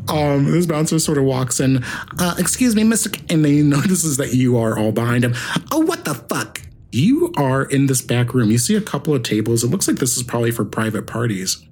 Um, 0.09 0.51
this 0.51 0.65
bouncer 0.65 0.99
sort 0.99 1.17
of 1.17 1.23
walks 1.23 1.59
in, 1.59 1.83
Uh, 2.19 2.35
excuse 2.37 2.75
me, 2.75 2.83
Mr. 2.83 3.11
K-" 3.13 3.21
and 3.33 3.45
then 3.45 3.51
he 3.53 3.61
notices 3.61 4.17
that 4.17 4.33
you 4.33 4.57
are 4.57 4.77
all 4.77 4.91
behind 4.91 5.23
him. 5.23 5.33
Oh, 5.71 5.79
what 5.79 6.03
the 6.05 6.13
fuck? 6.15 6.61
You 6.91 7.31
are 7.37 7.63
in 7.63 7.85
this 7.85 8.01
back 8.01 8.33
room. 8.33 8.51
You 8.51 8.57
see 8.57 8.75
a 8.75 8.81
couple 8.81 9.13
of 9.13 9.23
tables. 9.23 9.63
It 9.63 9.67
looks 9.67 9.87
like 9.87 9.97
this 9.97 10.17
is 10.17 10.23
probably 10.23 10.51
for 10.51 10.65
private 10.65 11.07
parties. 11.07 11.63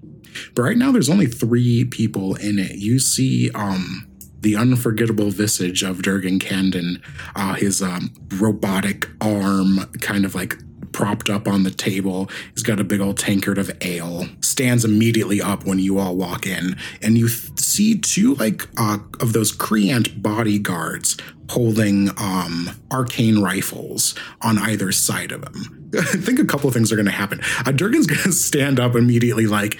But 0.55 0.63
right 0.63 0.77
now 0.77 0.91
there's 0.91 1.09
only 1.09 1.27
three 1.27 1.85
people 1.85 2.35
in 2.35 2.59
it. 2.59 2.75
You 2.75 2.99
see 2.99 3.51
um 3.51 4.05
the 4.41 4.55
unforgettable 4.55 5.31
visage 5.31 5.83
of 5.83 6.01
Durgan 6.01 6.39
Candon, 6.39 7.01
uh, 7.35 7.55
his 7.55 7.81
um, 7.81 8.13
robotic 8.35 9.09
arm 9.19 9.79
kind 9.99 10.23
of 10.23 10.33
like 10.33 10.55
propped 10.91 11.29
up 11.29 11.47
on 11.47 11.63
the 11.63 11.71
table. 11.71 12.29
He's 12.53 12.63
got 12.63 12.79
a 12.79 12.83
big 12.83 13.01
old 13.01 13.17
tankard 13.17 13.57
of 13.57 13.71
ale. 13.81 14.27
Stands 14.41 14.85
immediately 14.85 15.41
up 15.41 15.65
when 15.65 15.79
you 15.79 15.99
all 15.99 16.15
walk 16.15 16.45
in, 16.45 16.77
and 17.01 17.17
you 17.17 17.27
th- 17.27 17.59
see 17.59 17.97
two 17.97 18.35
like 18.35 18.67
uh, 18.77 18.99
of 19.19 19.33
those 19.33 19.51
Creant 19.51 20.21
bodyguards 20.21 21.17
holding 21.49 22.09
um, 22.17 22.69
arcane 22.91 23.41
rifles 23.41 24.13
on 24.41 24.57
either 24.59 24.91
side 24.91 25.31
of 25.31 25.43
him. 25.43 25.91
I 25.97 26.01
think 26.17 26.39
a 26.39 26.45
couple 26.45 26.67
of 26.67 26.73
things 26.73 26.91
are 26.91 26.95
going 26.95 27.07
to 27.07 27.11
happen. 27.11 27.41
Uh, 27.65 27.71
Durgan's 27.71 28.05
going 28.07 28.21
to 28.21 28.31
stand 28.31 28.79
up 28.79 28.95
immediately, 28.95 29.47
like 29.47 29.79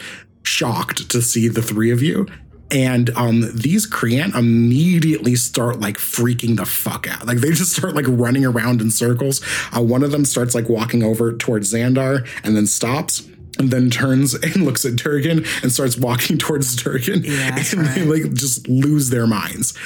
shocked 0.50 1.10
to 1.12 1.22
see 1.22 1.48
the 1.48 1.62
three 1.62 1.92
of 1.92 2.02
you. 2.02 2.28
And 2.72 3.10
um, 3.12 3.46
these 3.56 3.86
Creant 3.86 4.36
immediately 4.36 5.36
start 5.36 5.80
like 5.80 5.98
freaking 5.98 6.58
the 6.58 6.66
fuck 6.66 7.08
out. 7.08 7.26
Like 7.26 7.38
they 7.40 7.52
just 7.52 7.74
start 7.76 7.96
like 7.96 8.06
running 8.08 8.46
around 8.46 8.82
in 8.82 8.92
circles. 8.92 9.42
Uh, 9.76 9.82
one 9.82 10.04
of 10.04 10.12
them 10.12 10.26
starts 10.26 10.54
like 10.54 10.70
walking 10.70 11.02
over 11.02 11.34
towards 11.34 11.74
Xandar 11.74 12.28
and 12.44 12.56
then 12.56 12.68
stops 12.68 13.28
and 13.58 13.72
then 13.72 13.90
turns 13.90 14.34
and 14.44 14.66
looks 14.66 14.86
at 14.86 14.96
Durgan 14.96 15.46
and 15.64 15.72
starts 15.72 15.98
walking 15.98 16.38
towards 16.46 16.76
Durgan. 16.76 17.24
Yeah, 17.24 17.56
and 17.58 17.88
they 17.88 18.04
like 18.04 18.34
just 18.34 18.68
lose 18.68 19.10
their 19.10 19.26
minds. 19.26 19.78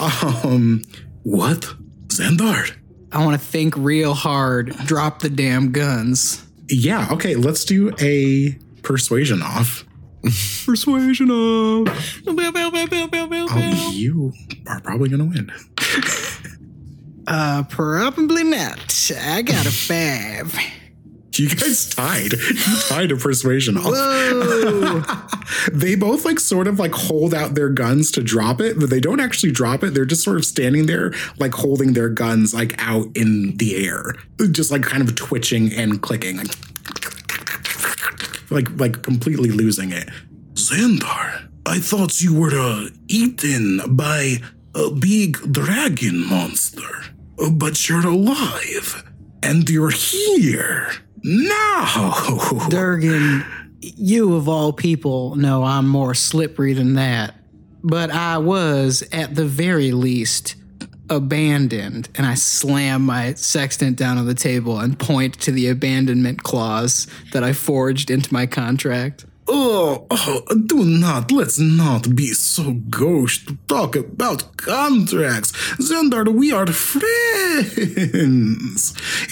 um, 0.00 0.82
what? 1.24 1.74
Xandar? 2.06 2.74
I 3.12 3.24
want 3.24 3.38
to 3.38 3.46
think 3.46 3.76
real 3.76 4.14
hard. 4.14 4.70
Drop 4.86 5.20
the 5.20 5.30
damn 5.30 5.72
guns. 5.72 6.44
Yeah, 6.68 7.08
okay, 7.10 7.34
let's 7.34 7.64
do 7.64 7.92
a 8.00 8.56
persuasion 8.82 9.42
off. 9.42 9.84
Persuasion 10.66 11.30
of. 11.30 11.88
Oh, 13.50 13.90
you 13.92 14.32
are 14.66 14.80
probably 14.80 15.08
gonna 15.08 15.24
win. 15.24 15.52
Uh, 17.26 17.62
probably 17.64 18.42
not. 18.42 19.10
I 19.16 19.42
got 19.42 19.64
a 19.64 19.70
five. 19.70 20.58
You 21.36 21.48
guys 21.48 21.88
tied. 21.90 22.32
You 22.32 22.76
tied 22.88 23.12
a 23.12 23.16
persuasion 23.16 23.76
off. 23.76 23.84
Whoa. 23.84 25.02
They 25.72 25.94
both 25.94 26.24
like 26.24 26.38
sort 26.40 26.66
of 26.68 26.78
like 26.78 26.92
hold 26.92 27.34
out 27.34 27.54
their 27.54 27.68
guns 27.68 28.10
to 28.12 28.22
drop 28.22 28.60
it, 28.60 28.78
but 28.78 28.88
they 28.88 29.00
don't 29.00 29.20
actually 29.20 29.52
drop 29.52 29.82
it. 29.82 29.94
They're 29.94 30.04
just 30.04 30.22
sort 30.24 30.36
of 30.36 30.44
standing 30.44 30.86
there, 30.86 31.12
like 31.38 31.52
holding 31.54 31.92
their 31.92 32.08
guns 32.08 32.54
like 32.54 32.74
out 32.78 33.06
in 33.14 33.56
the 33.56 33.84
air, 33.86 34.14
just 34.50 34.70
like 34.70 34.82
kind 34.82 35.02
of 35.02 35.14
twitching 35.16 35.72
and 35.72 36.00
clicking, 36.00 36.36
like 36.38 36.48
like 38.50 38.68
like 38.78 39.02
completely 39.02 39.50
losing 39.50 39.92
it. 39.92 40.08
Xandar, 40.54 41.48
I 41.66 41.78
thought 41.78 42.20
you 42.20 42.34
were 42.34 42.58
uh, 42.58 42.88
eaten 43.08 43.80
by 43.96 44.38
a 44.74 44.90
big 44.90 45.52
dragon 45.52 46.26
monster, 46.28 47.04
but 47.52 47.88
you're 47.88 48.06
alive 48.06 49.04
and 49.42 49.68
you're 49.68 49.90
here 49.90 50.90
now. 51.22 52.14
Durgan, 52.68 53.44
you 53.80 54.36
of 54.36 54.48
all 54.48 54.72
people 54.72 55.36
know 55.36 55.64
I'm 55.64 55.88
more 55.88 56.14
slippery 56.14 56.72
than 56.72 56.94
that. 56.94 57.34
But 57.82 58.10
I 58.10 58.36
was, 58.38 59.02
at 59.10 59.34
the 59.34 59.46
very 59.46 59.92
least, 59.92 60.56
abandoned. 61.10 62.08
And 62.14 62.24
I 62.26 62.34
slam 62.34 63.02
my 63.02 63.34
sextant 63.34 63.96
down 63.96 64.16
on 64.16 64.26
the 64.26 64.34
table 64.34 64.78
and 64.78 64.98
point 64.98 65.40
to 65.40 65.52
the 65.52 65.68
abandonment 65.68 66.42
clause 66.42 67.06
that 67.32 67.44
I 67.44 67.52
forged 67.52 68.10
into 68.10 68.32
my 68.32 68.46
contract. 68.46 69.26
Oh, 69.52 70.06
oh, 70.10 70.42
do 70.66 70.84
not, 70.84 71.32
let's 71.32 71.58
not 71.58 72.14
be 72.14 72.28
so 72.28 72.74
gauche 72.88 73.44
to 73.46 73.58
talk 73.66 73.96
about 73.96 74.56
contracts. 74.56 75.50
Xandar, 75.78 76.28
we 76.32 76.52
are 76.52 76.68
friends. 76.68 77.34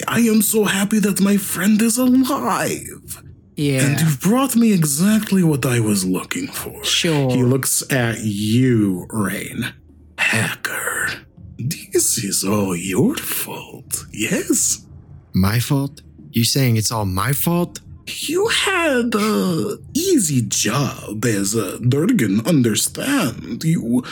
I 0.08 0.18
am 0.20 0.42
so 0.42 0.64
happy 0.64 0.98
that 0.98 1.20
my 1.20 1.36
friend 1.36 1.80
is 1.80 1.98
alive. 1.98 3.22
Yeah. 3.54 3.82
And 3.86 4.00
you've 4.00 4.20
brought 4.20 4.56
me 4.56 4.72
exactly 4.72 5.44
what 5.44 5.64
I 5.64 5.78
was 5.78 6.04
looking 6.04 6.48
for. 6.48 6.84
Sure. 6.84 7.30
He 7.30 7.44
looks 7.44 7.84
at 7.90 8.18
you, 8.20 9.06
Raine. 9.10 9.72
Hacker, 10.18 11.10
this 11.58 12.18
is 12.18 12.44
all 12.44 12.76
your 12.76 13.16
fault, 13.16 14.06
yes? 14.12 14.86
My 15.32 15.58
fault? 15.58 16.02
You 16.30 16.44
saying 16.44 16.76
it's 16.76 16.92
all 16.92 17.04
my 17.04 17.32
fault? 17.32 17.80
you 18.28 18.48
had 18.48 19.14
a 19.14 19.78
easy 19.94 20.42
job 20.42 21.24
as 21.24 21.54
uh, 21.54 21.78
Durgan 21.86 22.46
understand. 22.46 23.64
You 23.64 24.02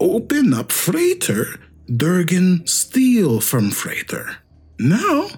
open 0.00 0.54
up 0.54 0.70
freighter, 0.72 1.46
Durgan 1.94 2.66
steal 2.66 3.40
from 3.40 3.70
freighter. 3.70 4.36
Now, 4.78 5.28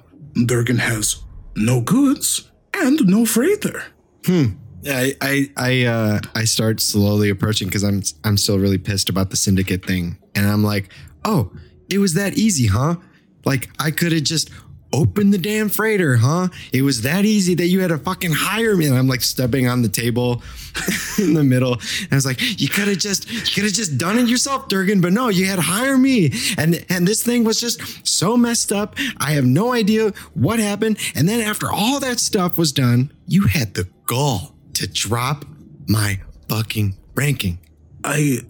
Durgan 0.46 0.78
has 0.78 1.22
no 1.56 1.80
goods 1.80 2.50
and 2.74 3.06
no 3.06 3.24
freighter. 3.24 3.84
Hmm. 4.26 4.44
I 4.86 5.16
I 5.22 5.50
I 5.56 5.84
uh 5.84 6.20
I 6.34 6.44
start 6.44 6.78
slowly 6.80 7.30
approaching 7.30 7.68
because 7.68 7.84
I'm 7.84 8.02
I'm 8.22 8.36
still 8.36 8.58
really 8.58 8.76
pissed 8.76 9.08
about 9.08 9.30
the 9.30 9.36
syndicate 9.36 9.86
thing. 9.86 10.18
And 10.34 10.46
I'm 10.46 10.62
like, 10.62 10.90
oh, 11.24 11.52
it 11.88 11.98
was 11.98 12.14
that 12.14 12.34
easy, 12.34 12.66
huh? 12.66 12.96
Like 13.44 13.70
I 13.78 13.90
could 13.90 14.12
have 14.12 14.22
just 14.22 14.50
opened 14.94 15.34
the 15.34 15.38
damn 15.38 15.68
freighter, 15.68 16.16
huh? 16.16 16.48
It 16.72 16.82
was 16.82 17.02
that 17.02 17.24
easy 17.24 17.54
that 17.56 17.66
you 17.66 17.80
had 17.80 17.88
to 17.88 17.98
fucking 17.98 18.32
hire 18.32 18.76
me. 18.76 18.86
And 18.86 18.96
I'm 18.96 19.08
like 19.08 19.22
stepping 19.22 19.66
on 19.66 19.82
the 19.82 19.88
table 19.88 20.42
in 21.18 21.34
the 21.34 21.42
middle. 21.42 21.74
And 21.74 22.12
I 22.12 22.14
was 22.14 22.24
like, 22.24 22.40
you 22.60 22.68
could 22.68 22.88
have 22.88 22.98
just 22.98 23.30
you 23.30 23.40
could 23.40 23.64
have 23.64 23.72
just 23.72 23.98
done 23.98 24.18
it 24.18 24.28
yourself, 24.28 24.68
Durgan, 24.68 25.00
but 25.00 25.12
no, 25.12 25.28
you 25.28 25.46
had 25.46 25.56
to 25.56 25.62
hire 25.62 25.98
me. 25.98 26.32
And 26.56 26.84
and 26.88 27.06
this 27.06 27.22
thing 27.22 27.44
was 27.44 27.60
just 27.60 28.06
so 28.06 28.36
messed 28.36 28.72
up. 28.72 28.94
I 29.18 29.32
have 29.32 29.44
no 29.44 29.72
idea 29.72 30.12
what 30.34 30.60
happened. 30.60 30.98
And 31.14 31.28
then 31.28 31.40
after 31.40 31.70
all 31.70 31.98
that 32.00 32.20
stuff 32.20 32.56
was 32.56 32.72
done, 32.72 33.12
you 33.26 33.48
had 33.48 33.74
the 33.74 33.88
gall 34.06 34.54
to 34.74 34.86
drop 34.86 35.44
my 35.88 36.20
fucking 36.48 36.96
ranking. 37.14 37.58
I 38.04 38.40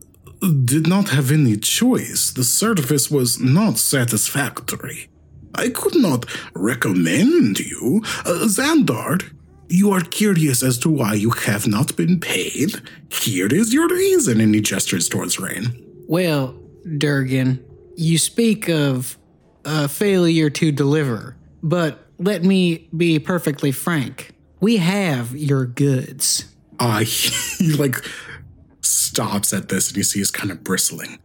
did 0.41 0.87
not 0.87 1.09
have 1.11 1.31
any 1.31 1.57
choice. 1.57 2.31
The 2.31 2.45
service 2.45 3.11
was 3.11 3.41
not 3.41 3.79
satisfactory. 3.79 5.09
I 5.55 5.69
could 5.69 5.97
not 5.97 6.27
recommend 6.55 7.61
you. 7.61 8.03
Uh, 8.25 8.47
Xandar, 8.47 9.33
you 9.69 9.93
are 9.93 10.01
curious 10.01 10.63
as 10.63 10.79
to 10.79 10.91
why 10.91 11.15
you 11.15 11.31
have 11.31 11.67
not 11.67 11.97
been 11.97 12.21
paid. 12.21 12.81
Here 13.11 13.47
is 13.47 13.73
your 13.73 13.89
reason, 13.89 14.41
and 14.41 14.55
he 14.55 14.61
gestures 14.61 15.09
towards 15.09 15.39
Raine. 15.39 15.83
Well, 16.09 16.59
Durgan, 16.99 17.65
you 17.97 18.19
speak 18.19 18.69
of 18.69 19.17
a 19.65 19.89
failure 19.89 20.51
to 20.51 20.73
deliver, 20.73 21.37
but 21.63 22.07
let 22.19 22.43
me 22.43 22.89
be 22.97 23.19
perfectly 23.19 23.73
frank. 23.73 24.33
We 24.61 24.77
have 24.79 25.35
your 25.35 25.67
goods. 25.67 26.45
Uh, 26.79 27.05
like 27.79 27.97
stops 28.95 29.53
at 29.53 29.69
this 29.69 29.89
and 29.89 29.97
you 29.97 30.03
see 30.03 30.21
he's 30.21 30.31
kind 30.31 30.51
of 30.51 30.65
bristling. 30.65 31.19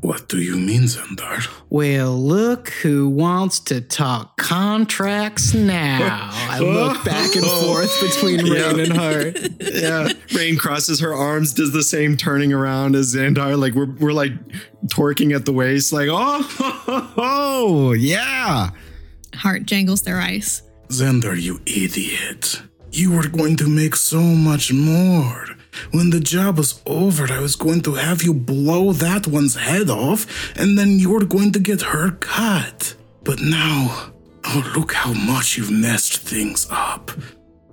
What 0.00 0.28
do 0.28 0.40
you 0.40 0.56
mean, 0.56 0.82
Xandar? 0.82 1.48
Well, 1.70 2.16
look 2.16 2.68
who 2.68 3.08
wants 3.08 3.58
to 3.60 3.80
talk 3.80 4.36
contracts 4.36 5.54
now. 5.54 6.30
I 6.32 6.58
look 6.62 7.04
back 7.04 7.34
and 7.34 7.44
oh. 7.44 7.74
forth 7.74 8.00
between 8.00 8.48
Raine 8.48 8.80
and 8.80 8.92
Hart. 8.92 9.38
Yeah. 9.78 10.08
Raine 10.34 10.56
crosses 10.56 11.00
her 11.00 11.14
arms, 11.14 11.52
does 11.52 11.72
the 11.72 11.82
same 11.82 12.16
turning 12.16 12.52
around 12.52 12.94
as 12.96 13.14
Xandar. 13.14 13.58
Like 13.58 13.74
we're 13.74 13.90
we're 13.96 14.12
like 14.12 14.32
torquing 14.86 15.34
at 15.34 15.44
the 15.44 15.52
waist, 15.52 15.92
like, 15.92 16.08
oh, 16.10 16.48
oh, 16.60 17.12
oh 17.16 17.92
yeah. 17.92 18.70
Hart 19.34 19.66
jangles 19.66 20.02
their 20.02 20.20
ice. 20.20 20.62
Xandar, 20.88 21.40
you 21.40 21.60
idiot. 21.66 22.62
You 22.92 23.12
were 23.12 23.28
going 23.28 23.56
to 23.56 23.68
make 23.68 23.96
so 23.96 24.20
much 24.20 24.72
more. 24.72 25.44
When 25.90 26.10
the 26.10 26.20
job 26.20 26.58
was 26.58 26.80
over, 26.86 27.32
I 27.32 27.40
was 27.40 27.56
going 27.56 27.82
to 27.82 27.94
have 27.94 28.22
you 28.22 28.34
blow 28.34 28.92
that 28.92 29.26
one's 29.26 29.56
head 29.56 29.90
off, 29.90 30.26
and 30.56 30.78
then 30.78 30.98
you 30.98 31.10
were 31.10 31.24
going 31.24 31.52
to 31.52 31.58
get 31.58 31.82
her 31.82 32.12
cut. 32.12 32.94
But 33.24 33.40
now, 33.40 34.10
oh, 34.44 34.72
look 34.76 34.92
how 34.92 35.12
much 35.12 35.56
you've 35.56 35.70
messed 35.70 36.18
things 36.18 36.66
up. 36.70 37.10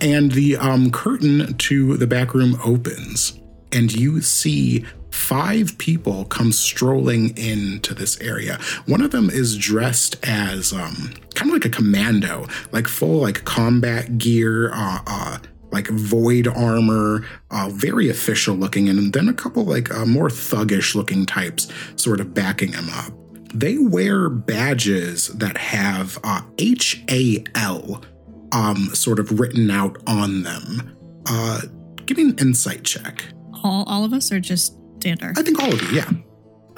And 0.02 0.32
the 0.32 0.58
um, 0.58 0.92
curtain 0.92 1.56
to 1.58 1.98
the 1.98 2.08
back 2.08 2.34
room 2.34 2.60
opens, 2.64 3.40
and 3.72 3.94
you 3.94 4.22
see 4.22 4.86
five 5.16 5.78
people 5.78 6.26
come 6.26 6.52
strolling 6.52 7.36
into 7.38 7.94
this 7.94 8.20
area. 8.20 8.60
One 8.86 9.02
of 9.02 9.12
them 9.12 9.30
is 9.30 9.58
dressed 9.58 10.18
as 10.28 10.74
um, 10.74 11.14
kind 11.34 11.50
of 11.50 11.54
like 11.54 11.66
a 11.66 11.70
commando, 11.70 12.48
like 12.72 12.88
full 12.88 13.22
like 13.22 13.46
combat 13.46 14.18
gear, 14.18 14.72
uh, 14.74 15.00
uh, 15.08 15.38
like 15.76 15.88
void 15.90 16.48
armor, 16.48 17.26
uh, 17.52 17.70
very 17.74 18.10
official 18.10 18.56
looking, 18.56 18.88
and 18.90 19.12
then 19.14 19.28
a 19.30 19.34
couple 19.34 19.66
like 19.66 19.94
uh, 19.94 20.06
more 20.06 20.30
thuggish 20.30 20.96
looking 20.96 21.26
types 21.26 21.68
sort 21.98 22.20
of 22.22 22.34
backing 22.34 22.72
him 22.72 22.88
up. 22.94 23.12
They 23.54 23.78
wear 23.78 24.30
badges 24.30 25.28
that 25.28 25.58
have 25.58 26.18
uh, 26.24 26.42
H 26.58 27.04
A 27.10 27.44
L 27.56 28.04
um, 28.52 28.90
sort 28.94 29.20
of 29.20 29.40
written 29.40 29.70
out 29.70 30.02
on 30.08 30.44
them. 30.44 30.98
Uh, 31.28 31.62
give 32.06 32.18
me 32.18 32.24
an 32.24 32.38
insight 32.40 32.84
check. 32.84 33.26
All, 33.64 33.84
all 33.88 34.04
of 34.04 34.14
us 34.14 34.32
or 34.32 34.40
just 34.40 34.78
Xandar? 35.00 35.38
I 35.38 35.44
think 35.44 35.62
all 35.62 35.74
of 35.74 35.82
you, 35.82 35.90
yeah. 35.98 36.10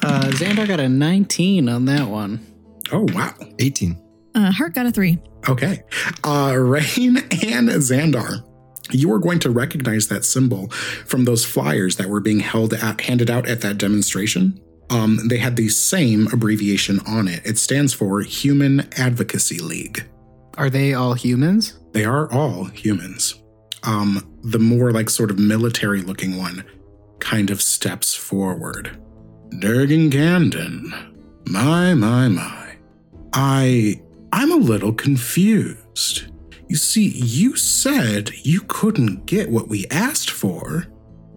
Uh, 0.04 0.30
Xandar 0.32 0.68
got 0.68 0.80
a 0.80 0.90
19 0.90 1.70
on 1.70 1.86
that 1.86 2.08
one. 2.08 2.46
Oh, 2.92 3.06
wow. 3.14 3.34
18. 3.60 4.02
Uh, 4.36 4.52
Hart 4.52 4.74
got 4.74 4.86
a 4.86 4.92
three. 4.92 5.18
Okay. 5.50 5.84
Uh, 6.24 6.54
Raine 6.56 7.18
and 7.18 7.70
Xandar, 7.70 8.44
you 8.92 9.12
are 9.12 9.20
going 9.20 9.40
to 9.40 9.50
recognize 9.50 10.08
that 10.08 10.26
symbol 10.26 10.70
from 10.70 11.26
those 11.26 11.46
flyers 11.46 11.96
that 11.98 12.10
were 12.10 12.20
being 12.20 12.40
held 12.40 12.74
at, 12.74 13.02
handed 13.02 13.30
out 13.30 13.48
at 13.48 13.62
that 13.62 13.78
demonstration. 13.78 14.60
Um, 14.90 15.28
they 15.28 15.38
had 15.38 15.56
the 15.56 15.70
same 15.70 16.28
abbreviation 16.32 17.00
on 17.08 17.28
it. 17.28 17.46
It 17.46 17.58
stands 17.58 17.94
for 17.94 18.22
Human 18.22 18.88
Advocacy 18.98 19.60
League. 19.60 20.06
Are 20.58 20.70
they 20.70 20.94
all 20.94 21.14
humans? 21.14 21.78
They 21.92 22.06
are 22.06 22.32
all 22.32 22.66
humans. 22.66 23.36
Um, 23.84 24.38
the 24.44 24.60
more 24.60 24.92
like 24.92 25.10
sort 25.10 25.30
of 25.30 25.38
military 25.38 26.02
looking 26.02 26.38
one 26.38 26.64
kind 27.20 27.50
of 27.50 27.62
steps 27.62 28.14
forward. 28.14 28.98
Durgan 29.60 30.10
Candon. 30.10 31.14
My, 31.48 31.94
my, 31.94 32.28
my. 32.28 32.76
I 33.34 34.02
I'm 34.34 34.52
a 34.52 34.56
little 34.56 34.94
confused. 34.94 36.28
You 36.70 36.76
see, 36.76 37.08
you 37.08 37.56
said 37.56 38.32
you 38.44 38.62
couldn't 38.68 39.26
get 39.26 39.50
what 39.50 39.70
we 39.70 39.86
asked 39.90 40.30
for 40.30 40.86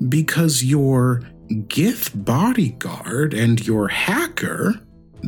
because 0.09 0.65
your 0.65 1.23
Gith 1.49 2.25
bodyguard 2.25 3.35
and 3.35 3.65
your 3.67 3.89
hacker 3.89 4.75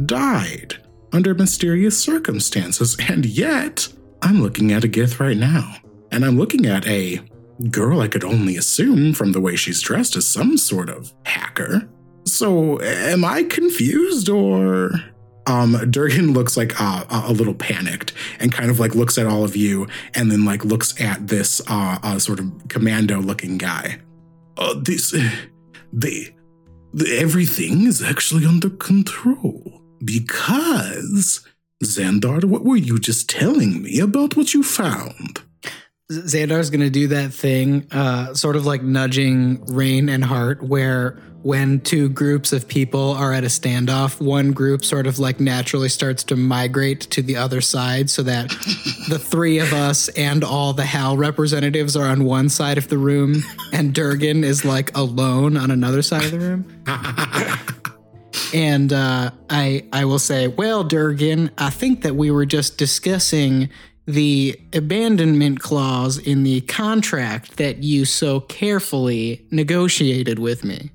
died 0.06 0.76
under 1.12 1.34
mysterious 1.34 1.98
circumstances, 1.98 2.96
and 3.08 3.26
yet 3.26 3.88
I'm 4.22 4.40
looking 4.40 4.72
at 4.72 4.84
a 4.84 4.88
Gith 4.88 5.20
right 5.20 5.36
now. 5.36 5.76
And 6.10 6.24
I'm 6.24 6.36
looking 6.36 6.66
at 6.66 6.86
a 6.86 7.20
girl 7.70 8.00
I 8.00 8.08
could 8.08 8.24
only 8.24 8.56
assume 8.56 9.14
from 9.14 9.32
the 9.32 9.40
way 9.40 9.56
she's 9.56 9.80
dressed 9.80 10.16
as 10.16 10.26
some 10.26 10.56
sort 10.56 10.90
of 10.90 11.12
hacker. 11.24 11.88
So, 12.26 12.80
am 12.80 13.24
I 13.24 13.44
confused 13.44 14.28
or 14.28 14.92
um 15.46 15.76
Durgan 15.90 16.32
looks 16.32 16.56
like 16.56 16.80
uh, 16.80 17.04
a 17.10 17.32
little 17.32 17.54
panicked 17.54 18.12
and 18.38 18.52
kind 18.52 18.70
of 18.70 18.78
like 18.78 18.94
looks 18.94 19.18
at 19.18 19.26
all 19.26 19.44
of 19.44 19.56
you 19.56 19.86
and 20.14 20.30
then 20.30 20.44
like 20.44 20.64
looks 20.64 20.98
at 21.00 21.28
this 21.28 21.60
uh, 21.68 21.98
uh 22.02 22.18
sort 22.18 22.40
of 22.40 22.50
commando 22.68 23.20
looking 23.20 23.58
guy. 23.58 24.00
Uh, 24.56 24.74
this, 24.80 25.12
the, 25.92 26.32
everything 27.08 27.86
is 27.86 28.02
actually 28.02 28.44
under 28.44 28.70
control 28.70 29.80
because 30.04 31.46
Xandar, 31.82 32.44
what 32.44 32.64
were 32.64 32.76
you 32.76 32.98
just 32.98 33.28
telling 33.28 33.82
me 33.82 33.98
about 33.98 34.36
what 34.36 34.54
you 34.54 34.62
found? 34.62 35.42
Xandar's 36.18 36.70
gonna 36.70 36.90
do 36.90 37.08
that 37.08 37.32
thing, 37.32 37.86
uh, 37.90 38.34
sort 38.34 38.56
of 38.56 38.66
like 38.66 38.82
nudging 38.82 39.64
Raine 39.66 40.08
and 40.08 40.24
Hart, 40.24 40.62
where 40.62 41.18
when 41.42 41.80
two 41.80 42.08
groups 42.08 42.52
of 42.52 42.68
people 42.68 43.10
are 43.12 43.32
at 43.32 43.42
a 43.42 43.48
standoff, 43.48 44.20
one 44.20 44.52
group 44.52 44.84
sort 44.84 45.06
of 45.06 45.18
like 45.18 45.40
naturally 45.40 45.88
starts 45.88 46.22
to 46.24 46.36
migrate 46.36 47.00
to 47.00 47.20
the 47.20 47.36
other 47.36 47.60
side 47.60 48.08
so 48.08 48.22
that 48.22 48.48
the 49.08 49.18
three 49.18 49.58
of 49.58 49.72
us 49.72 50.08
and 50.10 50.44
all 50.44 50.72
the 50.72 50.84
HAL 50.84 51.16
representatives 51.16 51.96
are 51.96 52.06
on 52.06 52.24
one 52.24 52.48
side 52.48 52.78
of 52.78 52.88
the 52.88 52.98
room, 52.98 53.42
and 53.72 53.92
Durgan 53.92 54.44
is 54.44 54.64
like 54.64 54.96
alone 54.96 55.56
on 55.56 55.70
another 55.70 56.02
side 56.02 56.24
of 56.24 56.30
the 56.30 56.38
room. 56.38 56.82
And 58.54 58.92
uh, 58.92 59.30
I 59.48 59.86
I 59.92 60.04
will 60.04 60.18
say, 60.18 60.48
well, 60.48 60.84
Durgan, 60.84 61.50
I 61.56 61.70
think 61.70 62.02
that 62.02 62.16
we 62.16 62.30
were 62.30 62.44
just 62.44 62.76
discussing 62.76 63.70
the 64.06 64.58
abandonment 64.72 65.60
clause 65.60 66.18
in 66.18 66.42
the 66.42 66.60
contract 66.62 67.56
that 67.56 67.82
you 67.82 68.04
so 68.04 68.40
carefully 68.40 69.46
negotiated 69.50 70.38
with 70.38 70.64
me. 70.64 70.90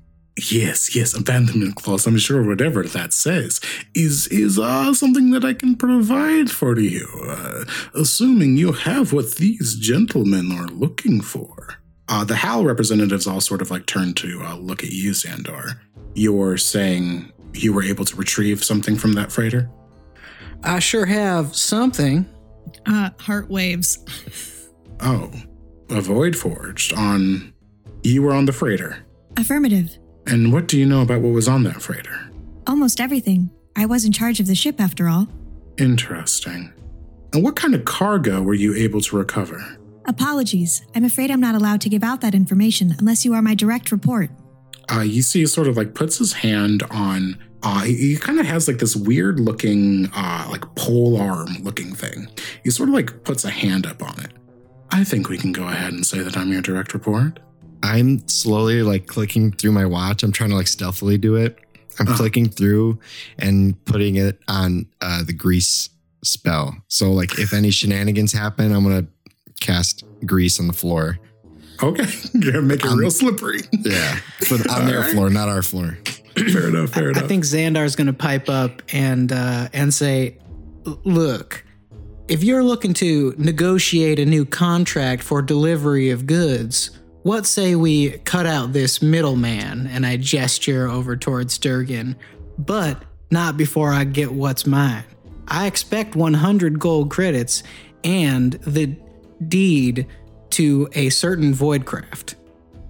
Yes, 0.50 0.94
yes, 0.94 1.14
abandonment 1.14 1.74
clause. 1.74 2.06
I'm 2.06 2.18
sure 2.18 2.44
whatever 2.44 2.84
that 2.84 3.12
says 3.12 3.60
is 3.94 4.28
is 4.28 4.58
uh, 4.58 4.94
something 4.94 5.30
that 5.30 5.44
I 5.44 5.52
can 5.52 5.74
provide 5.74 6.48
for 6.48 6.78
you, 6.78 7.08
uh, 7.26 7.64
assuming 7.94 8.56
you 8.56 8.72
have 8.72 9.12
what 9.12 9.36
these 9.36 9.74
gentlemen 9.74 10.52
are 10.52 10.68
looking 10.68 11.20
for. 11.20 11.80
Uh, 12.08 12.24
the 12.24 12.36
HAL 12.36 12.64
representatives 12.64 13.26
all 13.26 13.40
sort 13.40 13.60
of 13.60 13.70
like 13.70 13.86
turn 13.86 14.14
to 14.14 14.40
uh, 14.44 14.56
look 14.56 14.84
at 14.84 14.90
you, 14.90 15.10
Xandar. 15.10 15.78
You're 16.14 16.56
saying 16.56 17.32
you 17.52 17.72
were 17.72 17.82
able 17.82 18.04
to 18.04 18.16
retrieve 18.16 18.62
something 18.62 18.96
from 18.96 19.14
that 19.14 19.32
freighter? 19.32 19.68
I 20.62 20.78
sure 20.78 21.06
have 21.06 21.56
something. 21.56 22.26
Uh, 22.86 23.10
Hart 23.20 23.48
waves. 23.50 23.98
Oh, 25.00 25.30
a 25.90 26.00
void 26.00 26.36
forged 26.36 26.92
on. 26.92 27.52
You 28.02 28.22
were 28.22 28.32
on 28.32 28.44
the 28.46 28.52
freighter. 28.52 29.04
Affirmative. 29.36 29.96
And 30.26 30.52
what 30.52 30.68
do 30.68 30.78
you 30.78 30.86
know 30.86 31.02
about 31.02 31.20
what 31.20 31.32
was 31.32 31.48
on 31.48 31.62
that 31.64 31.80
freighter? 31.80 32.30
Almost 32.66 33.00
everything. 33.00 33.50
I 33.76 33.86
was 33.86 34.04
in 34.04 34.12
charge 34.12 34.40
of 34.40 34.46
the 34.46 34.54
ship 34.54 34.80
after 34.80 35.08
all. 35.08 35.28
Interesting. 35.78 36.72
And 37.32 37.42
what 37.44 37.56
kind 37.56 37.74
of 37.74 37.84
cargo 37.84 38.42
were 38.42 38.54
you 38.54 38.74
able 38.74 39.00
to 39.02 39.16
recover? 39.16 39.62
Apologies. 40.06 40.84
I'm 40.94 41.04
afraid 41.04 41.30
I'm 41.30 41.40
not 41.40 41.54
allowed 41.54 41.80
to 41.82 41.88
give 41.88 42.02
out 42.02 42.20
that 42.22 42.34
information 42.34 42.94
unless 42.98 43.24
you 43.24 43.34
are 43.34 43.42
my 43.42 43.54
direct 43.54 43.92
report. 43.92 44.30
Uh, 44.90 45.00
you 45.00 45.22
see, 45.22 45.40
he 45.40 45.46
sort 45.46 45.68
of 45.68 45.76
like 45.76 45.94
puts 45.94 46.18
his 46.18 46.32
hand 46.32 46.82
on. 46.90 47.38
Uh, 47.62 47.80
he, 47.82 47.94
he 47.96 48.16
kind 48.16 48.38
of 48.38 48.46
has 48.46 48.68
like 48.68 48.78
this 48.78 48.94
weird 48.94 49.40
looking, 49.40 50.08
uh, 50.14 50.46
like 50.50 50.62
pole 50.76 51.20
arm 51.20 51.48
looking 51.62 51.94
thing. 51.94 52.28
He 52.64 52.70
sort 52.70 52.88
of 52.88 52.94
like 52.94 53.24
puts 53.24 53.44
a 53.44 53.50
hand 53.50 53.86
up 53.86 54.02
on 54.02 54.18
it. 54.22 54.32
I 54.90 55.04
think 55.04 55.28
we 55.28 55.36
can 55.38 55.52
go 55.52 55.64
ahead 55.68 55.92
and 55.92 56.06
say 56.06 56.20
that 56.20 56.36
I'm 56.36 56.50
your 56.52 56.62
direct 56.62 56.94
report. 56.94 57.40
I'm 57.82 58.26
slowly 58.28 58.82
like 58.82 59.06
clicking 59.06 59.52
through 59.52 59.72
my 59.72 59.86
watch. 59.86 60.22
I'm 60.22 60.32
trying 60.32 60.50
to 60.50 60.56
like 60.56 60.66
stealthily 60.68 61.18
do 61.18 61.34
it. 61.36 61.58
I'm 62.00 62.06
Uh-huh. 62.08 62.16
clicking 62.16 62.48
through 62.48 63.00
and 63.38 63.82
putting 63.84 64.16
it 64.16 64.38
on 64.48 64.86
uh, 65.00 65.24
the 65.24 65.32
grease 65.32 65.90
spell. 66.22 66.76
So 66.88 67.12
like 67.12 67.38
if 67.38 67.52
any 67.52 67.70
shenanigans 67.70 68.32
happen, 68.32 68.72
I'm 68.72 68.82
gonna 68.84 69.06
cast 69.60 70.04
grease 70.24 70.58
on 70.60 70.68
the 70.68 70.72
floor. 70.72 71.18
Okay, 71.82 72.06
you're 72.34 72.52
gonna 72.52 72.62
make 72.62 72.84
it 72.84 72.86
Um, 72.90 72.98
real 72.98 73.10
slippery. 73.10 73.60
Yeah, 73.72 74.16
for 74.46 74.56
the, 74.58 74.70
on 74.72 74.86
their 74.86 74.98
Alright. 74.98 75.12
floor, 75.14 75.30
not 75.30 75.48
our 75.48 75.62
floor. 75.62 75.98
fair 76.34 76.68
enough. 76.68 76.90
Fair 76.90 77.10
enough. 77.10 77.24
I 77.24 77.26
think 77.26 77.44
Xandar's 77.44 77.96
going 77.96 78.06
to 78.08 78.12
pipe 78.12 78.48
up 78.48 78.82
and 78.92 79.30
uh, 79.32 79.68
and 79.72 79.92
say, 79.92 80.36
"Look, 81.04 81.64
if 82.28 82.42
you're 82.44 82.62
looking 82.64 82.94
to 82.94 83.34
negotiate 83.38 84.18
a 84.18 84.24
new 84.26 84.44
contract 84.44 85.22
for 85.22 85.42
delivery 85.42 86.10
of 86.10 86.26
goods, 86.26 86.90
what 87.22 87.46
say 87.46 87.74
we 87.74 88.10
cut 88.18 88.46
out 88.46 88.72
this 88.72 89.00
middleman?" 89.02 89.86
And 89.88 90.04
I 90.06 90.16
gesture 90.16 90.88
over 90.88 91.16
towards 91.16 91.58
Durgan, 91.58 92.16
but 92.58 93.02
not 93.30 93.56
before 93.56 93.92
I 93.92 94.04
get 94.04 94.32
what's 94.32 94.66
mine. 94.66 95.04
I 95.48 95.66
expect 95.66 96.14
100 96.16 96.78
gold 96.78 97.10
credits 97.10 97.62
and 98.04 98.52
the 98.66 98.96
deed 99.46 100.06
to 100.50 100.88
a 100.92 101.10
certain 101.10 101.52
voidcraft. 101.52 102.34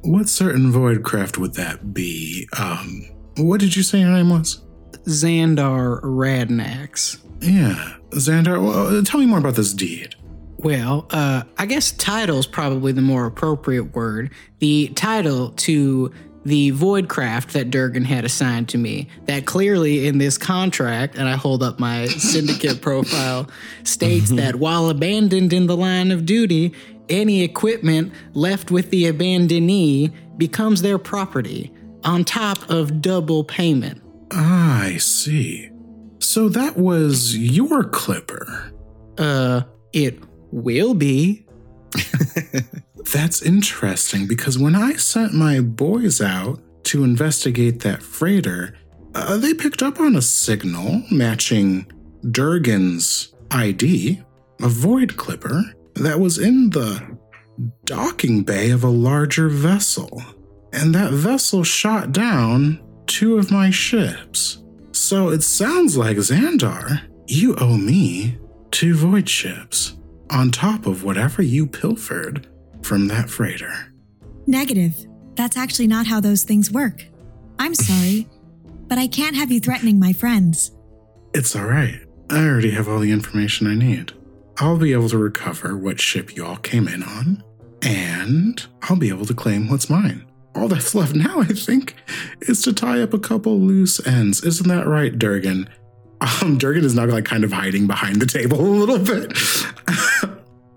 What 0.02 0.28
certain 0.28 0.72
voidcraft 0.72 1.38
would 1.38 1.54
that 1.54 1.92
be? 1.92 2.48
Um, 2.58 3.08
what 3.36 3.60
did 3.60 3.76
you 3.76 3.82
say 3.82 4.00
your 4.00 4.10
name 4.10 4.30
was? 4.30 4.62
Xandar 5.04 6.00
Radnax. 6.02 7.18
Yeah, 7.40 7.96
Xandar. 8.10 8.62
Well, 8.62 8.98
uh, 8.98 9.02
tell 9.02 9.20
me 9.20 9.26
more 9.26 9.38
about 9.38 9.54
this 9.54 9.72
deed. 9.72 10.14
Well, 10.58 11.06
uh, 11.10 11.44
I 11.56 11.66
guess 11.66 11.92
title's 11.92 12.46
probably 12.46 12.92
the 12.92 13.02
more 13.02 13.26
appropriate 13.26 13.94
word. 13.94 14.30
The 14.58 14.88
title 14.88 15.50
to 15.50 16.12
the 16.44 16.72
voidcraft 16.72 17.52
that 17.52 17.70
Durgan 17.70 18.04
had 18.04 18.24
assigned 18.24 18.68
to 18.70 18.78
me, 18.78 19.08
that 19.26 19.44
clearly 19.46 20.06
in 20.06 20.18
this 20.18 20.38
contract, 20.38 21.16
and 21.16 21.28
I 21.28 21.36
hold 21.36 21.62
up 21.62 21.78
my 21.78 22.06
syndicate 22.06 22.80
profile, 22.80 23.48
states 23.84 24.30
that 24.30 24.56
while 24.56 24.88
abandoned 24.88 25.52
in 25.52 25.66
the 25.66 25.76
line 25.76 26.10
of 26.10 26.26
duty, 26.26 26.74
any 27.08 27.42
equipment 27.42 28.12
left 28.34 28.70
with 28.70 28.90
the 28.90 29.04
abandonee 29.04 30.12
becomes 30.36 30.82
their 30.82 30.98
property, 30.98 31.72
on 32.04 32.24
top 32.24 32.70
of 32.70 33.00
double 33.00 33.44
payment. 33.44 34.02
I 34.30 34.98
see. 34.98 35.70
So 36.20 36.48
that 36.50 36.76
was 36.76 37.36
your 37.36 37.84
clipper. 37.84 38.72
Uh, 39.16 39.62
it 39.92 40.18
will 40.52 40.94
be. 40.94 41.46
That's 43.12 43.42
interesting 43.42 44.26
because 44.26 44.58
when 44.58 44.74
I 44.74 44.94
sent 44.94 45.32
my 45.32 45.60
boys 45.60 46.20
out 46.20 46.60
to 46.84 47.04
investigate 47.04 47.80
that 47.80 48.02
freighter, 48.02 48.76
uh, 49.14 49.36
they 49.38 49.54
picked 49.54 49.82
up 49.82 50.00
on 50.00 50.16
a 50.16 50.22
signal 50.22 51.02
matching 51.10 51.90
Durgan's 52.30 53.34
ID, 53.50 54.22
a 54.60 54.68
void 54.68 55.16
clipper, 55.16 55.62
that 56.04 56.20
was 56.20 56.38
in 56.38 56.70
the 56.70 57.18
docking 57.84 58.42
bay 58.42 58.70
of 58.70 58.84
a 58.84 58.88
larger 58.88 59.48
vessel. 59.48 60.22
And 60.72 60.94
that 60.94 61.12
vessel 61.12 61.64
shot 61.64 62.12
down 62.12 62.82
two 63.06 63.38
of 63.38 63.50
my 63.50 63.70
ships. 63.70 64.62
So 64.92 65.30
it 65.30 65.42
sounds 65.42 65.96
like 65.96 66.16
Xandar, 66.18 67.02
you 67.26 67.56
owe 67.56 67.76
me 67.76 68.38
two 68.70 68.94
void 68.94 69.28
ships 69.28 69.96
on 70.30 70.50
top 70.50 70.86
of 70.86 71.04
whatever 71.04 71.42
you 71.42 71.66
pilfered 71.66 72.46
from 72.82 73.08
that 73.08 73.30
freighter. 73.30 73.92
Negative. 74.46 74.94
That's 75.34 75.56
actually 75.56 75.86
not 75.86 76.06
how 76.06 76.20
those 76.20 76.42
things 76.42 76.70
work. 76.70 77.04
I'm 77.58 77.74
sorry, 77.74 78.28
but 78.88 78.98
I 78.98 79.06
can't 79.06 79.36
have 79.36 79.50
you 79.50 79.60
threatening 79.60 79.98
my 79.98 80.12
friends. 80.12 80.72
It's 81.34 81.54
all 81.54 81.66
right. 81.66 82.00
I 82.30 82.46
already 82.46 82.70
have 82.72 82.88
all 82.88 82.98
the 82.98 83.12
information 83.12 83.66
I 83.66 83.74
need. 83.74 84.12
I'll 84.60 84.76
be 84.76 84.92
able 84.92 85.08
to 85.10 85.18
recover 85.18 85.76
what 85.76 86.00
ship 86.00 86.34
you 86.34 86.44
all 86.44 86.56
came 86.56 86.88
in 86.88 87.04
on, 87.04 87.44
and 87.80 88.66
I'll 88.82 88.96
be 88.96 89.08
able 89.08 89.24
to 89.26 89.34
claim 89.34 89.68
what's 89.68 89.88
mine. 89.88 90.26
All 90.56 90.66
that's 90.66 90.94
left 90.96 91.14
now, 91.14 91.40
I 91.40 91.46
think, 91.46 91.94
is 92.40 92.62
to 92.62 92.72
tie 92.72 93.00
up 93.00 93.14
a 93.14 93.20
couple 93.20 93.60
loose 93.60 94.04
ends. 94.04 94.42
Isn't 94.42 94.68
that 94.68 94.88
right, 94.88 95.16
Durgan? 95.16 95.68
Um, 96.20 96.58
Durgan 96.58 96.84
is 96.84 96.96
now 96.96 97.06
like 97.06 97.24
kind 97.24 97.44
of 97.44 97.52
hiding 97.52 97.86
behind 97.86 98.20
the 98.20 98.26
table 98.26 98.60
a 98.60 98.62
little 98.62 98.98
bit. 98.98 99.32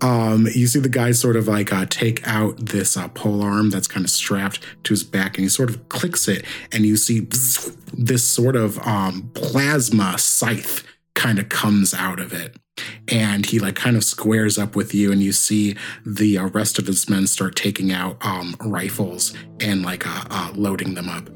um, 0.00 0.46
you 0.54 0.68
see 0.68 0.78
the 0.78 0.88
guy 0.88 1.10
sort 1.10 1.34
of 1.34 1.48
like 1.48 1.72
uh, 1.72 1.86
take 1.86 2.24
out 2.24 2.56
this 2.58 2.96
uh, 2.96 3.08
pole 3.08 3.42
arm 3.42 3.70
that's 3.70 3.88
kind 3.88 4.04
of 4.04 4.10
strapped 4.10 4.60
to 4.84 4.92
his 4.92 5.02
back, 5.02 5.38
and 5.38 5.44
he 5.44 5.48
sort 5.48 5.70
of 5.70 5.88
clicks 5.88 6.28
it, 6.28 6.44
and 6.70 6.86
you 6.86 6.96
see 6.96 7.26
this 7.92 8.24
sort 8.24 8.54
of 8.54 8.78
um, 8.86 9.32
plasma 9.34 10.16
scythe 10.18 10.84
kind 11.14 11.40
of 11.40 11.48
comes 11.48 11.92
out 11.92 12.20
of 12.20 12.32
it. 12.32 12.56
And 13.08 13.44
he 13.46 13.58
like 13.58 13.76
kind 13.76 13.96
of 13.96 14.04
squares 14.04 14.58
up 14.58 14.74
with 14.76 14.94
you, 14.94 15.12
and 15.12 15.22
you 15.22 15.32
see 15.32 15.76
the 16.06 16.38
uh, 16.38 16.46
rest 16.48 16.78
of 16.78 16.86
his 16.86 17.08
men 17.08 17.26
start 17.26 17.56
taking 17.56 17.92
out 17.92 18.16
um, 18.24 18.54
rifles 18.60 19.34
and 19.60 19.82
like 19.82 20.06
uh, 20.06 20.24
uh, 20.30 20.52
loading 20.54 20.94
them 20.94 21.08
up. 21.08 21.28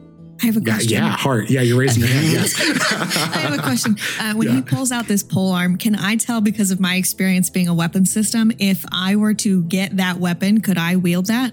I 0.42 0.46
have 0.46 0.56
a 0.58 0.60
Yeah, 0.60 0.74
question. 0.74 0.92
yeah, 0.92 1.08
Hart. 1.16 1.48
Yeah, 1.48 1.62
you're 1.62 1.78
raising 1.78 2.02
your 2.02 2.12
hand. 2.12 2.26
Yes. 2.32 2.54
I 3.34 3.38
have 3.38 3.58
a 3.58 3.62
question. 3.62 3.96
Uh, 4.20 4.34
when 4.34 4.48
Yeah. 4.48 4.56
he 4.56 4.62
pulls 4.62 4.92
out 4.92 5.06
this 5.08 5.22
pole 5.22 5.52
arm, 5.52 5.76
can 5.78 5.94
I 5.94 6.16
tell 6.16 6.40
because 6.42 6.70
of 6.70 6.78
my 6.80 6.96
experience 6.96 7.48
being 7.50 7.68
a 7.68 7.74
weapon 7.74 8.04
system, 8.04 8.50
if 8.58 8.84
I 8.92 9.16
were 9.16 9.34
to 9.34 9.62
get 9.64 9.96
that 9.96 10.18
weapon, 10.18 10.60
could 10.60 10.76
I 10.78 10.96
wield 10.96 11.26
that? 11.26 11.52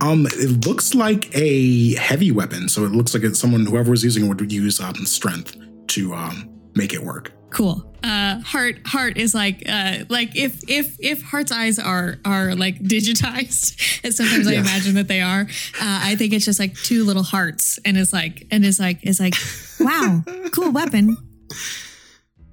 Um, 0.00 0.26
it 0.26 0.66
looks 0.66 0.94
like 0.94 1.30
a 1.36 1.94
heavy 1.96 2.32
weapon, 2.32 2.68
so 2.68 2.84
it 2.84 2.90
looks 2.92 3.14
like 3.14 3.22
it's 3.22 3.38
someone 3.38 3.64
whoever 3.66 3.90
was 3.90 4.02
using 4.02 4.24
it 4.24 4.28
would 4.28 4.50
use 4.52 4.80
um 4.80 4.94
strength 5.06 5.56
to 5.88 6.12
um 6.14 6.48
make 6.74 6.92
it 6.92 7.02
work. 7.04 7.32
Cool. 7.50 7.89
Uh, 8.02 8.40
Hart, 8.40 8.80
Hart 8.86 9.16
is 9.16 9.34
like, 9.34 9.62
uh, 9.68 10.04
like 10.08 10.36
if 10.36 10.68
if 10.68 10.96
if 11.00 11.22
Hart's 11.22 11.52
eyes 11.52 11.78
are 11.78 12.18
are 12.24 12.54
like 12.54 12.78
digitized, 12.80 14.00
and 14.04 14.14
sometimes 14.14 14.46
I 14.46 14.54
imagine 14.54 14.94
that 14.94 15.08
they 15.08 15.20
are. 15.20 15.42
Uh, 15.42 16.00
I 16.02 16.16
think 16.16 16.32
it's 16.32 16.44
just 16.44 16.58
like 16.58 16.74
two 16.74 17.04
little 17.04 17.22
hearts, 17.22 17.78
and 17.84 17.96
it's 17.96 18.12
like, 18.12 18.46
and 18.50 18.64
it's 18.64 18.80
like, 18.80 18.98
it's 19.02 19.20
like, 19.20 19.34
Wow, 19.80 20.22
cool 20.52 20.72
weapon. 20.72 21.16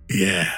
Yeah. 0.10 0.52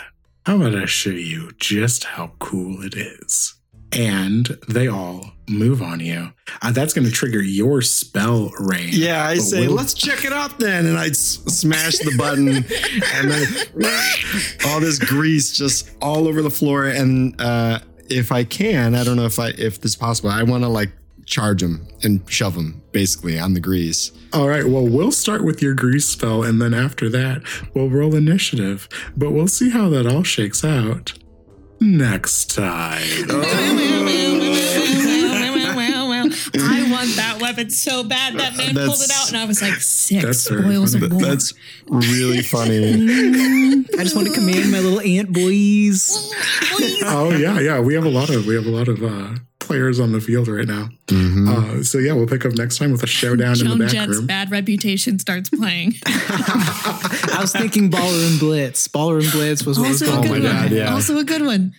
How 0.45 0.55
about 0.55 0.75
I 0.75 0.85
show 0.85 1.09
you 1.09 1.51
just 1.59 2.03
how 2.03 2.31
cool 2.39 2.83
it 2.83 2.95
is? 2.95 3.55
And 3.91 4.45
they 4.67 4.87
all 4.87 5.31
move 5.47 5.81
on 5.81 5.99
you. 5.99 6.31
Uh, 6.61 6.71
that's 6.71 6.93
going 6.93 7.05
to 7.07 7.11
trigger 7.11 7.41
your 7.41 7.81
spell 7.81 8.51
Raine. 8.59 8.89
Yeah, 8.91 9.25
I 9.25 9.35
say, 9.37 9.65
we'll- 9.67 9.75
let's 9.75 9.93
check 9.95 10.23
it 10.25 10.31
out 10.31 10.59
then. 10.59 10.85
And 10.85 10.97
I 10.97 11.07
s- 11.07 11.39
smash 11.47 11.97
the 11.97 12.15
button, 12.17 12.47
and 13.13 13.31
then 13.31 14.67
all 14.67 14.79
this 14.79 14.99
grease 14.99 15.57
just 15.57 15.89
all 16.01 16.27
over 16.27 16.41
the 16.43 16.51
floor. 16.51 16.85
And 16.85 17.39
uh, 17.41 17.79
if 18.09 18.31
I 18.31 18.43
can, 18.43 18.93
I 18.95 19.03
don't 19.03 19.15
know 19.17 19.25
if 19.25 19.39
I 19.39 19.49
if 19.49 19.81
this 19.81 19.91
is 19.91 19.95
possible. 19.95 20.29
I 20.29 20.43
want 20.43 20.63
to 20.63 20.69
like 20.69 20.91
charge 21.25 21.61
him 21.61 21.87
and 22.03 22.21
shove 22.29 22.55
him 22.55 22.81
basically 22.91 23.39
on 23.39 23.53
the 23.53 23.59
grease. 23.59 24.11
All 24.33 24.47
right. 24.47 24.65
Well, 24.67 24.87
we'll 24.87 25.11
start 25.11 25.43
with 25.43 25.61
your 25.61 25.73
grease 25.73 26.05
spell, 26.05 26.43
and 26.43 26.61
then 26.61 26.73
after 26.73 27.09
that, 27.09 27.41
we'll 27.73 27.89
roll 27.89 28.13
initiative. 28.15 28.87
But 29.17 29.31
we'll 29.31 29.47
see 29.47 29.69
how 29.71 29.89
that 29.89 30.05
all 30.05 30.23
shakes 30.23 30.63
out 30.63 31.13
next 31.81 32.53
time. 32.55 33.01
I 36.61 36.87
want 36.91 37.15
that 37.15 37.37
weapon 37.39 37.69
so 37.69 38.03
bad. 38.03 38.37
That 38.37 38.57
man 38.57 38.75
pulled 38.75 39.01
it 39.01 39.11
out, 39.11 39.29
and 39.29 39.37
I 39.37 39.45
was 39.45 39.61
like, 39.61 39.75
six 39.75 40.23
That's 40.23 40.49
very 40.49 40.63
spoils 40.63 40.93
funny. 40.93 41.05
of 41.05 41.11
war. 41.13 41.21
That's 41.21 41.53
really 41.87 42.41
funny. 42.43 42.93
I 43.97 44.03
just 44.03 44.15
want 44.15 44.27
to 44.27 44.33
command 44.33 44.71
my 44.71 44.79
little 44.79 44.99
ant 45.01 45.31
boys. 45.31 46.31
oh 47.05 47.31
yeah, 47.37 47.59
yeah. 47.59 47.79
We 47.79 47.93
have 47.95 48.05
a 48.05 48.09
lot 48.09 48.29
of 48.29 48.45
we 48.45 48.55
have 48.55 48.65
a 48.65 48.69
lot 48.71 48.87
of 48.87 49.03
uh, 49.03 49.35
players 49.69 49.99
on 49.99 50.11
the 50.13 50.19
field 50.19 50.47
right 50.47 50.67
now. 50.67 50.89
Uh, 51.11 51.83
so 51.83 51.99
yeah, 51.99 52.11
we'll 52.11 52.25
pick 52.25 52.43
up 52.43 52.53
next 52.53 52.79
time 52.79 52.91
with 52.91 53.03
a 53.03 53.07
showdown 53.07 53.59
in 53.61 53.67
the 53.69 53.75
back 53.75 53.91
Jett's 53.91 54.17
room. 54.17 54.25
bad 54.25 54.49
reputation 54.49 55.19
starts 55.19 55.47
playing. 55.51 55.93
I 56.07 57.37
was 57.39 57.53
thinking 57.53 57.91
Ballroom 57.91 58.39
Blitz. 58.39 58.87
Ballroom 58.87 59.29
Blitz 59.31 59.63
was 59.67 59.77
what 59.79 59.89
was 59.89 60.01
also 60.01 60.17
a 60.17 60.21
good 60.23 60.31
my 60.31 60.39
one. 60.39 60.41
God, 60.41 60.71
yeah. 60.71 60.91
Also 60.91 61.19
a 61.19 61.23
good 61.23 61.43
one. 61.45 61.75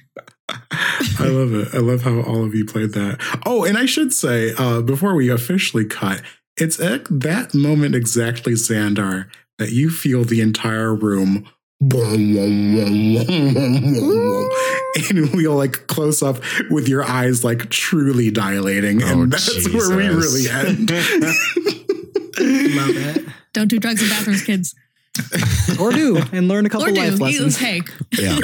I 0.49 1.26
love 1.26 1.53
it. 1.53 1.74
I 1.74 1.78
love 1.78 2.03
how 2.03 2.20
all 2.22 2.45
of 2.45 2.55
you 2.55 2.64
played 2.64 2.93
that. 2.93 3.18
Oh, 3.45 3.64
and 3.64 3.76
I 3.76 3.86
should 3.86 4.12
say, 4.12 4.55
uh, 4.57 4.82
before 4.82 5.16
we 5.16 5.28
officially 5.28 5.84
cut, 5.84 6.22
it's 6.57 6.78
at 6.78 7.07
that 7.11 7.55
moment 7.55 7.97
exactly, 7.97 8.53
Xandar, 8.53 9.28
that 9.59 9.72
you 9.72 9.91
feel 9.91 10.22
the 10.22 10.41
entire 10.41 10.95
room. 10.95 11.49
boom, 11.80 12.34
boom, 12.34 13.24
boom, 13.26 14.51
And 15.11 15.32
we'll 15.34 15.55
like 15.57 15.86
close 15.86 16.22
up 16.22 16.38
with 16.70 16.88
your 16.88 17.05
eyes 17.05 17.45
like 17.45 17.70
truly 17.70 18.30
dilating. 18.30 19.03
Oh, 19.03 19.22
and 19.22 19.32
that's 19.32 19.68
where 19.72 19.88
we 19.97 20.07
really 20.09 20.49
end. 20.49 20.91
Love 22.41 22.97
it. 22.97 23.24
Don't 23.53 23.68
do 23.68 23.78
drugs 23.78 24.03
in 24.03 24.09
bathrooms, 24.09 24.43
kids. 24.45 24.74
Or 25.80 25.93
do 25.93 26.18
and 26.32 26.49
learn 26.49 26.66
a 26.66 26.68
couple 26.68 26.88
Or 26.88 26.91
do. 26.93 27.01
life 27.01 27.12
You- 27.18 27.18
lessons. 27.24 27.57
Hey, 27.59 27.82
Yeah. 28.12 28.38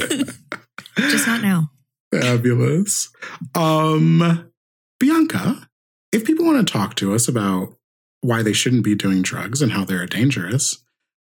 just 0.98 1.26
not 1.26 1.42
now. 1.42 1.70
Fabulous. 2.12 3.10
Um, 3.54 4.50
Bianca, 4.98 5.68
if 6.12 6.24
people 6.24 6.44
want 6.46 6.66
to 6.66 6.72
talk 6.72 6.94
to 6.96 7.14
us 7.14 7.28
about 7.28 7.76
why 8.22 8.42
they 8.42 8.52
shouldn't 8.52 8.84
be 8.84 8.94
doing 8.94 9.22
drugs 9.22 9.60
and 9.62 9.72
how 9.72 9.84
they're 9.84 10.06
dangerous, 10.06 10.78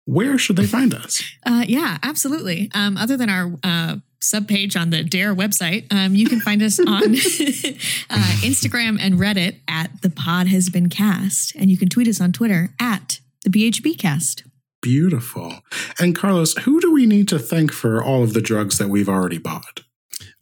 where 0.04 0.38
should 0.38 0.56
they 0.56 0.66
find 0.66 0.94
us? 0.94 1.22
Uh, 1.44 1.64
yeah, 1.66 1.98
absolutely. 2.02 2.70
Um, 2.74 2.96
other 2.96 3.16
than 3.16 3.28
our 3.30 3.52
uh, 3.64 3.96
subpage 4.20 4.80
on 4.80 4.90
the 4.90 5.02
Dare 5.02 5.34
website, 5.34 5.92
um, 5.92 6.14
you 6.14 6.26
can 6.26 6.40
find 6.40 6.62
us 6.62 6.78
on 6.78 6.86
uh, 6.90 8.32
Instagram 8.42 8.98
and 9.00 9.14
Reddit 9.14 9.60
at 9.68 10.02
the 10.02 10.10
pod 10.10 10.46
has 10.48 10.68
been 10.68 10.88
cast, 10.88 11.54
and 11.56 11.70
you 11.70 11.76
can 11.76 11.88
tweet 11.88 12.08
us 12.08 12.20
on 12.20 12.32
Twitter 12.32 12.70
at 12.80 13.20
the 13.44 13.50
PHB 13.50 13.98
cast. 13.98 14.44
Beautiful. 14.82 15.54
And 15.98 16.14
Carlos, 16.14 16.54
who 16.58 16.80
do 16.80 16.92
we 16.92 17.06
need 17.06 17.28
to 17.28 17.38
thank 17.38 17.72
for 17.72 18.02
all 18.02 18.22
of 18.22 18.34
the 18.34 18.40
drugs 18.40 18.78
that 18.78 18.88
we've 18.88 19.08
already 19.08 19.38
bought? 19.38 19.82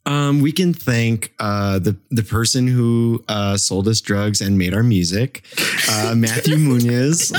Um, 0.07 0.41
we 0.41 0.53
can 0.53 0.75
thank 0.75 1.33
uh, 1.39 1.79
the 1.79 1.97
the 2.11 2.23
person 2.23 2.67
who 2.67 3.25
uh, 3.27 3.57
sold 3.57 3.89
us 3.89 4.03
drugs 4.03 4.43
and 4.43 4.59
made 4.59 4.75
our 4.75 4.83
music, 4.83 5.47
uh, 5.89 6.15
Matthew 6.15 6.57
Muñiz. 6.59 7.33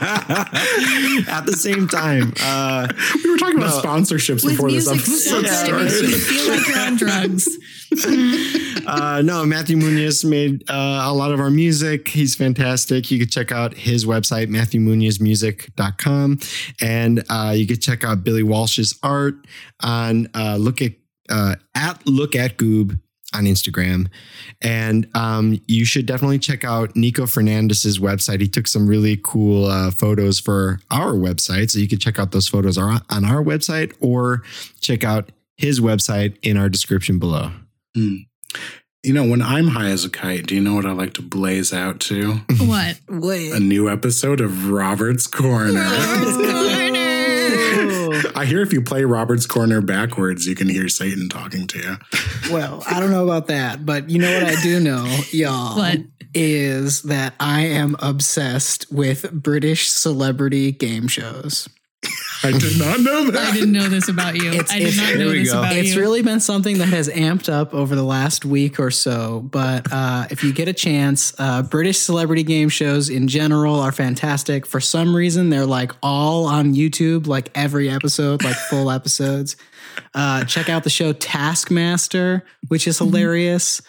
At 1.28 1.44
the 1.46 1.54
same 1.56 1.88
time, 1.88 2.32
uh, 2.42 2.86
We 3.24 3.30
were 3.30 3.36
talking 3.38 3.58
about 3.58 3.82
No. 3.82 3.90
sponsorships 3.90 4.46
before 4.46 4.70
this 4.70 4.88
music 4.90 5.06
so 5.06 5.38
episode 5.38 5.68
it 5.68 5.82
makes 5.82 6.00
you 6.02 6.08
started. 6.08 6.20
feel 6.22 6.48
like 6.54 6.68
you're 6.68 6.78
on 6.80 6.96
drugs. 6.96 7.58
uh, 8.86 9.22
no, 9.24 9.44
Matthew 9.46 9.76
Muñiz 9.76 10.24
made 10.24 10.62
uh, 10.70 11.02
a 11.06 11.12
lot 11.12 11.32
of 11.32 11.40
our 11.40 11.50
music. 11.50 12.08
He's 12.08 12.34
fantastic. 12.34 13.10
You 13.10 13.18
could 13.18 13.30
check 13.32 13.50
out 13.50 13.74
his 13.74 14.04
website, 14.06 14.48
matthewmunizmusic.com. 14.48 16.38
And 16.80 17.24
uh, 17.28 17.52
you 17.56 17.66
could 17.66 17.82
check 17.82 18.04
out 18.04 18.22
Billy 18.24 18.42
Walsh's 18.42 18.98
art 19.02 19.34
on 19.80 20.28
uh, 20.34 20.56
look 20.56 20.80
at 20.82 20.92
uh, 21.30 21.56
at 21.74 22.06
look 22.06 22.34
at 22.36 22.56
Goob 22.56 22.98
on 23.34 23.44
Instagram. 23.44 24.08
And 24.62 25.08
um, 25.14 25.60
you 25.66 25.84
should 25.84 26.06
definitely 26.06 26.38
check 26.38 26.64
out 26.64 26.96
Nico 26.96 27.26
Fernandez's 27.26 27.98
website. 27.98 28.40
He 28.40 28.48
took 28.48 28.66
some 28.66 28.86
really 28.86 29.20
cool 29.22 29.66
uh, 29.66 29.90
photos 29.90 30.40
for 30.40 30.80
our 30.90 31.12
website. 31.12 31.70
So 31.70 31.78
you 31.78 31.88
can 31.88 31.98
check 31.98 32.18
out 32.18 32.32
those 32.32 32.48
photos 32.48 32.78
on 32.78 33.02
on 33.10 33.24
our 33.24 33.42
website 33.42 33.94
or 34.00 34.42
check 34.80 35.04
out 35.04 35.30
his 35.56 35.80
website 35.80 36.36
in 36.42 36.56
our 36.56 36.68
description 36.68 37.18
below. 37.18 37.50
You 37.94 39.12
know, 39.12 39.24
when 39.24 39.42
I'm 39.42 39.68
high 39.68 39.90
as 39.90 40.04
a 40.04 40.10
kite, 40.10 40.46
do 40.46 40.54
you 40.54 40.60
know 40.60 40.74
what 40.74 40.86
I 40.86 40.92
like 40.92 41.14
to 41.14 41.22
blaze 41.22 41.72
out 41.72 42.00
to? 42.00 42.40
What? 42.58 42.98
Wait. 43.08 43.52
A 43.52 43.60
new 43.60 43.88
episode 43.88 44.40
of 44.40 44.70
Robert's 44.70 45.26
Corner. 45.26 45.84
I 48.34 48.44
hear 48.44 48.60
if 48.62 48.72
you 48.72 48.82
play 48.82 49.04
Robert's 49.04 49.46
Corner 49.46 49.80
backwards, 49.80 50.46
you 50.46 50.54
can 50.54 50.68
hear 50.68 50.88
Satan 50.88 51.28
talking 51.28 51.66
to 51.68 51.78
you. 51.78 51.96
Well, 52.52 52.82
I 52.86 53.00
don't 53.00 53.10
know 53.10 53.24
about 53.24 53.46
that, 53.48 53.84
but 53.86 54.08
you 54.10 54.18
know 54.18 54.32
what 54.32 54.44
I 54.44 54.60
do 54.62 54.80
know, 54.80 55.04
y'all, 55.30 55.76
What? 55.76 55.98
is 56.34 57.02
that 57.02 57.34
I 57.40 57.62
am 57.62 57.96
obsessed 58.00 58.86
with 58.92 59.30
British 59.32 59.90
celebrity 59.90 60.72
game 60.72 61.08
shows. 61.08 61.68
I 62.44 62.52
did 62.52 62.78
not 62.78 63.00
know 63.00 63.30
that. 63.32 63.48
I 63.48 63.52
didn't 63.52 63.72
know 63.72 63.88
this 63.88 64.08
about 64.08 64.36
you. 64.36 64.50
It's- 64.52 64.70
I 64.72 64.78
did 64.78 64.96
not 64.96 65.14
know 65.16 65.30
this 65.32 65.50
go. 65.52 65.58
about 65.58 65.72
It's 65.72 65.88
you. 65.88 65.92
It's 65.92 65.96
really 65.98 66.22
been 66.22 66.38
something 66.38 66.78
that 66.78 66.88
has 66.90 67.08
amped 67.08 67.52
up 67.52 67.74
over 67.74 67.96
the 67.96 68.04
last 68.04 68.44
week 68.44 68.78
or 68.78 68.92
so. 68.92 69.40
But 69.40 69.92
uh, 69.92 70.26
if 70.30 70.44
you 70.44 70.52
get 70.52 70.68
a 70.68 70.72
chance, 70.72 71.34
uh, 71.38 71.62
British 71.62 71.98
celebrity 71.98 72.44
game 72.44 72.68
shows 72.68 73.08
in 73.10 73.26
general 73.26 73.80
are 73.80 73.90
fantastic. 73.90 74.66
For 74.66 74.78
some 74.78 75.14
reason, 75.16 75.50
they're 75.50 75.66
like 75.66 75.90
all 76.00 76.46
on 76.46 76.74
YouTube, 76.74 77.26
like 77.26 77.50
every 77.56 77.90
episode, 77.90 78.44
like 78.44 78.54
full 78.56 78.88
episodes. 78.92 79.56
Uh, 80.14 80.44
check 80.44 80.68
out 80.68 80.84
the 80.84 80.90
show 80.90 81.12
Taskmaster, 81.12 82.44
which 82.68 82.86
is 82.86 82.98
hilarious. 82.98 83.82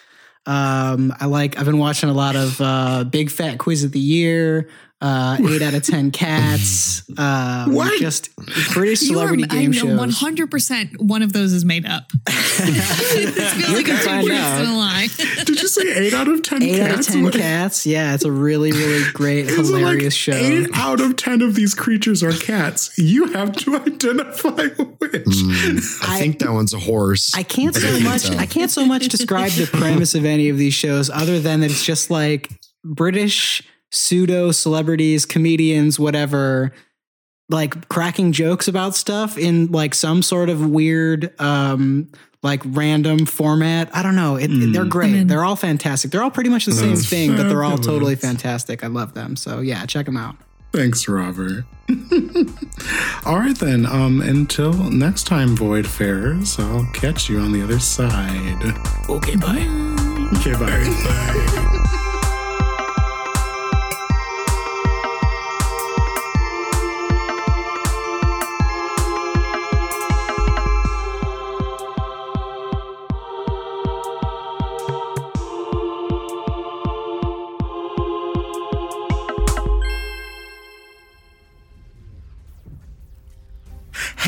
Um, 0.47 1.14
I 1.20 1.26
like. 1.28 1.60
I've 1.60 1.66
been 1.66 1.78
watching 1.78 2.10
a 2.10 2.14
lot 2.14 2.36
of 2.36 2.60
uh, 2.60 3.03
Big 3.03 3.30
Fat 3.30 3.60
Quiz 3.60 3.84
of 3.84 3.91
the 3.91 3.99
Year. 3.99 4.70
Uh, 5.02 5.38
eight 5.50 5.62
out 5.62 5.74
of 5.74 5.84
ten 5.84 6.12
cats. 6.12 7.04
Um, 7.18 7.74
What? 7.74 8.00
Just 8.00 8.30
British 8.74 9.02
You 9.02 9.18
are- 9.20 9.28
celebrity 9.28 9.43
game 9.47 9.72
I 9.72 9.76
know 9.76 9.97
shows. 10.06 10.22
100% 10.22 11.02
one 11.02 11.22
of 11.24 11.34
those 11.34 11.54
is 11.54 11.66
made 11.66 11.86
up. 11.86 12.04
it 12.28 13.34
feels 13.34 13.72
like 13.74 13.86
can 13.88 13.95
a 13.95 14.00
find 14.00 14.28
two 14.28 14.34
out. 14.34 14.62
in 14.62 14.68
a 14.70 14.78
lie. 14.78 15.08
Did 15.43 15.62
you 15.62 15.68
say 15.68 15.91
eight 16.06 16.14
out 16.14 16.28
of 16.28 16.43
ten 16.43 16.62
Eight 16.62 16.78
cats? 16.78 16.93
out 16.93 17.00
of 17.00 17.06
ten 17.08 17.24
What- 17.24 17.34
cats. 17.34 17.86
Yeah, 17.86 18.14
it's 18.14 18.24
a 18.26 18.32
really, 18.32 18.72
really 18.72 19.04
great, 19.14 19.45
Is 19.47 19.58
it 19.70 19.74
like 19.74 19.80
hilarious 19.82 20.14
show. 20.14 20.34
Eight 20.34 20.70
out 20.76 21.02
of 21.02 21.16
ten 21.16 21.41
of 21.41 21.56
these 21.56 21.74
creatures 21.74 22.22
are 22.24 22.32
cats. 22.32 22.95
You 22.97 23.26
have 23.34 23.54
to 23.58 23.76
identify 23.78 24.68
which. 24.68 25.26
I, 26.04 26.16
I- 26.16 26.20
think 26.20 26.39
that 26.39 26.52
one's 26.52 26.74
a 26.74 26.80
horse. 26.80 27.34
I 27.36 27.43
can't 27.43 27.76
so 27.76 28.00
much. 28.02 28.24
tell. 28.28 28.39
I 28.39 28.45
can't 28.45 28.72
so 28.72 28.86
much 28.86 29.08
describe 29.08 29.52
the 29.54 29.66
premise 29.66 30.14
of 30.16 30.26
any 30.26 30.50
of 30.50 30.58
these 30.58 30.74
shows, 30.74 31.10
other 31.10 31.39
than 31.39 31.62
that 31.62 31.72
it's 31.72 31.84
just 31.86 32.10
like 32.12 32.50
British 32.84 33.64
pseudo 33.92 34.52
celebrities, 34.52 35.26
comedians, 35.26 36.00
whatever, 36.00 36.72
like 37.50 37.88
cracking 37.90 38.32
jokes 38.32 38.68
about 38.68 38.96
stuff 38.96 39.38
in 39.38 39.72
like 39.72 39.94
some 39.96 40.22
sort 40.22 40.50
of 40.50 40.66
weird, 40.70 41.34
um, 41.42 42.12
like 42.44 42.62
random 42.66 43.26
format. 43.26 43.90
I 43.96 44.04
don't 44.04 44.16
know. 44.16 44.36
It, 44.36 44.48
They're 44.72 44.86
great. 44.86 45.14
in. 45.16 45.28
they're 45.28 45.44
all 45.44 45.56
fantastic. 45.58 46.12
They're 46.12 46.24
all 46.24 46.32
pretty 46.32 46.50
much 46.50 46.66
the 46.66 46.72
same 46.72 46.96
thing, 46.96 47.36
but 47.36 47.50
they're 47.50 47.64
all 47.64 47.78
totally 47.78 48.16
fantastic. 48.16 48.84
I 48.84 48.88
love 48.88 49.14
them. 49.14 49.36
So 49.36 49.60
yeah, 49.60 49.86
check 49.86 50.06
them 50.06 50.16
out. 50.18 50.36
Thanks, 50.72 51.08
Robert. 51.08 51.66
All 53.26 53.38
right 53.40 53.58
then. 53.58 53.88
Um, 53.88 54.22
until 54.22 54.72
next 54.74 55.26
time, 55.26 55.56
Void 55.56 55.88
Farers, 55.88 56.60
I'll 56.60 56.86
catch 56.94 57.28
you 57.28 57.40
on 57.40 57.54
the 57.54 57.64
other 57.64 57.80
side. 57.80 58.62
Okay, 59.10 59.36
bye. 59.36 59.66
Okay, 60.38 60.54
bye. 60.54 60.60
bye. 60.70 61.66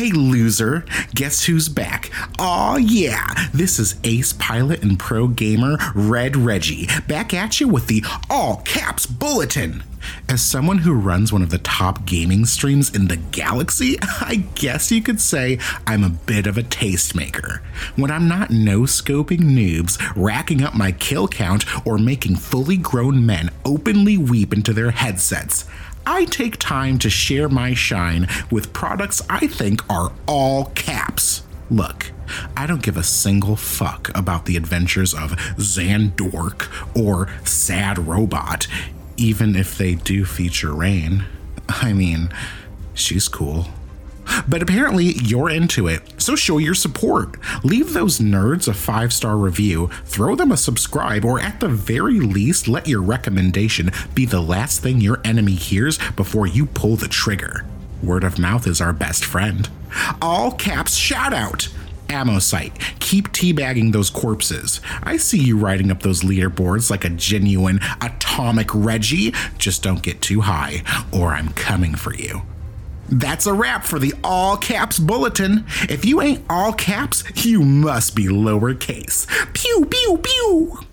Hey, 0.02 0.10
loser. 0.10 0.84
Guess 1.14 1.44
who's 1.44 1.70
back? 1.70 2.10
Aw, 2.40 2.78
yeah. 2.78 3.28
This 3.54 3.78
is 3.78 4.00
ace 4.04 4.34
pilot 4.34 4.82
and 4.82 4.98
pro 4.98 5.28
gamer 5.28 5.78
Red 5.94 6.36
Reggie, 6.36 6.88
back 7.08 7.36
at 7.36 7.60
you 7.60 7.68
with 7.68 7.86
the 7.86 8.04
all 8.28 8.64
caps 8.66 9.06
bulletin. 9.06 9.84
As 10.28 10.42
someone 10.42 10.80
who 10.80 10.94
runs 10.96 11.32
one 11.32 11.44
of 11.44 11.52
the 11.52 11.60
top 11.60 12.06
gaming 12.08 12.46
streams 12.46 12.90
in 12.96 13.10
the 13.10 13.18
galaxy, 13.18 13.98
I 14.02 14.48
guess 14.56 14.92
you 14.92 15.04
could 15.04 15.22
say 15.22 15.60
I'm 15.86 16.04
a 16.04 16.10
bit 16.10 16.48
of 16.48 16.58
a 16.58 16.64
tastemaker. 16.64 17.60
When 17.96 18.10
I'm 18.10 18.28
not 18.28 18.50
no 18.50 18.82
scoping 18.82 19.42
noobs, 19.42 20.02
racking 20.16 20.64
up 20.64 20.74
my 20.74 20.92
kill 20.94 21.28
count, 21.28 21.64
or 21.86 22.00
making 22.00 22.38
fully 22.38 22.78
grown 22.78 23.24
men 23.24 23.52
openly 23.66 24.18
weep 24.18 24.52
into 24.52 24.74
their 24.74 24.90
headsets, 24.90 25.66
I 26.06 26.26
take 26.26 26.58
time 26.58 26.98
to 27.00 27.10
share 27.10 27.48
my 27.50 27.74
shine 27.74 28.28
with 28.50 28.74
products 28.74 29.22
I 29.30 29.48
think 29.48 29.88
are 29.90 30.12
all 30.28 30.66
caps. 30.76 31.44
Look, 31.70 32.12
I 32.58 32.66
don't 32.66 32.82
give 32.82 32.98
a 32.98 33.04
single 33.04 33.56
fuck 33.56 34.16
about 34.16 34.46
the 34.46 34.58
adventures 34.58 35.14
of 35.14 35.32
Zandork 35.58 36.68
or 37.00 37.30
Sad 37.46 38.00
Robot, 38.08 38.68
even 39.18 39.56
if 39.56 39.78
they 39.78 39.96
do 39.96 40.26
feature 40.26 40.74
Raine. 40.74 41.26
I 41.70 41.94
mean, 41.94 42.30
she's 42.94 43.28
cool. 43.28 43.68
But 44.48 44.62
apparently 44.62 45.14
you're 45.24 45.50
into 45.50 45.88
it, 45.88 46.02
so 46.22 46.36
show 46.36 46.58
your 46.58 46.76
support. 46.76 47.38
Leave 47.64 47.94
those 47.94 48.20
nerds 48.20 48.68
a 48.68 48.74
five 48.74 49.14
star 49.14 49.38
review, 49.38 49.90
throw 50.06 50.36
them 50.36 50.52
a 50.52 50.58
subscribe, 50.58 51.26
or 51.26 51.40
at 51.40 51.60
the 51.60 51.70
very 51.70 52.20
least, 52.20 52.68
let 52.68 52.88
your 52.88 53.02
recommendation 53.02 53.92
be 54.16 54.26
the 54.26 54.42
last 54.42 54.82
thing 54.82 55.02
your 55.02 55.20
enemy 55.24 55.56
hears 55.56 55.98
before 56.16 56.48
you 56.48 56.66
pull 56.66 56.96
the 56.96 57.08
trigger. 57.08 57.66
Word 58.04 58.24
of 58.24 58.40
mouth 58.40 58.68
is 58.68 58.82
our 58.82 58.94
best 58.94 59.24
friend. 59.24 59.70
All 60.22 60.52
caps 60.52 60.96
shout 60.96 61.34
out! 61.34 61.70
Ammo 62.10 62.40
site. 62.40 62.78
Keep 63.00 63.30
teabagging 63.30 63.94
those 63.94 64.10
corpses. 64.10 64.82
I 65.02 65.16
see 65.18 65.40
you 65.40 65.58
riding 65.58 65.92
up 65.92 66.02
those 66.02 66.22
leaderboards 66.22 66.92
like 66.92 67.06
a 67.06 67.10
genuine 67.10 67.80
atomic 68.02 68.68
Reggie. 68.74 69.34
Just 69.58 69.82
don't 69.82 70.04
get 70.04 70.22
too 70.22 70.42
high, 70.42 70.84
or 71.14 71.30
I'm 71.30 71.50
coming 71.54 71.96
for 71.96 72.14
you. 72.14 72.42
That's 73.12 73.46
a 73.46 73.54
wrap 73.54 73.84
for 73.84 74.00
the 74.00 74.14
all 74.24 74.56
caps 74.56 74.98
bulletin. 74.98 75.66
If 75.90 76.06
you 76.06 76.22
ain't 76.22 76.46
all 76.50 76.72
caps, 76.72 77.24
you 77.46 77.62
must 77.62 78.16
be 78.16 78.26
lowercase. 78.26 79.28
Pew, 79.54 79.86
pew, 79.86 80.18
pew. 80.18 80.91